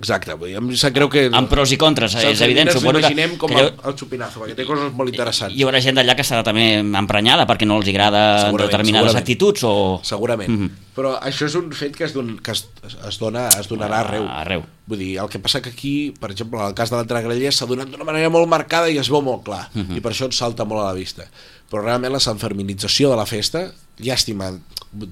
Exacte, 0.00 0.32
vull 0.32 0.48
dir, 0.48 0.56
em 0.56 0.68
sap 0.80 0.94
greu 0.96 1.10
que... 1.12 1.26
Amb 1.36 1.50
pros 1.52 1.74
i 1.74 1.78
contres, 1.80 2.14
és 2.16 2.40
evident. 2.46 2.70
Suposo 2.72 3.02
que, 3.04 3.26
com 3.40 3.52
que 3.52 3.64
el, 3.68 3.96
xupinazo, 4.00 4.40
perquè 4.40 4.56
té 4.56 4.64
coses 4.64 4.94
molt 4.96 5.12
interessants. 5.12 5.52
hi 5.52 5.66
haurà 5.66 5.82
gent 5.84 5.98
d'allà 5.98 6.14
que 6.16 6.24
estarà 6.24 6.44
també 6.46 6.80
emprenyada 6.80 7.44
perquè 7.48 7.68
no 7.68 7.76
els 7.80 7.90
agrada 7.92 8.22
Segurament, 8.46 8.70
determinades 8.72 9.12
segurament. 9.12 9.26
actituds 9.26 9.66
o... 9.68 9.74
Segurament. 10.08 10.48
Mhm. 10.54 10.86
Però 10.96 11.12
això 11.20 11.46
és 11.46 11.54
un 11.56 11.68
fet 11.76 11.94
que 11.96 12.04
es, 12.08 12.14
don, 12.16 12.32
que 12.44 12.52
es, 12.56 12.64
es, 12.88 13.20
dona, 13.20 13.46
es 13.60 13.68
donarà 13.68 14.00
arreu. 14.06 14.24
Arreu. 14.40 14.64
Vull 14.90 15.04
dir, 15.04 15.12
el 15.22 15.28
que 15.30 15.38
passa 15.38 15.60
que 15.62 15.70
aquí, 15.70 15.94
per 16.18 16.32
exemple, 16.32 16.58
en 16.58 16.72
el 16.72 16.74
cas 16.76 16.90
de 16.90 16.96
l'entrega 16.98 17.28
Grallers 17.28 17.60
s'ha 17.60 17.68
donat 17.68 17.92
d'una 17.92 18.08
manera 18.08 18.32
molt 18.32 18.48
marcada 18.50 18.90
i 18.90 18.98
es 18.98 19.12
veu 19.12 19.22
molt 19.22 19.44
clar, 19.46 19.68
uh 19.70 19.84
-huh. 19.84 19.96
i 19.96 20.00
per 20.00 20.12
això 20.12 20.26
ens 20.26 20.40
salta 20.40 20.64
molt 20.64 20.82
a 20.82 20.88
la 20.90 20.96
vista. 20.96 21.28
Però 21.70 21.84
realment 21.84 22.10
la 22.12 22.18
sanferminització 22.22 23.10
de 23.12 23.16
la 23.20 23.26
festa, 23.30 23.68
llàstima, 24.02 24.50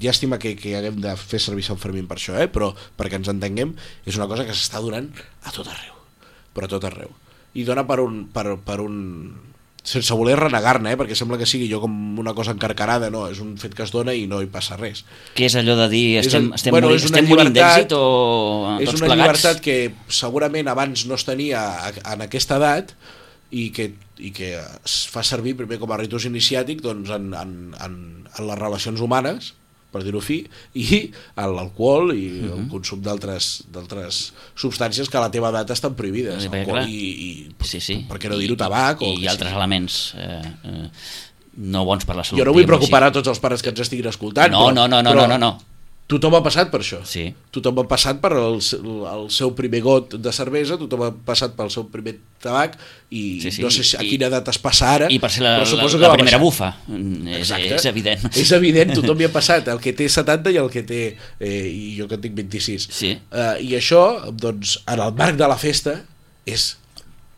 llàstima 0.02 0.38
que, 0.42 0.56
que 0.58 0.72
haguem 0.78 0.96
de 1.04 1.12
fer 1.20 1.38
servir 1.42 1.62
Sant 1.66 1.78
Fermín 1.78 2.08
per 2.10 2.16
això, 2.18 2.34
eh? 2.40 2.48
però 2.50 2.72
perquè 2.98 3.20
ens 3.20 3.30
entenguem, 3.30 3.76
és 4.08 4.16
una 4.18 4.26
cosa 4.26 4.46
que 4.48 4.56
s'està 4.56 4.80
donant 4.82 5.10
a 5.46 5.52
tot 5.54 5.68
arreu, 5.70 5.94
però 6.56 6.66
a 6.66 6.72
tot 6.72 6.88
arreu. 6.88 7.12
I 7.54 7.62
dona 7.68 7.84
per 7.86 8.00
un, 8.02 8.24
per, 8.34 8.56
per 8.66 8.80
un 8.82 8.96
sense 9.88 10.12
voler 10.18 10.34
renegar-ne, 10.36 10.90
eh? 10.92 10.98
perquè 11.00 11.14
sembla 11.16 11.38
que 11.40 11.46
sigui 11.48 11.68
jo 11.70 11.78
com 11.80 11.94
una 12.20 12.34
cosa 12.36 12.52
encarcarada, 12.52 13.08
no, 13.14 13.22
és 13.30 13.38
un 13.40 13.54
fet 13.56 13.72
que 13.78 13.86
es 13.86 13.92
dona 13.94 14.12
i 14.18 14.26
no 14.28 14.42
hi 14.42 14.50
passa 14.52 14.76
res. 14.76 15.04
Què 15.38 15.46
és 15.46 15.54
allò 15.56 15.78
de 15.78 15.86
dir 15.94 16.02
És 16.18 16.26
estem, 16.26 16.50
el- 16.50 16.58
estem, 16.58 16.74
bueno, 16.74 16.90
morint, 16.90 17.00
és 17.04 17.06
estem 17.08 17.30
morint 17.30 17.54
d'èxit 17.54 17.94
o 17.96 18.02
és 18.82 18.90
tots 18.90 18.98
una 18.98 19.12
plegats? 19.12 19.22
llibertat 19.22 19.62
que 19.64 19.78
segurament 20.12 20.68
abans 20.74 21.06
no 21.08 21.14
es 21.16 21.24
tenia 21.24 21.62
en 22.02 22.26
aquesta 22.26 22.58
edat 22.58 22.92
i 23.50 23.70
que, 23.72 23.92
i 24.20 24.32
que 24.34 24.52
es 24.58 24.98
fa 25.08 25.22
servir 25.24 25.56
primer 25.56 25.78
com 25.80 25.92
a 25.92 25.96
ritus 26.00 26.26
iniciàtic 26.28 26.82
doncs, 26.84 27.10
en, 27.14 27.32
en, 27.32 27.54
en, 27.80 27.94
en 28.28 28.46
les 28.50 28.58
relacions 28.60 29.00
humanes 29.00 29.54
per 29.88 30.02
dir-ho 30.04 30.20
fi, 30.20 30.42
i 30.76 30.98
l'alcohol 31.36 32.12
i 32.12 32.26
uh 32.28 32.42
-huh. 32.44 32.58
el 32.58 32.66
consum 32.68 33.00
d'altres 33.00 33.64
substàncies 34.54 35.08
que 35.08 35.16
a 35.16 35.20
la 35.20 35.30
teva 35.30 35.48
edat 35.48 35.70
estan 35.70 35.94
prohibides. 35.94 36.42
Sí, 36.42 36.48
perquè, 36.48 36.60
Alcohol 36.60 36.80
clar, 36.80 36.88
i, 36.88 37.08
i, 37.28 37.54
Sí, 37.64 37.80
sí. 37.80 38.04
per 38.08 38.18
què 38.18 38.28
no 38.28 38.36
dir-ho, 38.36 38.56
tabac 38.56 39.00
o 39.00 39.06
I, 39.06 39.14
el 39.14 39.22
i 39.22 39.28
altres 39.28 39.48
sigui. 39.48 39.56
elements 39.56 40.14
eh, 40.16 40.42
eh, 40.64 40.90
no 41.56 41.84
bons 41.84 42.04
per 42.04 42.16
la 42.16 42.24
salut. 42.24 42.38
Jo 42.38 42.44
no 42.44 42.52
vull 42.52 42.66
preocupar 42.66 43.02
a 43.04 43.12
tots 43.12 43.28
els 43.28 43.40
pares 43.40 43.62
que 43.62 43.70
ens 43.70 43.80
estiguin 43.80 44.06
escoltant, 44.06 44.52
No, 44.52 44.68
però, 44.68 44.74
no, 44.74 44.88
no, 44.88 45.02
no, 45.02 45.10
però 45.10 45.26
no, 45.26 45.38
no, 45.38 45.38
no. 45.38 45.58
Tothom 46.08 46.34
ha 46.38 46.40
passat 46.44 46.70
per 46.72 46.78
això. 46.80 46.98
Sí. 47.04 47.26
Tothom 47.52 47.82
ha 47.82 47.84
passat 47.88 48.16
per 48.22 48.30
el, 48.32 48.56
el 49.12 49.26
seu 49.34 49.50
primer 49.56 49.82
got 49.84 50.14
de 50.16 50.32
cervesa, 50.32 50.78
tothom 50.80 51.02
ha 51.04 51.10
passat 51.26 51.52
pel 51.58 51.68
seu 51.74 51.84
primer 51.92 52.14
tabac 52.40 52.78
i 53.12 53.40
Sí, 53.42 53.50
sí, 53.52 53.62
no 53.64 53.68
sé 53.74 53.84
si, 53.84 53.96
a 53.98 54.02
i- 54.02 54.08
quina 54.14 54.30
edat 54.30 54.48
es 54.48 54.58
passa 54.62 54.88
ara, 54.94 55.08
I 55.12 55.18
per 55.20 55.28
ser 55.34 55.42
la, 55.44 55.56
però 55.58 55.66
la, 55.66 55.70
suposo 55.74 55.98
la, 55.98 56.06
que 56.06 56.10
va 56.14 56.18
primera 56.20 56.38
bufa. 56.40 56.70
Mm, 56.86 57.28
És, 57.34 57.42
Exacte. 57.50 57.74
és 57.76 57.84
evident. 57.92 58.24
És 58.44 58.52
evident, 58.56 58.94
tothom 58.96 59.20
hi 59.20 59.26
ha 59.28 59.32
passat, 59.34 59.68
el 59.68 59.82
que 59.84 59.92
té 59.98 60.08
70 60.08 60.54
i 60.54 60.60
el 60.62 60.70
que 60.72 60.82
té, 60.88 61.02
eh, 61.40 61.66
i 61.68 61.90
jo 61.98 62.08
que 62.08 62.16
en 62.16 62.24
tinc 62.24 62.38
26. 62.40 62.88
Sí. 62.90 63.12
Eh, 63.18 63.50
I 63.68 63.74
això, 63.76 64.04
doncs, 64.32 64.78
en 64.88 65.04
el 65.04 65.12
marc 65.18 65.36
de 65.36 65.48
la 65.50 65.58
festa, 65.60 65.98
és 66.48 66.70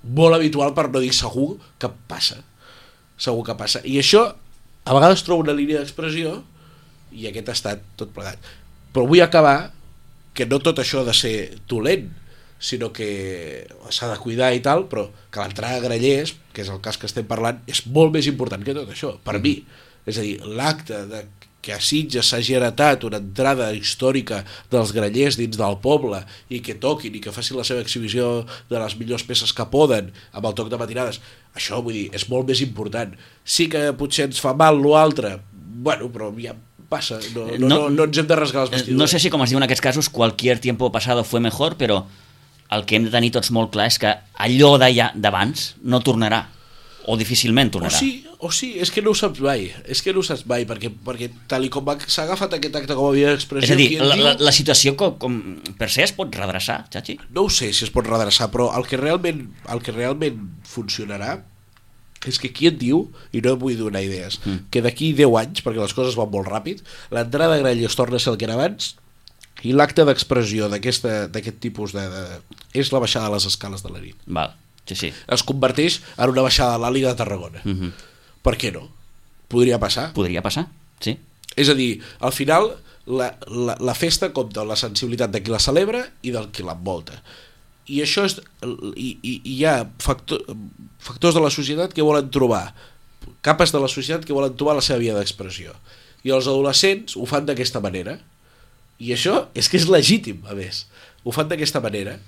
molt 0.06 0.36
habitual, 0.38 0.70
per 0.78 0.86
no 0.94 1.02
dir 1.02 1.10
segur, 1.12 1.56
que 1.82 1.90
passa. 2.08 2.38
Segur 3.20 3.42
que 3.50 3.58
passa. 3.58 3.82
I 3.84 3.98
això, 4.00 4.22
a 4.86 4.94
vegades 4.96 5.26
trobo 5.26 5.42
una 5.42 5.52
línia 5.58 5.82
d'expressió 5.82 6.38
i 7.12 7.26
aquest 7.26 7.48
ha 7.50 7.56
estat 7.58 7.82
tot 7.98 8.12
plegat. 8.14 8.38
Però 8.94 9.06
vull 9.06 9.22
acabar 9.22 9.72
que 10.34 10.46
no 10.46 10.60
tot 10.62 10.80
això 10.82 11.02
ha 11.02 11.08
de 11.08 11.14
ser 11.16 11.34
dolent, 11.70 12.08
sinó 12.60 12.90
que 12.92 13.66
s'ha 13.88 14.10
de 14.10 14.18
cuidar 14.20 14.52
i 14.54 14.60
tal, 14.64 14.84
però 14.90 15.08
que 15.32 15.40
l'entrada 15.40 15.80
a 15.80 15.84
Grallers, 15.84 16.34
que 16.52 16.62
és 16.62 16.70
el 16.72 16.82
cas 16.84 16.98
que 17.00 17.08
estem 17.08 17.26
parlant, 17.28 17.62
és 17.70 17.86
molt 17.88 18.12
més 18.14 18.28
important 18.28 18.62
que 18.64 18.76
tot 18.76 18.90
això, 18.92 19.14
per 19.24 19.38
mi. 19.40 19.60
És 20.08 20.20
a 20.20 20.24
dir, 20.24 20.36
l'acte 20.44 21.06
de 21.08 21.24
que 21.60 21.74
a 21.74 21.80
Sitges 21.80 22.30
s'hagi 22.30 22.54
heretat 22.56 23.04
una 23.04 23.20
entrada 23.20 23.68
històrica 23.76 24.40
dels 24.72 24.94
grallers 24.96 25.36
dins 25.36 25.58
del 25.60 25.76
poble 25.84 26.22
i 26.48 26.62
que 26.64 26.78
toquin 26.80 27.16
i 27.16 27.20
que 27.20 27.34
facin 27.36 27.58
la 27.58 27.66
seva 27.68 27.84
exhibició 27.84 28.46
de 28.70 28.78
les 28.78 28.96
millors 28.96 29.26
peces 29.28 29.52
que 29.56 29.68
poden 29.72 30.08
amb 30.32 30.48
el 30.48 30.56
toc 30.56 30.70
de 30.72 30.80
matinades, 30.80 31.20
això 31.56 31.82
vull 31.84 31.98
dir, 31.98 32.08
és 32.16 32.26
molt 32.32 32.48
més 32.48 32.64
important. 32.64 33.12
Sí 33.44 33.68
que 33.72 33.90
potser 33.98 34.30
ens 34.30 34.40
fa 34.40 34.54
mal 34.56 34.80
l'altre, 34.80 35.36
bueno, 35.52 36.08
però 36.12 36.32
ja 36.40 36.56
passa, 36.90 37.18
no, 37.34 37.46
no, 37.46 37.58
no, 37.58 37.68
No- 37.70 37.90
no, 37.94 38.04
ens 38.10 38.18
hem 38.20 38.26
de 38.28 38.36
rasgar 38.36 38.64
les 38.66 38.72
Eh, 38.72 38.76
vestidures. 38.76 38.98
No 39.00 39.06
sé 39.08 39.18
si, 39.22 39.30
com 39.30 39.42
es 39.46 39.50
diu 39.54 39.58
en 39.62 39.64
aquests 39.64 39.80
casos, 39.88 40.10
cualquier 40.10 40.58
tiempo 40.58 40.90
pasado 40.92 41.24
fue 41.24 41.40
mejor, 41.40 41.76
però 41.78 42.04
el 42.70 42.84
que 42.86 42.96
hem 42.96 43.04
de 43.08 43.10
tenir 43.10 43.30
tots 43.32 43.50
molt 43.50 43.70
clar 43.72 43.86
és 43.90 43.98
que 43.98 44.12
allò 44.38 44.76
d'allà 44.78 45.12
d'abans 45.14 45.76
no 45.82 46.00
tornarà, 46.04 46.48
o 47.06 47.16
difícilment 47.16 47.70
O 47.72 47.78
tornarà. 47.78 47.96
sí, 47.98 48.26
o 48.38 48.50
sí, 48.52 48.74
és 48.78 48.90
que 48.90 49.02
no 49.02 49.10
ho 49.10 49.14
saps 49.14 49.40
mai, 49.40 49.72
és 49.88 50.02
que 50.02 50.12
no 50.12 50.20
ho 50.20 50.22
saps 50.22 50.44
mai, 50.46 50.66
perquè, 50.68 50.90
perquè 51.04 51.30
tal 51.48 51.64
i 51.64 51.70
com 51.72 51.84
s'ha 52.06 52.22
agafat 52.28 52.54
aquest 52.54 52.76
acte 52.76 52.94
com 52.94 53.08
a 53.08 53.12
via 53.16 53.30
d'expressió, 53.32 53.64
És 53.64 53.70
a 53.72 53.76
dir, 53.76 53.88
la, 54.00 54.14
diu- 54.14 54.24
la, 54.24 54.34
la 54.38 54.52
situació 54.52 54.94
com, 54.96 55.16
com 55.18 55.40
per 55.78 55.88
ser 55.90 56.04
es 56.04 56.12
pot 56.12 56.32
redreçar, 56.34 56.84
Chachi? 56.90 57.18
no 57.30 57.42
ho 57.48 57.50
sé 57.50 57.72
si 57.72 57.84
es 57.84 57.90
pot 57.90 58.06
redreçar, 58.06 58.50
però 58.52 58.70
el 58.78 58.86
que 58.86 58.96
realment, 59.00 59.48
el 59.72 59.80
que 59.82 59.92
realment 59.92 60.38
funcionarà 60.62 61.40
és 62.28 62.38
que 62.38 62.50
qui 62.52 62.68
et 62.68 62.76
diu, 62.76 63.06
i 63.32 63.40
no 63.40 63.56
vull 63.56 63.78
donar 63.78 64.02
idees, 64.04 64.40
mm. 64.44 64.66
que 64.70 64.82
d'aquí 64.84 65.12
10 65.16 65.36
anys, 65.40 65.62
perquè 65.64 65.80
les 65.80 65.94
coses 65.96 66.18
van 66.18 66.28
molt 66.32 66.48
ràpid, 66.50 66.82
l'entrada 67.14 67.54
de 67.54 67.62
Grallers 67.62 67.96
torna 67.96 68.20
a 68.20 68.20
ser 68.20 68.34
el 68.34 68.40
que 68.40 68.48
era 68.48 68.58
abans, 68.58 68.96
I 69.62 69.74
l'acte 69.76 70.04
d'expressió 70.08 70.70
d'aquest 70.72 71.58
tipus 71.60 71.92
de, 71.92 72.06
de... 72.08 72.22
és 72.72 72.92
la 72.94 73.00
baixada 73.02 73.28
de 73.28 73.34
les 73.34 73.44
escales 73.44 73.82
de 73.84 73.90
la 73.92 74.00
nit. 74.00 74.16
Val, 74.26 74.54
sí, 74.88 74.96
sí. 74.96 75.10
Es 75.28 75.44
converteix 75.44 76.00
en 76.16 76.32
una 76.32 76.44
baixada 76.46 76.78
de 76.78 76.84
l'àliga 76.84 77.12
de 77.12 77.20
Tarragona. 77.20 77.60
Mm 77.64 77.74
Mhm. 77.74 77.92
Per 78.40 78.54
què 78.56 78.72
no? 78.72 78.86
Podria 79.52 79.76
passar. 79.78 80.14
Podria 80.16 80.40
passar, 80.40 80.70
sí. 81.04 81.18
És 81.56 81.68
a 81.68 81.74
dir, 81.74 82.00
al 82.20 82.32
final 82.32 82.70
la, 83.04 83.36
la, 83.52 83.76
la 83.76 83.94
festa 83.94 84.30
compta 84.32 84.64
la 84.64 84.76
sensibilitat 84.76 85.30
de 85.30 85.42
qui 85.42 85.50
la 85.52 85.58
celebra 85.60 86.06
i 86.22 86.30
del 86.30 86.48
qui 86.48 86.64
l'envolta. 86.64 87.20
I 87.90 88.00
això 88.04 88.24
és, 88.28 88.36
i, 88.94 89.08
i, 89.22 89.32
i 89.42 89.54
hi 89.56 89.64
ha 89.66 89.76
factor, 90.02 90.42
factors 91.02 91.34
de 91.36 91.42
la 91.42 91.50
societat 91.50 91.94
que 91.96 92.04
volen 92.06 92.28
trobar, 92.30 92.68
capes 93.46 93.72
de 93.74 93.80
la 93.82 93.88
societat 93.90 94.26
que 94.28 94.36
volen 94.36 94.54
trobar 94.56 94.76
la 94.78 94.84
seva 94.84 95.00
via 95.02 95.16
d'expressió. 95.16 95.74
I 96.24 96.30
els 96.36 96.46
adolescents 96.50 97.16
ho 97.16 97.26
fan 97.26 97.46
d'aquesta 97.48 97.80
manera. 97.82 98.18
I 99.00 99.14
això 99.16 99.46
és 99.56 99.68
que 99.72 99.78
és 99.80 99.88
legítim, 99.88 100.42
a 100.46 100.54
més. 100.54 100.84
Ho 101.24 101.32
fan 101.32 101.48
d'aquesta 101.48 101.80
manera 101.80 102.18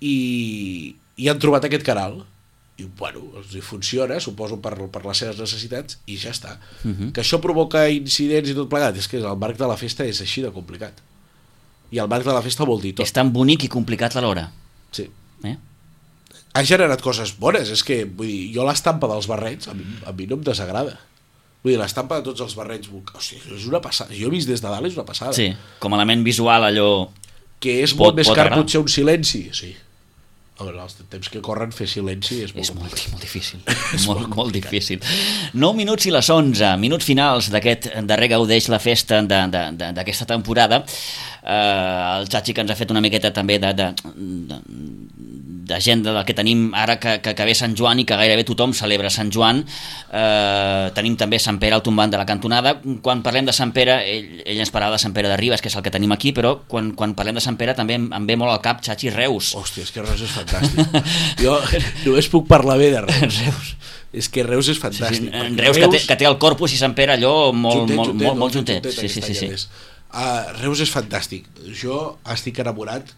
i, 0.00 0.94
i 1.20 1.28
han 1.28 1.40
trobat 1.42 1.66
aquest 1.68 1.84
canal 1.86 2.22
i 2.80 2.86
bueno, 2.96 3.20
els 3.36 3.52
hi 3.52 3.60
funciona, 3.60 4.16
suposo 4.24 4.56
per, 4.64 4.72
per 4.88 5.02
les 5.04 5.18
seves 5.20 5.36
necessitats 5.42 5.98
i 6.08 6.16
ja 6.16 6.30
està. 6.32 6.54
Uh 6.56 6.88
Mhm. 6.88 6.96
-huh. 7.02 7.12
Que 7.12 7.20
això 7.20 7.40
provoca 7.40 7.88
incidents 7.90 8.48
i 8.48 8.54
tot 8.54 8.68
plegat, 8.70 8.96
és 8.96 9.06
que 9.08 9.18
el 9.18 9.36
marc 9.36 9.58
de 9.58 9.66
la 9.66 9.76
festa 9.76 10.04
és 10.04 10.20
així 10.20 10.40
de 10.42 10.50
complicat. 10.50 10.94
I 11.92 11.98
el 11.98 12.08
marc 12.08 12.24
de 12.24 12.32
la 12.32 12.40
festa 12.42 12.64
vol 12.64 12.80
dir 12.80 12.94
tot. 12.94 13.04
És 13.04 13.12
tan 13.12 13.30
bonic 13.32 13.64
i 13.64 13.68
complicat 13.68 14.16
alhora. 14.16 14.50
Sí. 14.92 15.08
Eh? 15.44 15.56
Ha 16.54 16.64
generat 16.66 17.00
coses 17.04 17.32
bones, 17.38 17.70
és 17.70 17.82
que 17.86 18.02
vull 18.04 18.26
dir, 18.26 18.50
jo 18.56 18.64
l'estampa 18.66 19.06
dels 19.10 19.28
barrets 19.30 19.68
a 19.70 19.74
mi, 19.74 19.84
a 20.06 20.12
mi 20.12 20.26
no 20.26 20.38
em 20.40 20.42
desagrada. 20.48 20.96
Vull 21.62 21.74
dir, 21.74 21.78
l'estampa 21.82 22.18
de 22.20 22.24
tots 22.30 22.40
els 22.40 22.54
barrets, 22.56 22.88
hosti, 23.14 23.36
és 23.54 23.66
una 23.68 23.80
passada. 23.84 24.14
Jo 24.16 24.26
he 24.30 24.34
vist 24.34 24.48
des 24.48 24.62
de 24.62 24.68
dalt, 24.68 24.86
és 24.88 24.96
una 24.96 25.04
passada. 25.06 25.32
Sí, 25.36 25.50
com 25.78 25.92
a 25.94 26.00
element 26.00 26.24
visual 26.26 26.64
allò... 26.70 26.90
Que 27.60 27.82
és 27.84 27.92
Pot- 27.92 28.06
molt 28.14 28.16
més 28.22 28.26
pot 28.30 28.36
car 28.38 28.46
agradar. 28.48 28.64
potser 28.64 28.80
un 28.80 28.88
silenci, 28.88 29.42
sí. 29.52 29.74
A 30.60 30.64
veure, 30.64 30.80
els 30.82 30.94
temps 31.12 31.28
que 31.32 31.40
corren 31.44 31.70
fer 31.72 31.86
silenci 31.88 32.38
és 32.44 32.50
molt 32.54 32.64
És 32.64 32.70
molt, 32.74 32.88
complicat. 32.88 33.12
molt 33.12 33.22
difícil, 33.24 33.60
molt, 34.08 34.26
molt 34.36 34.52
difícil. 34.52 35.00
9 35.56 35.76
minuts 35.76 36.04
i 36.08 36.12
les 36.12 36.28
11, 36.32 36.74
minuts 36.80 37.04
finals 37.08 37.48
d'aquest 37.52 37.90
darrer 38.08 38.28
gaudeix 38.32 38.66
la 38.72 38.78
festa 38.80 39.22
d'aquesta 39.24 40.26
temporada. 40.28 40.82
Eh, 41.42 42.18
el 42.20 42.28
Xachi 42.28 42.52
que 42.52 42.60
ens 42.60 42.70
ha 42.70 42.76
fet 42.76 42.90
una 42.92 43.00
miqueta 43.00 43.30
també 43.32 43.58
de, 43.58 43.70
de, 43.72 43.86
de, 44.50 44.58
d'agenda 45.70 46.12
del 46.12 46.24
que 46.26 46.34
tenim 46.34 46.70
ara 46.74 46.98
que, 47.00 47.18
que, 47.22 47.32
que 47.38 47.44
ve 47.46 47.54
Sant 47.54 47.76
Joan 47.78 48.00
i 48.02 48.04
que 48.08 48.16
gairebé 48.18 48.42
tothom 48.48 48.72
celebra 48.76 49.10
Sant 49.12 49.30
Joan 49.32 49.62
eh, 49.62 50.90
tenim 50.96 51.16
també 51.20 51.38
Sant 51.40 51.60
Pere 51.62 51.76
al 51.78 51.84
tombant 51.86 52.10
de 52.12 52.18
la 52.20 52.26
cantonada 52.28 52.74
quan 53.04 53.22
parlem 53.22 53.46
de 53.48 53.54
Sant 53.56 53.72
Pere 53.76 54.00
ell, 54.02 54.42
ell 54.44 54.60
ens 54.64 54.72
parlava 54.74 54.98
de 54.98 55.02
Sant 55.02 55.14
Pere 55.16 55.30
de 55.30 55.38
Ribes 55.40 55.62
que 55.62 55.70
és 55.70 55.76
el 55.78 55.84
que 55.86 55.92
tenim 55.94 56.12
aquí 56.12 56.34
però 56.36 56.56
quan, 56.68 56.92
quan 56.98 57.14
parlem 57.18 57.38
de 57.38 57.44
Sant 57.44 57.56
Pere 57.60 57.76
també 57.78 57.96
em, 58.00 58.08
em 58.12 58.26
ve 58.28 58.36
molt 58.40 58.52
al 58.52 58.60
cap 58.64 58.82
Xachi 58.84 59.12
Reus 59.14 59.54
Hòstia, 59.56 59.86
és 59.86 59.94
que 59.94 60.02
Reus 60.04 60.24
és 60.26 60.34
fantàstic. 60.34 61.00
jo 61.44 61.56
només 62.08 62.28
puc 62.32 62.48
parlar 62.50 62.76
bé 62.80 62.90
de 62.96 63.04
Reus. 63.06 63.40
Reus. 63.46 63.74
És 64.10 64.26
que 64.28 64.42
Reus 64.42 64.66
és 64.68 64.74
Sí, 64.76 64.82
fantàstic. 64.82 65.28
sí, 65.28 65.30
perquè 65.30 65.64
Reus, 65.68 65.78
que, 65.78 65.88
té, 65.94 66.00
que 66.08 66.16
té 66.18 66.26
el 66.26 66.36
corpus 66.42 66.74
i 66.74 66.80
Sant 66.80 66.96
Pere 66.98 67.14
allò 67.14 67.52
molt, 67.54 67.84
Juntet, 67.84 67.96
molt, 67.96 68.10
juntet, 68.10 68.26
molt, 68.26 68.38
molt 68.42 68.58
juntet, 68.58 68.82
juntet. 68.90 68.98
Sí, 68.98 69.08
sí, 69.08 69.22
sí, 69.22 69.34
sí. 69.38 69.68
Uh, 70.10 70.50
Reus 70.58 70.80
és 70.82 70.90
fantàstic. 70.90 71.46
Jo 71.82 72.18
estic 72.32 72.58
enamorat 72.62 73.14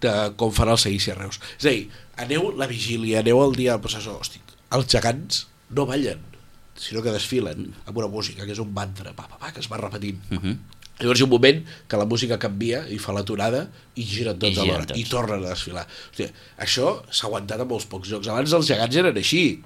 de 0.00 0.12
com 0.40 0.52
farà 0.54 0.76
el 0.76 0.80
seguici 0.80 1.12
a 1.12 1.18
Reus. 1.18 1.40
És 1.58 1.66
a 1.66 1.72
dir, 1.72 1.88
aneu 2.24 2.50
la 2.56 2.68
vigília, 2.70 3.20
aneu 3.20 3.42
el 3.44 3.56
dia 3.58 3.74
del 3.74 3.84
processó, 3.84 4.16
hosti, 4.20 4.40
els 4.76 4.88
gegants 4.92 5.44
no 5.76 5.86
ballen, 5.88 6.22
sinó 6.80 7.02
que 7.04 7.12
desfilen 7.14 7.70
amb 7.84 7.96
una 7.96 8.08
música 8.12 8.44
que 8.44 8.52
és 8.56 8.62
un 8.62 8.72
mantra, 8.76 9.12
pa, 9.16 9.28
pa, 9.28 9.38
pa, 9.40 9.52
que 9.52 9.62
es 9.64 9.70
va 9.72 9.80
repetint. 9.80 10.20
Uh 10.30 10.38
-huh. 10.38 10.56
Llavors 10.98 11.20
hi 11.20 11.22
ha 11.22 11.26
un 11.26 11.30
moment 11.30 11.64
que 11.88 11.96
la 12.00 12.06
música 12.08 12.38
canvia 12.38 12.86
i 12.88 12.98
fa 12.98 13.12
l'aturada 13.12 13.66
i 13.94 14.04
giren 14.04 14.38
tots 14.38 14.50
I 14.50 14.54
giren 14.54 14.70
alhora 14.70 14.86
tots. 14.86 15.00
i 15.00 15.04
tornen 15.04 15.44
a 15.44 15.48
desfilar. 15.48 15.86
Hòstia, 16.10 16.30
això 16.58 17.02
s'ha 17.10 17.26
aguantat 17.26 17.60
a 17.60 17.64
molts 17.64 17.84
pocs 17.84 18.08
jocs. 18.08 18.28
Abans 18.28 18.52
els 18.52 18.66
gegants 18.66 18.96
eren 18.96 19.16
així. 19.16 19.62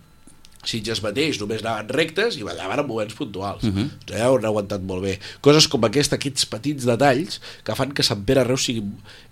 Sitges 0.65 1.01
mateix, 1.01 1.39
només 1.41 1.63
anaven 1.65 1.89
rectes 1.89 2.37
i 2.37 2.43
ballaven 2.45 2.83
en 2.83 2.87
moments 2.87 3.15
puntuals. 3.17 3.63
Uh 3.65 3.67
Mhm. 3.71 3.79
-huh. 3.81 4.15
Ja 4.19 4.31
ho 4.31 4.37
han 4.37 4.45
aguantat 4.45 4.83
molt 4.83 5.03
bé. 5.03 5.19
Coses 5.41 5.69
com 5.69 5.85
aquesta, 5.85 6.17
aquests 6.17 6.45
petits 6.47 6.85
detalls 6.85 7.41
que 7.65 7.75
fan 7.75 7.93
que 7.93 8.03
Sant 8.03 8.25
Pere 8.25 8.45
Reus 8.45 8.65
sigui, 8.65 8.83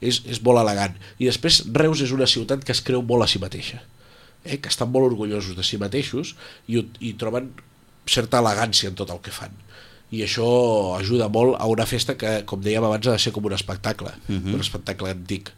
és, 0.01 0.23
és 0.27 0.41
molt 0.43 0.59
elegant. 0.59 0.95
I 1.19 1.27
després 1.27 1.65
Reus 1.73 2.01
és 2.01 2.11
una 2.13 2.27
ciutat 2.27 2.65
que 2.65 2.73
es 2.73 2.81
creu 2.81 3.03
molt 3.03 3.23
a 3.25 3.27
si 3.27 3.39
mateixa. 3.39 3.83
Eh? 4.45 4.59
Que 4.61 4.69
estan 4.69 4.91
molt 4.91 5.05
orgullosos 5.07 5.55
de 5.57 5.63
si 5.63 5.77
mateixos 5.77 6.35
i, 6.67 6.83
i 7.01 7.13
troben 7.15 7.53
certa 8.07 8.39
elegància 8.39 8.89
en 8.89 8.95
tot 8.95 9.11
el 9.11 9.21
que 9.21 9.31
fan 9.31 9.51
i 10.11 10.23
això 10.25 10.99
ajuda 10.99 11.29
molt 11.29 11.57
a 11.61 11.67
una 11.67 11.85
festa 11.85 12.17
que, 12.17 12.43
com 12.47 12.63
dèiem 12.63 12.83
abans, 12.85 13.07
ha 13.07 13.13
de 13.13 13.19
ser 13.19 13.33
com 13.33 13.45
un 13.45 13.53
espectacle, 13.53 14.09
uh 14.29 14.35
-huh. 14.35 14.55
un 14.55 14.61
espectacle 14.61 15.11
antic. 15.11 15.51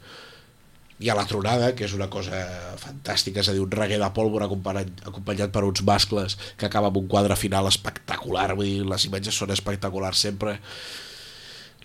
Hi 1.01 1.09
ha 1.09 1.17
la 1.17 1.25
tronada, 1.25 1.71
que 1.73 1.87
és 1.87 1.95
una 1.97 2.11
cosa 2.13 2.39
fantàstica, 2.77 3.41
és 3.41 3.49
a 3.49 3.55
dir, 3.57 3.63
un 3.65 3.71
reggae 3.73 3.97
de 4.01 4.09
pólvora 4.13 4.45
acompanyat, 4.45 5.49
per 5.55 5.63
uns 5.65 5.81
mascles 5.89 6.37
que 6.61 6.69
acaba 6.69 6.91
amb 6.91 6.99
un 7.01 7.07
quadre 7.09 7.39
final 7.41 7.69
espectacular, 7.71 8.51
vull 8.59 8.69
dir, 8.69 8.83
les 8.89 9.07
imatges 9.09 9.39
són 9.41 9.55
espectaculars 9.55 10.21
sempre. 10.29 10.59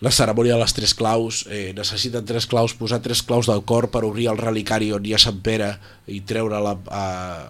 La 0.03 0.11
cerimònia 0.11 0.57
de 0.57 0.59
les 0.59 0.75
tres 0.75 0.91
claus, 0.99 1.45
eh, 1.47 1.71
necessiten 1.77 2.27
tres 2.27 2.49
claus, 2.51 2.75
posar 2.75 2.99
tres 2.99 3.23
claus 3.23 3.47
del 3.47 3.63
cor 3.63 3.87
per 3.93 4.03
obrir 4.03 4.27
el 4.27 4.41
relicari 4.41 4.91
on 4.91 5.07
hi 5.07 5.15
ha 5.15 5.21
Sant 5.23 5.39
Pere 5.39 5.71
i 6.11 6.19
treure-la 6.27 6.75
a, 6.91 7.05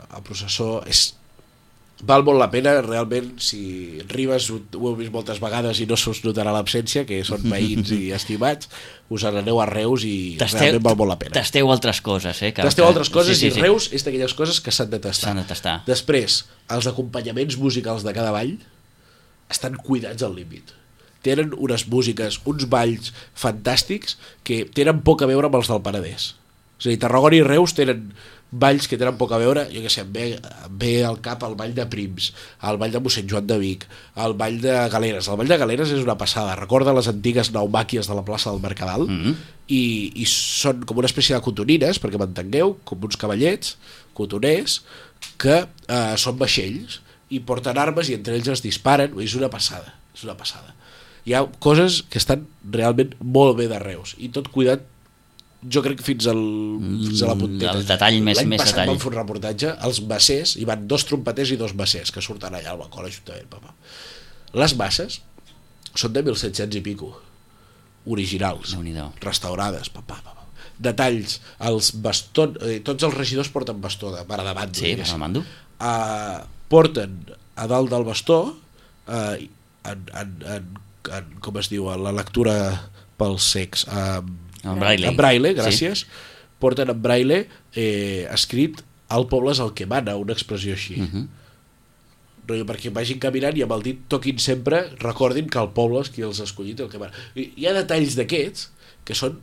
a 0.06 0.22
processó, 0.22 0.84
és, 0.86 1.08
val 2.04 2.26
molt 2.28 2.40
la 2.42 2.50
pena 2.52 2.74
realment 2.84 3.38
si 3.40 4.02
Ribes 4.10 4.50
ho, 4.52 4.58
ho 4.60 4.90
heu 4.90 4.98
vist 5.00 5.14
moltes 5.14 5.40
vegades 5.40 5.80
i 5.80 5.88
no 5.88 5.96
s'us 5.96 6.20
notarà 6.26 6.52
l'absència 6.52 7.06
que 7.08 7.22
són 7.24 7.46
veïns 7.48 7.94
i 7.96 8.12
estimats 8.16 8.68
us 9.14 9.24
n'aneu 9.24 9.62
a 9.64 9.68
Reus 9.70 10.04
i 10.04 10.36
Tasteu, 10.40 10.60
realment 10.66 10.84
val 10.90 11.00
molt 11.00 11.14
la 11.14 11.18
pena 11.22 11.38
tasteu 11.38 11.72
altres 11.72 12.02
coses, 12.04 12.42
eh? 12.44 12.52
Que, 12.52 12.66
tasteu 12.68 12.88
altres 12.88 13.10
coses 13.14 13.40
sí, 13.40 13.48
sí, 13.48 13.54
i 13.54 13.56
sí. 13.56 13.64
Reus 13.64 13.88
és 13.96 14.04
d'aquelles 14.04 14.36
coses 14.36 14.60
que 14.60 14.76
s'han 14.76 14.92
de 14.92 15.00
tastar 15.00 15.32
S'han 15.32 15.44
de 15.44 15.48
tastar. 15.48 15.78
després 15.88 16.42
els 16.76 16.90
acompanyaments 16.92 17.56
musicals 17.62 18.04
de 18.04 18.16
cada 18.18 18.36
ball 18.36 18.58
estan 19.54 19.80
cuidats 19.80 20.26
al 20.26 20.36
límit 20.36 20.76
tenen 21.26 21.56
unes 21.58 21.88
músiques, 21.90 22.42
uns 22.46 22.68
balls 22.70 23.14
fantàstics 23.34 24.20
que 24.44 24.66
tenen 24.68 25.00
poc 25.06 25.24
a 25.24 25.32
veure 25.32 25.48
amb 25.48 25.62
els 25.62 25.72
del 25.72 25.82
Penedès 25.86 26.34
és 26.76 26.90
a 26.90 26.92
dir, 26.92 27.00
Tarragona 27.00 27.40
i 27.40 27.46
Reus 27.46 27.72
tenen 27.78 28.10
balls 28.62 28.88
que 28.90 28.98
tenen 29.00 29.18
poc 29.20 29.34
a 29.36 29.40
veure, 29.42 29.66
jo 29.72 29.82
què 29.84 29.92
sé, 29.92 30.04
em 30.06 30.12
ve, 30.14 30.26
em 30.40 30.78
ve 30.82 30.92
al 31.08 31.20
cap 31.24 31.44
el 31.48 31.56
ball 31.60 31.74
de 31.78 31.86
Prims, 31.92 32.32
el 32.70 32.80
ball 32.82 32.94
de 32.94 33.02
mossèn 33.04 33.30
Joan 33.32 33.48
de 33.50 33.58
Vic, 33.62 33.86
el 34.26 34.36
ball 34.40 34.60
de 34.64 34.76
Galeres. 34.94 35.30
El 35.30 35.40
ball 35.42 35.52
de 35.52 35.60
Galeres 35.62 35.94
és 35.96 36.04
una 36.04 36.18
passada, 36.20 36.56
recorda 36.60 36.96
les 36.96 37.10
antigues 37.12 37.52
naumàquies 37.56 38.10
de 38.10 38.18
la 38.18 38.26
plaça 38.28 38.52
del 38.52 38.64
Mercadal, 38.64 39.06
Mm 39.06 39.22
-hmm. 39.22 39.36
i, 39.68 40.12
i 40.16 40.26
són 40.26 40.86
com 40.86 40.98
una 40.98 41.08
espècie 41.08 41.36
de 41.36 41.42
cotonines, 41.42 42.02
perquè 42.02 42.18
m'entengueu, 42.18 42.78
com 42.84 43.04
uns 43.04 43.18
cavallets, 43.18 43.78
cotoners, 44.14 44.82
que 45.38 45.68
eh, 45.88 46.16
són 46.18 46.38
vaixells, 46.38 47.02
i 47.30 47.40
porten 47.40 47.78
armes 47.78 48.10
i 48.10 48.14
entre 48.14 48.36
ells 48.36 48.48
es 48.48 48.62
disparen, 48.62 49.18
és 49.20 49.36
una 49.36 49.50
passada, 49.50 49.96
és 50.14 50.24
una 50.24 50.38
passada. 50.38 50.76
Hi 51.26 51.34
ha 51.34 51.46
coses 51.60 52.04
que 52.10 52.20
estan 52.22 52.48
realment 52.72 53.16
molt 53.20 53.58
bé 53.58 53.68
de 53.68 53.80
Reus, 53.80 54.16
i 54.18 54.30
tot 54.30 54.52
cuidat 54.54 54.86
jo 55.72 55.82
crec 55.86 55.98
que 56.00 56.06
fins, 56.06 56.28
al, 56.32 56.40
fins 57.08 57.22
a 57.26 57.30
la 57.32 57.36
punteta. 57.40 57.72
el 57.78 57.86
detall 57.88 58.20
més- 58.22 58.38
L'any 58.38 58.50
més 58.52 58.64
detall. 58.64 58.88
vam 58.92 59.00
fer 59.02 59.10
un 59.12 59.18
reportatge, 59.18 59.72
els 59.88 60.02
bassers, 60.08 60.56
hi 60.62 60.66
van 60.70 60.88
dos 60.88 61.06
trompeters 61.10 61.52
i 61.52 61.58
dos 61.58 61.74
bassers 61.78 62.12
que 62.12 62.22
surten 62.22 62.54
allà 62.54 62.72
al 62.74 62.78
balcó 62.82 63.00
a 63.02 63.04
l'Ajuntament. 63.08 63.48
Papa. 63.50 63.74
Les 64.54 64.76
basses 64.78 65.22
són 65.96 66.14
de 66.14 66.22
1700 66.24 66.76
i 66.78 66.82
pico, 66.86 67.14
originals, 68.06 68.76
restaurades, 69.22 69.90
papà, 69.90 70.20
papà. 70.22 70.44
detalls, 70.78 71.40
els 71.64 71.94
bastons, 72.04 72.58
eh, 72.68 72.82
tots 72.84 73.04
els 73.08 73.14
regidors 73.16 73.48
porten 73.50 73.80
bastó 73.82 74.12
de 74.12 74.26
para 74.28 74.44
davant. 74.44 74.74
Sí, 74.76 74.96
mando. 75.18 75.40
Uh, 75.80 76.44
porten 76.68 77.14
a 77.56 77.66
dalt 77.68 77.90
del 77.90 78.04
bastó 78.04 78.40
uh, 79.08 79.36
en, 79.88 80.04
en, 80.14 80.34
en, 80.46 80.68
en, 81.16 81.30
com 81.40 81.58
es 81.62 81.70
diu, 81.72 81.88
la 81.96 82.12
lectura 82.12 82.56
pels 83.18 83.48
secs, 83.56 83.86
um, 83.88 84.34
En 84.66 84.80
braille. 84.82 85.08
en 85.08 85.16
braille, 85.18 85.54
Sí. 85.54 85.62
gràcies, 85.62 86.06
porten 86.60 86.90
en 86.90 87.02
braille 87.02 87.48
eh, 87.76 88.28
escrit 88.34 88.82
el 89.16 89.28
poble 89.30 89.52
és 89.54 89.60
el 89.62 89.74
que 89.78 89.86
mana, 89.86 90.16
una 90.18 90.34
expressió 90.34 90.74
així. 90.74 91.00
Uh. 91.02 91.08
-huh. 91.14 91.28
perquè 92.48 92.92
vagin 92.94 93.18
caminant 93.20 93.58
i 93.58 93.64
amb 93.66 93.72
el 93.74 93.82
dit 93.82 94.00
toquin 94.08 94.38
sempre, 94.38 94.84
recordin 95.00 95.48
que 95.50 95.58
el 95.60 95.70
poble 95.74 96.02
és 96.02 96.10
qui 96.14 96.22
els 96.22 96.40
ha 96.40 96.44
escollit 96.44 96.80
el 96.80 96.90
que 96.90 97.00
mana. 97.00 97.12
I 97.36 97.54
hi 97.58 97.66
ha 97.66 97.74
detalls 97.74 98.16
d'aquests 98.16 98.70
que 99.04 99.16
són 99.16 99.40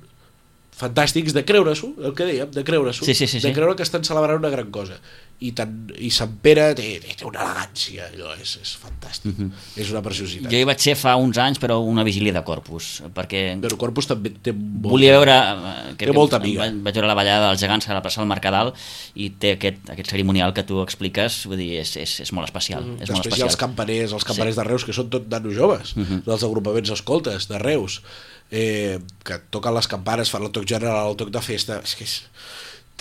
fantàstics 0.78 1.32
de 1.32 1.44
creure-s'ho, 1.44 1.92
el 2.02 2.14
que 2.14 2.24
dèiem, 2.24 2.50
de 2.50 2.64
creure-s'ho, 2.64 3.04
Sí, 3.04 3.14
sí, 3.14 3.26
sí, 3.26 3.40
de 3.40 3.48
sí. 3.48 3.54
creure 3.54 3.76
que 3.76 3.82
estan 3.82 4.04
celebrant 4.04 4.38
una 4.38 4.50
gran 4.50 4.70
cosa. 4.70 5.00
I, 5.42 5.50
tant, 5.58 5.72
i 5.98 6.08
Sant 6.14 6.36
Pere 6.44 6.68
té, 6.78 7.00
té, 7.02 7.16
una 7.26 7.42
elegància, 7.42 8.06
allò 8.12 8.30
és, 8.40 8.52
és 8.62 8.72
fantàstic, 8.78 9.32
Mhm. 9.34 9.50
és 9.82 9.90
una 9.90 10.02
preciositat. 10.04 10.50
Jo 10.52 10.60
hi 10.60 10.66
vaig 10.68 10.78
ser 10.80 10.94
fa 10.96 11.16
uns 11.18 11.38
anys, 11.42 11.58
però 11.58 11.80
una 11.82 12.04
vigília 12.06 12.32
de 12.32 12.42
Corpus, 12.46 13.02
perquè 13.14 13.42
Però 13.60 13.76
Corpus 13.80 14.06
també 14.06 14.30
té 14.42 14.52
molt... 14.52 14.92
volia 14.92 15.16
veure... 15.18 15.34
eh, 15.34 15.74
crec 15.96 15.98
Té 15.98 16.10
que 16.12 16.16
molta 16.16 16.36
amiga. 16.38 16.62
Vaig, 16.66 16.78
vaig 16.86 16.94
veure 17.00 17.08
la 17.10 17.18
ballada 17.18 17.48
dels 17.50 17.60
gegants 17.60 17.88
a 17.88 17.94
la 17.94 18.02
plaça 18.02 18.20
del 18.22 18.28
Mercadal 18.30 18.72
i 19.14 19.30
té 19.30 19.52
aquest, 19.58 19.90
aquest 19.90 20.10
cerimonial 20.10 20.52
que 20.54 20.62
tu 20.62 20.80
expliques, 20.82 21.42
vull 21.46 21.58
dir, 21.58 21.72
és, 21.82 21.96
és, 21.96 22.20
és 22.26 22.32
molt 22.32 22.46
especial. 22.48 22.82
Mm, 22.84 23.02
és 23.02 23.10
molt 23.10 23.22
Després 23.24 23.38
hi 23.38 23.42
ha 23.42 23.46
els 23.46 23.52
especial. 23.54 23.68
campaners, 23.68 24.12
els 24.12 24.24
campaners 24.24 24.54
sí. 24.54 24.60
de 24.62 24.68
Reus, 24.68 24.84
que 24.84 24.92
són 24.92 25.10
tot 25.10 25.26
nanos 25.28 25.54
joves, 25.54 25.96
Mhm. 25.96 26.22
dels 26.26 26.42
agrupaments 26.44 26.90
escoltes 26.90 27.48
de 27.48 27.58
Reus, 27.58 28.02
eh, 28.50 28.98
que 29.24 29.38
toquen 29.50 29.74
les 29.74 29.88
campanes, 29.88 30.30
fan 30.30 30.42
el 30.44 30.50
toc 30.52 30.66
general, 30.68 31.10
el 31.10 31.16
toc 31.16 31.30
de 31.32 31.40
festa... 31.40 31.80
És 31.82 31.94
que 31.96 32.04
és... 32.04 32.22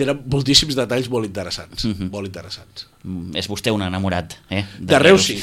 tenen 0.02 0.22
moltíssims 0.34 0.76
detalls 0.78 1.08
molt 1.14 1.30
interessants, 1.30 1.86
Mhm. 1.88 2.10
molt 2.12 2.28
interessants. 2.28 2.88
Mm, 3.04 3.36
És 3.40 3.48
vostè 3.50 3.72
un 3.74 3.82
enamorat, 3.86 4.36
eh? 4.50 4.66
De, 4.80 5.00
Reus, 5.00 5.26
sí. 5.30 5.38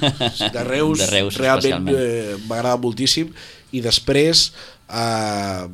De 0.54 0.64
Reus, 0.64 0.98
de 1.02 1.06
Reus 1.10 1.36
realment 1.42 1.88
eh, 1.92 2.36
m'agrada 2.48 2.78
moltíssim. 2.80 3.34
I 3.74 3.82
després... 3.84 4.52
Eh, 4.88 5.66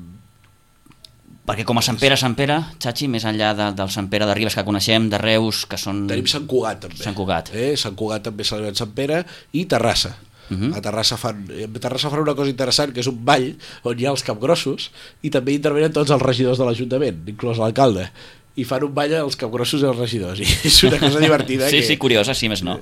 Perquè 1.50 1.64
com 1.66 1.78
a 1.80 1.82
Sant 1.82 1.96
Pere, 1.98 2.14
Sant 2.20 2.36
Pere, 2.38 2.60
Xachi, 2.78 3.08
més 3.10 3.24
enllà 3.26 3.48
de, 3.58 3.64
del 3.74 3.88
Sant 3.90 4.06
Pere 4.12 4.26
de 4.28 4.34
Ribes 4.38 4.54
que 4.54 4.62
coneixem, 4.62 5.08
de 5.10 5.18
Reus, 5.18 5.64
que 5.66 5.78
són... 5.80 6.04
tenim 6.06 6.28
Sant 6.30 6.44
Cugat, 6.46 6.78
també. 6.84 7.00
Sant 7.02 7.16
Cugat. 7.18 7.50
Eh? 7.58 7.72
Sant 7.80 7.96
Cugat 7.98 8.22
també 8.28 8.44
celebren 8.46 8.76
Sant 8.78 8.92
Pere 8.94 9.24
i 9.58 9.64
Terrassa. 9.66 10.12
Uh. 10.50 10.56
-huh. 10.56 10.76
A 10.76 10.80
Terrassa 10.80 11.16
fan, 11.16 11.46
a 11.48 11.78
Terrassa 11.78 12.10
fan 12.10 12.20
una 12.20 12.34
cosa 12.34 12.50
interessant, 12.50 12.92
que 12.92 13.00
és 13.00 13.06
un 13.06 13.24
ball 13.24 13.54
on 13.84 13.98
hi 13.98 14.06
ha 14.06 14.10
els 14.10 14.22
capgrossos 14.22 14.90
i 15.22 15.30
també 15.30 15.52
intervenen 15.52 15.92
tots 15.92 16.10
els 16.10 16.22
regidors 16.22 16.58
de 16.58 16.64
l'Ajuntament, 16.64 17.22
inclòs 17.26 17.58
l'alcalde 17.58 18.10
i 18.56 18.64
fan 18.64 18.82
un 18.84 18.92
ball 18.94 19.12
als 19.14 19.36
capgrossos 19.36 19.80
i 19.82 19.86
als 19.86 19.96
regidors 19.96 20.40
i 20.42 20.46
és 20.66 20.82
una 20.84 20.98
cosa 20.98 21.20
divertida 21.26 21.68
Sí, 21.70 21.76
que 21.76 21.86
sí, 21.86 21.96
curiosa, 21.96 22.34
sí, 22.34 22.48
més 22.48 22.62
no. 22.62 22.80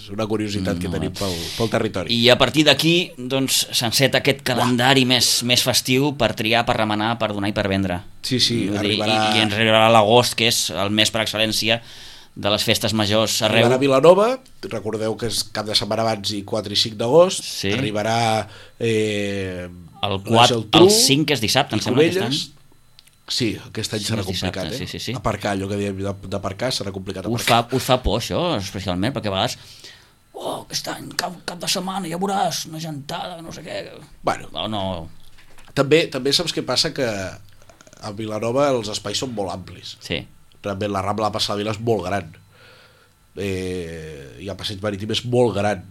és 0.00 0.08
una 0.10 0.26
curiositat 0.26 0.78
que 0.80 0.88
tenim 0.88 1.12
pel, 1.12 1.34
pel 1.58 1.68
territori 1.70 2.14
I 2.14 2.30
a 2.30 2.38
partir 2.38 2.64
d'aquí 2.64 3.12
doncs, 3.18 3.66
s'enceta 3.70 4.18
aquest 4.18 4.40
calendari 4.42 5.04
més, 5.04 5.42
més 5.44 5.62
festiu 5.62 6.14
per 6.16 6.32
triar, 6.34 6.64
per 6.66 6.76
remenar, 6.76 7.18
per 7.18 7.28
donar 7.32 7.48
i 7.48 7.52
per 7.52 7.68
vendre. 7.68 8.00
Sí, 8.22 8.40
sí, 8.40 8.66
Vull 8.66 8.80
dir, 8.80 8.80
arribarà- 8.80 9.34
I, 9.34 9.38
I 9.38 9.42
ens 9.42 9.54
arribarà 9.54 9.90
l'agost, 9.92 10.34
que 10.34 10.48
és 10.48 10.70
el 10.70 10.90
mes 10.90 11.10
per 11.10 11.20
excel·lència 11.22 11.80
de 12.40 12.50
les 12.54 12.64
festes 12.64 12.94
majors 12.96 13.34
arreu. 13.44 13.66
Arribarà 13.66 13.76
a 13.76 13.82
Vilanova, 13.82 14.28
recordeu 14.72 15.16
que 15.20 15.28
és 15.28 15.42
cap 15.52 15.66
de 15.68 15.74
setmana 15.76 16.06
abans 16.06 16.30
i 16.36 16.40
4 16.48 16.72
i 16.72 16.78
5 16.80 16.96
d'agost, 17.00 17.42
Sí. 17.44 17.72
arribarà 17.76 18.46
eh, 18.78 19.68
El 20.02 20.14
la 20.16 20.18
4, 20.24 20.46
Geltrú 20.54 20.86
el 20.86 20.90
5 20.90 21.26
que 21.28 21.36
és 21.36 21.42
dissabte, 21.44 21.76
em 21.76 21.82
sembla, 21.84 22.06
aquest 22.08 22.22
any. 22.24 22.38
Sí, 23.30 23.50
aquest 23.68 23.92
any 23.94 24.00
Sí, 24.02 24.08
serà 24.10 24.24
és 24.24 24.26
dissabte, 24.26 24.58
complicat, 24.58 24.72
eh? 24.72 24.78
sí, 24.78 24.86
sí, 24.90 24.98
sí. 25.04 25.12
Aparcar, 25.14 25.52
allò 25.54 25.68
que 25.70 25.76
dèiem 25.78 26.00
de- 26.02 26.28
d'aparcar 26.32 26.72
serà 26.74 26.90
complicat 26.90 27.26
Us 27.28 27.42
aparcar. 27.44 27.60
fa, 27.70 27.76
us 27.76 27.84
fa 27.86 27.98
por 28.02 28.18
això, 28.18 28.40
especialment, 28.58 29.12
perquè 29.14 29.28
a 29.30 29.36
vegades 29.36 29.58
oh, 30.34 30.62
aquest 30.64 30.88
any, 30.88 31.10
cap, 31.20 31.36
cap 31.46 31.60
de 31.60 31.68
setmana, 31.68 32.08
ja 32.08 32.16
veuràs, 32.18 32.64
una 32.70 32.80
gentada, 32.80 33.36
no 33.44 33.52
sé 33.52 33.62
què... 33.62 33.84
Bueno. 34.24 34.48
No, 34.56 34.66
no, 34.72 34.82
També, 35.74 36.06
també 36.10 36.32
saps 36.32 36.50
què 36.56 36.64
passa? 36.66 36.90
Que 36.96 37.06
a 37.06 38.10
Vilanova 38.16 38.70
els 38.72 38.88
espais 38.88 39.18
són 39.20 39.34
molt 39.36 39.52
amplis. 39.52 39.96
sí. 40.00 40.24
Realment 40.64 40.92
la 40.92 41.02
Rambla 41.02 41.30
de 41.30 41.36
Passar 41.38 41.54
la 41.56 41.62
Vila 41.62 41.74
és 41.76 41.80
molt 41.80 42.04
gran. 42.08 42.28
Eh, 43.36 44.40
I 44.42 44.48
el 44.50 44.58
passeig 44.58 44.82
marítim 44.82 45.12
és 45.14 45.22
molt 45.30 45.54
gran. 45.56 45.84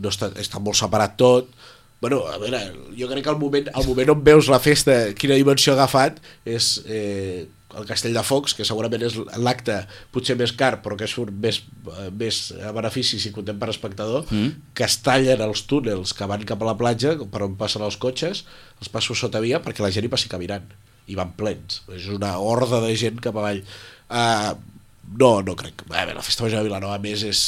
No 0.00 0.10
està, 0.12 0.30
està 0.40 0.60
molt 0.62 0.78
separat 0.78 1.16
tot. 1.20 1.50
Bueno, 2.00 2.22
a 2.32 2.38
veure, 2.40 2.60
jo 2.96 3.08
crec 3.10 3.26
que 3.26 3.32
el 3.34 3.40
moment, 3.40 3.66
el 3.76 3.86
moment 3.86 4.14
on 4.14 4.20
veus 4.24 4.48
la 4.48 4.60
festa, 4.62 5.10
quina 5.18 5.36
dimensió 5.36 5.74
ha 5.74 5.76
agafat, 5.76 6.16
és 6.48 6.78
eh, 6.88 7.44
el 7.76 7.84
Castell 7.86 8.16
de 8.16 8.22
Focs, 8.24 8.54
que 8.56 8.64
segurament 8.64 9.04
és 9.04 9.18
l'acte 9.36 9.76
potser 10.10 10.38
més 10.40 10.54
car, 10.56 10.78
però 10.80 10.96
que 10.98 11.06
surt 11.10 11.34
més, 11.44 11.60
eh, 11.92 12.08
més 12.16 12.38
a 12.64 12.72
benefici 12.72 13.20
si 13.20 13.34
comptem 13.36 13.60
per 13.60 13.68
espectador, 13.68 14.24
Mm. 14.32 14.72
que 14.74 14.86
es 14.88 14.96
tallen 15.04 15.44
els 15.44 15.66
túnels 15.68 16.14
que 16.16 16.24
van 16.26 16.46
cap 16.48 16.62
a 16.62 16.70
la 16.72 16.78
platja, 16.80 17.18
per 17.30 17.42
on 17.44 17.58
passen 17.60 17.84
els 17.84 18.00
cotxes, 18.00 18.46
els 18.80 18.88
passos 18.88 19.20
sota 19.20 19.38
via, 19.44 19.60
perquè 19.60 19.84
la 19.84 19.92
gent 19.92 20.08
hi 20.08 20.14
passi 20.16 20.28
caminant 20.32 20.64
i 21.10 21.18
van 21.18 21.32
plens, 21.36 21.82
és 21.96 22.08
una 22.14 22.36
horda 22.38 22.80
de 22.84 22.94
gent 22.98 23.20
cap 23.22 23.36
avall. 23.36 23.62
Uh, 24.10 24.54
no, 25.20 25.32
no 25.46 25.56
crec. 25.58 25.84
A 25.88 25.92
veure, 25.96 26.16
la 26.18 26.24
festa 26.24 26.46
major 26.46 26.62
de 26.62 26.68
Vilanova 26.68 26.96
a 26.96 27.02
més 27.02 27.24
és 27.26 27.44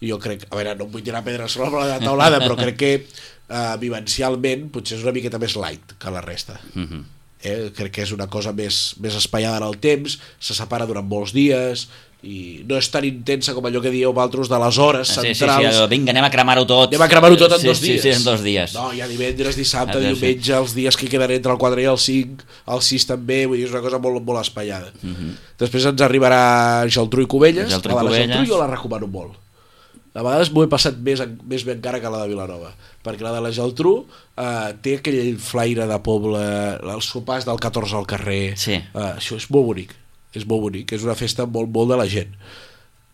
jo 0.00 0.18
crec, 0.20 0.46
a 0.50 0.56
veure, 0.56 0.76
no 0.78 0.86
em 0.86 0.92
vull 0.92 1.04
tirar 1.04 1.24
pedres 1.26 1.56
sobre 1.56 1.84
la 1.84 2.00
taulada, 2.02 2.40
però 2.42 2.56
crec 2.58 2.78
que 2.80 2.92
uh, 3.02 3.76
vivencialment 3.80 4.68
potser 4.74 4.98
és 4.98 5.04
una 5.06 5.14
miqueta 5.16 5.40
més 5.42 5.56
light 5.60 5.96
que 6.00 6.12
la 6.12 6.24
resta. 6.24 6.58
Mm 6.74 6.86
-hmm. 6.86 7.04
Eh? 7.42 7.70
crec 7.76 7.92
que 7.92 8.02
és 8.02 8.12
una 8.12 8.26
cosa 8.26 8.52
més, 8.52 8.94
més 9.00 9.14
espaiada 9.14 9.58
en 9.58 9.64
el 9.68 9.78
temps, 9.78 10.18
se 10.40 10.54
separa 10.54 10.86
durant 10.86 11.06
molts 11.06 11.32
dies 11.36 11.88
i 12.26 12.64
no 12.66 12.78
és 12.80 12.88
tan 12.90 13.04
intensa 13.04 13.52
com 13.54 13.66
allò 13.68 13.78
que 13.84 13.90
dieu 13.92 14.10
vosaltres 14.10 14.48
de 14.48 14.58
les 14.58 14.78
hores 14.82 15.06
Sí, 15.06 15.14
sí, 15.14 15.20
sí, 15.20 15.34
centrals 15.44 15.76
allò, 15.76 15.84
vinga, 15.86 16.10
anem 16.10 16.24
a 16.26 16.30
cremar-ho 16.32 16.64
tot. 16.66 16.88
Anem 16.90 17.04
a 17.04 17.08
cremar-ho 17.12 17.36
tot 17.38 17.52
en 17.54 17.60
sí, 17.60 17.66
dos 17.68 17.78
sí, 17.78 17.90
dies. 17.92 18.02
Sí, 18.02 18.10
en 18.16 18.24
dos 18.24 18.42
dies. 18.42 18.74
No, 18.74 18.88
hi 18.96 19.02
ha 19.04 19.06
divendres, 19.06 19.54
dissabte, 19.54 19.98
Ah, 19.98 20.00
sí, 20.00 20.08
sí. 20.08 20.14
diumenge, 20.16 20.54
els 20.56 20.74
dies 20.74 20.96
que 20.96 21.06
queden 21.12 21.30
entre 21.36 21.52
el 21.52 21.58
4 21.60 21.80
i 21.84 21.84
el 21.92 21.98
5, 21.98 22.44
el 22.74 22.82
6 22.82 23.06
també, 23.12 23.44
vull 23.46 23.60
dir, 23.60 23.66
és 23.68 23.76
una 23.76 23.84
cosa 23.84 24.00
molt, 24.02 24.24
molt 24.26 24.40
espaiada. 24.42 24.90
Després 25.60 25.86
ens 25.92 26.02
arribarà 26.02 26.42
Geltrú 26.88 27.22
i 27.22 27.26
Cubelles, 27.30 27.68
Mhm. 27.68 27.76
Geltrú 27.76 27.92
i 27.92 27.94
la 27.94 28.02
de 28.02 28.10
la. 28.10 28.16
Geltrú 28.26 28.46
jo 28.54 28.58
la 28.64 28.66
recomano 28.74 29.06
molt. 29.06 29.36
A 30.16 30.22
vegades 30.24 30.48
m'ho 30.52 30.62
he 30.64 30.68
passat 30.72 30.96
més, 31.04 31.20
més 31.44 31.64
bé 31.66 31.74
encara 31.76 32.00
que 32.00 32.08
la 32.12 32.22
de 32.24 32.30
Vilanova, 32.32 32.70
perquè 33.04 33.20
la 33.26 33.34
de 33.36 33.42
la 33.44 33.50
Geltrú 33.52 33.92
eh, 34.40 34.72
té 34.80 34.96
aquell 34.96 35.36
flaire 35.42 35.84
de 35.90 35.98
poble, 36.00 36.40
els 36.94 37.10
sopars 37.12 37.44
del 37.44 37.60
14 37.60 37.98
al 38.00 38.06
carrer, 38.08 38.54
Sí. 38.56 38.78
eh, 38.80 39.12
això 39.18 39.36
és 39.36 39.50
molt 39.52 39.66
bonic, 39.68 39.92
és 40.32 40.46
molt 40.48 40.62
bonic, 40.70 40.92
és 40.96 41.04
una 41.04 41.14
festa 41.18 41.44
molt, 41.46 41.68
molt 41.74 41.92
de 41.92 41.98
la 42.00 42.06
gent. 42.08 42.32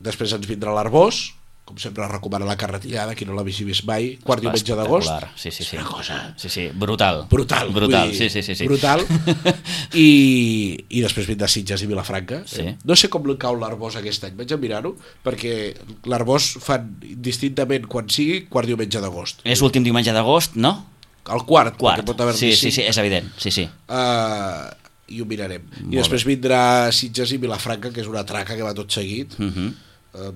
Després 0.03 0.33
ens 0.39 0.47
vindrà 0.47 0.73
l'Arbós, 0.75 1.33
com 1.65 1.79
sempre 1.79 2.07
recomana 2.11 2.45
la 2.45 2.57
carretillada, 2.59 3.15
qui 3.15 3.25
no 3.25 3.37
l'ha 3.37 3.45
vist 3.47 3.85
mai, 3.87 4.17
quart 4.25 4.43
diumenge 4.43 4.75
d'agost. 4.77 5.09
Sí, 5.39 5.51
sí, 5.51 5.63
sí. 5.63 5.77
És 5.77 5.81
una 5.81 5.85
cosa 5.87 6.17
Sí, 6.37 6.49
sí, 6.51 6.65
brutal. 6.75 7.27
brutal. 7.31 7.71
Brutal, 7.71 8.11
dir, 8.11 8.19
sí, 8.19 8.29
sí, 8.31 8.43
sí, 8.43 8.57
sí. 8.59 8.67
Brutal. 8.67 9.05
I, 9.95 10.07
I 10.91 11.03
després 11.05 11.29
vindrà 11.31 11.47
Sitges 11.49 11.85
i 11.85 11.89
Vilafranca. 11.91 12.43
Sí. 12.51 12.67
Eh, 12.67 12.77
No 12.85 12.97
sé 12.99 13.09
com 13.13 13.23
cau 13.39 13.57
l'Arbós 13.61 13.97
aquest 14.01 14.27
any, 14.27 14.35
vaig 14.37 14.53
a 14.53 14.59
mirar-ho, 14.59 14.97
perquè 15.25 15.55
l'Arbós 16.11 16.57
fan 16.61 16.91
distintament 17.01 17.87
quan 17.87 18.11
sigui 18.11 18.43
quart 18.51 18.67
diumenge 18.67 19.01
d'agost. 19.01 19.47
És 19.47 19.63
l'últim 19.63 19.87
diumenge 19.87 20.13
d'agost, 20.13 20.57
no? 20.59 20.75
El 21.31 21.45
quart, 21.47 21.77
Quart. 21.79 22.03
pot 22.05 22.21
haver 22.21 22.35
Sí, 22.35 22.53
sí, 22.59 22.73
sí, 22.75 22.83
és 22.83 22.99
evident. 22.99 23.29
Sí, 23.39 23.53
sí. 23.55 23.69
Uh, 23.87 24.67
i 25.15 25.21
ho 25.23 25.27
mirarem. 25.31 25.63
Molt 25.79 25.95
I 25.95 26.01
després 26.01 26.25
vindrà 26.27 26.91
Sitges 26.91 27.31
i 27.37 27.39
Vilafranca, 27.39 27.93
que 27.95 28.03
és 28.03 28.11
una 28.11 28.25
traca 28.27 28.57
que 28.59 28.67
va 28.67 28.75
tot 28.75 28.91
seguit. 28.91 29.39
Uh 29.39 29.47
-huh. 29.47 29.69
Uh, 30.13 30.33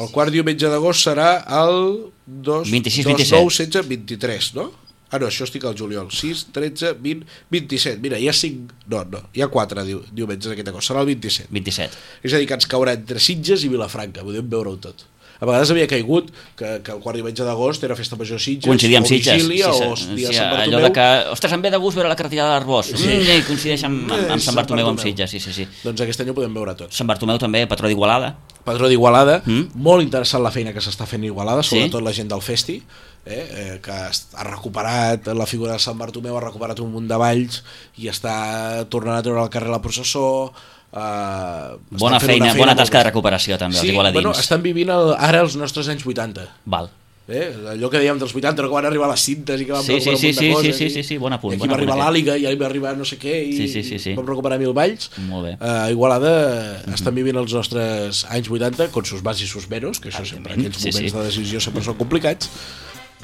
el 0.00 0.08
quart 0.14 0.32
diumenge 0.34 0.70
d'agost 0.70 1.06
serà 1.06 1.28
el 1.62 2.10
2, 2.26 2.70
26, 2.72 3.04
2 3.06 3.12
27. 3.14 3.36
9, 3.36 3.50
16, 3.50 3.88
23, 3.88 4.50
no? 4.58 4.70
Ah, 5.14 5.18
no, 5.22 5.28
això 5.28 5.44
estic 5.46 5.62
al 5.68 5.76
juliol. 5.78 6.08
6, 6.10 6.48
13, 6.56 6.94
20, 6.98 7.26
27. 7.54 8.00
Mira, 8.02 8.18
hi 8.18 8.26
ha 8.26 8.32
5... 8.34 8.74
No, 8.90 9.04
no, 9.06 9.20
hi 9.36 9.44
ha 9.44 9.48
4 9.52 9.84
diu, 9.86 10.00
diumenges 10.10 10.50
d'aquest 10.50 10.72
agost. 10.72 10.88
Serà 10.90 11.04
el 11.04 11.10
27. 11.12 11.52
27. 11.54 12.00
És 12.26 12.34
a 12.34 12.40
dir, 12.40 12.48
que 12.50 12.56
ens 12.58 12.66
caurà 12.66 12.96
entre 12.98 13.22
Sitges 13.22 13.62
i 13.62 13.70
Vilafranca. 13.70 14.24
Podem 14.26 14.48
veure-ho 14.50 14.74
tot. 14.82 15.04
A 15.38 15.46
vegades 15.46 15.70
havia 15.70 15.86
caigut 15.90 16.28
que, 16.58 16.80
que 16.86 16.92
el 16.94 17.00
quart 17.04 17.18
diumenge 17.18 17.44
d'agost 17.46 17.82
era 17.86 17.94
festa 17.98 18.16
major 18.18 18.40
Sitges, 18.42 18.66
Coincidir 18.70 18.96
amb 18.98 19.06
o 19.06 19.10
Sitges. 19.10 19.34
vigília, 19.38 19.70
sí, 19.74 19.86
o 19.86 19.96
sí, 19.98 20.08
dia 20.14 20.30
sí, 20.30 20.38
Sant 20.38 20.46
allò 20.48 20.56
Bartomeu. 20.56 20.86
de 20.86 20.90
que, 20.94 21.06
ostres, 21.34 21.54
em 21.58 21.62
ve 21.66 21.72
de 21.74 21.80
gust 21.82 21.98
veure 21.98 22.10
la 22.10 22.16
cartellada 22.18 22.50
de 22.52 22.56
l'Arbós. 22.58 22.90
Sí. 22.94 23.10
Mm, 23.10 23.42
coincideix 23.50 23.84
amb, 23.86 24.02
amb, 24.10 24.18
amb 24.30 24.38
Eh, 24.38 24.42
Sant 24.46 24.58
Bartomeu 24.58 24.88
amb 24.90 24.98
Bartomeu. 24.98 25.12
Sitges, 25.14 25.30
sí, 25.34 25.42
sí, 25.42 25.52
sí. 25.52 25.66
Doncs 25.84 26.00
aquest 26.06 26.22
any 26.24 26.30
ho 26.32 26.36
podem 26.38 26.54
veure 26.54 26.74
tot. 26.78 26.94
Sant 26.94 27.10
Bartomeu 27.10 27.38
també, 27.42 27.66
patró 27.70 27.90
d'Igualada. 27.90 28.34
Padró 28.64 28.88
d'Igualada, 28.88 29.42
Mm. 29.44 29.72
molt 29.74 30.02
interessant 30.02 30.42
la 30.42 30.50
feina 30.50 30.72
que 30.72 30.80
s'està 30.80 31.06
fent 31.06 31.22
a 31.22 31.26
Igualada, 31.26 31.62
Sí. 31.62 31.70
sobretot 31.76 32.02
la 32.02 32.12
gent 32.12 32.28
del 32.30 32.40
Festi, 32.42 32.82
eh, 33.26 33.48
eh, 33.76 33.80
que 33.82 33.92
ha 33.92 34.44
recuperat 34.44 35.26
la 35.28 35.46
figura 35.46 35.72
de 35.74 35.78
Sant 35.78 35.98
Bartomeu, 35.98 36.36
ha 36.36 36.40
recuperat 36.40 36.80
un 36.80 36.90
munt 36.92 37.06
de 37.08 37.16
valls 37.16 37.62
i 37.98 38.08
està 38.08 38.86
tornant 38.88 39.16
a 39.18 39.22
treure 39.22 39.40
al 39.42 39.50
carrer 39.50 39.68
la 39.70 39.82
processó. 39.82 40.52
Eh, 40.92 41.76
Bona 41.90 42.20
feina, 42.20 42.46
una 42.46 42.54
bona 42.54 42.72
molt 42.72 42.78
tasca 42.78 42.98
de 42.98 43.04
bé. 43.04 43.10
recuperació 43.10 43.58
també, 43.58 43.76
els 43.76 43.82
Sí, 43.82 43.90
igualadins. 43.92 44.22
bueno, 44.22 44.38
estan 44.38 44.62
vivint 44.62 44.88
el, 44.90 45.14
ara 45.18 45.40
els 45.40 45.56
nostres 45.56 45.88
anys 45.88 46.04
80. 46.06 46.48
Val. 46.64 46.88
Eh? 47.26 47.54
Allò 47.72 47.88
que 47.88 47.96
dèiem 48.02 48.18
dels 48.20 48.34
80, 48.36 48.66
que 48.68 48.68
van 48.68 48.84
arribar 48.84 49.06
les 49.08 49.22
cintes 49.24 49.60
i 49.62 49.64
que 49.64 49.72
van 49.72 49.82
Sí, 49.82 49.94
recuperar 49.94 50.18
sí, 50.18 50.26
un 50.26 50.34
munt 50.34 50.36
sí, 50.36 50.44
de 50.44 50.50
sí, 50.50 50.52
coses. 50.54 50.76
sí, 50.76 50.84
i- 50.84 50.90
sí, 50.90 51.02
sí, 51.02 51.16
bon 51.16 51.32
apunt, 51.32 51.54
I 51.54 51.56
aquí 51.56 51.68
va 51.68 51.74
arribar 51.78 51.94
aquest. 51.96 52.04
l'Àliga 52.06 52.36
i 52.36 52.44
ahir 52.46 52.60
va 52.60 52.66
arribar 52.66 52.96
no 52.98 53.04
sé 53.08 53.16
què 53.18 53.32
i 53.48 53.52
Sí, 53.56 53.68
sí, 53.68 53.82
sí, 53.82 53.98
sí. 53.98 54.12
vam 54.14 54.26
recuperar 54.26 54.58
mil 54.58 54.74
valls. 54.76 55.10
Molt 55.28 55.46
bé. 55.46 55.52
Mhm. 55.56 55.86
Uh, 55.86 55.90
Igualada 55.90 56.82
estan 56.92 57.14
vivint 57.14 57.36
els 57.40 57.54
nostres 57.54 58.26
anys 58.28 58.50
80 58.50 58.88
con 58.90 59.06
sus 59.06 59.22
más 59.22 59.40
i 59.40 59.46
sus 59.46 59.70
menos, 59.70 60.00
que 60.00 60.10
això 60.10 60.24
sempre, 60.26 60.52
aquells 60.52 60.76
sí, 60.76 60.90
moments 60.92 61.12
sí. 61.12 61.18
de 61.18 61.24
decisió 61.24 61.60
sempre 61.60 61.82
són 61.82 61.94
complicats, 61.96 62.50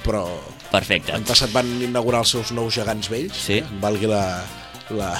però 0.02 0.24
Perfecte. 0.72 1.12
l'any 1.12 1.24
passat 1.28 1.52
van 1.52 1.68
inaugurar 1.82 2.20
els 2.24 2.30
seus 2.30 2.52
nous 2.52 2.72
gegants 2.74 3.10
vells, 3.10 3.36
Sí. 3.36 3.58
eh? 3.58 3.64
valgui 3.82 4.06
la, 4.06 4.42
la, 4.96 5.10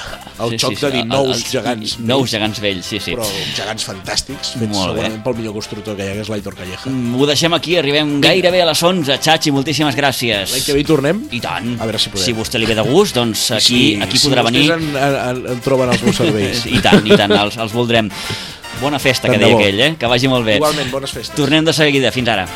el 0.43 0.49
Sí, 0.51 0.57
xoc 0.59 0.71
sí, 0.71 0.75
sí, 0.75 0.85
de 0.85 0.91
dir 0.91 1.01
el- 1.01 1.07
nous 1.07 1.29
els 1.37 1.51
gegants 1.51 1.93
Nous 1.99 2.07
vells, 2.21 2.31
gegants 2.31 2.59
vells, 2.61 2.85
sí, 2.85 2.99
sí. 2.99 3.11
però 3.15 3.25
gegants 3.55 3.85
fantàstics, 3.87 4.53
fets 4.59 4.67
Molt 4.71 4.71
bé. 4.71 5.01
segurament 5.01 5.23
pel 5.23 5.35
millor 5.39 5.53
constructor 5.53 5.95
que 5.95 6.05
hi 6.05 6.09
hagués, 6.15 6.29
l'Aitor 6.29 6.55
Calleja. 6.55 6.89
Mm, 6.89 7.15
Ho 7.21 7.25
deixem 7.29 7.53
aquí, 7.53 7.77
arribem 7.77 8.19
gairebé 8.21 8.61
a 8.61 8.65
les 8.71 8.83
11. 8.83 9.17
Xachi, 9.21 9.51
moltíssimes 9.51 9.95
gràcies. 9.95 10.51
L'any 10.51 10.63
que 10.65 10.73
ve 10.73 10.79
hi 10.79 10.83
tornem, 10.83 11.23
I 11.31 11.39
tant. 11.39 11.73
A 11.79 11.85
veure 11.85 11.99
si 11.99 12.09
podem. 12.09 12.25
Si 12.25 12.33
vostè 12.33 12.57
li 12.59 12.65
ve 12.65 12.75
de 12.75 12.81
gust, 12.87 13.15
doncs 13.15 13.51
aquí, 13.51 13.61
si, 13.65 14.01
aquí 14.01 14.17
si 14.17 14.27
podrà 14.27 14.43
venir. 14.43 14.67
vostès 14.69 14.81
en, 14.81 14.95
en, 15.39 15.45
en 15.55 15.61
troben 15.61 15.89
els 15.93 16.01
meus 16.03 16.15
serveis. 16.15 16.65
I 16.77 16.79
tant, 16.81 17.05
i 17.07 17.15
tant, 17.17 17.31
els, 17.31 17.57
els 17.57 17.71
voldrem. 17.73 18.09
Bona 18.81 18.97
festa, 18.99 19.27
Tant 19.27 19.35
que 19.35 19.39
de 19.39 19.45
deia 19.45 19.55
bo. 19.55 19.61
aquell, 19.61 19.79
eh? 19.79 19.95
Que 19.99 20.07
vagi 20.09 20.27
molt 20.27 20.45
bé. 20.45 20.55
Igualment, 20.57 20.89
bones 20.91 21.11
festes. 21.11 21.35
Tornem 21.35 21.63
de 21.63 21.73
seguida. 21.73 22.11
Fins 22.11 22.27
ara. 22.33 22.47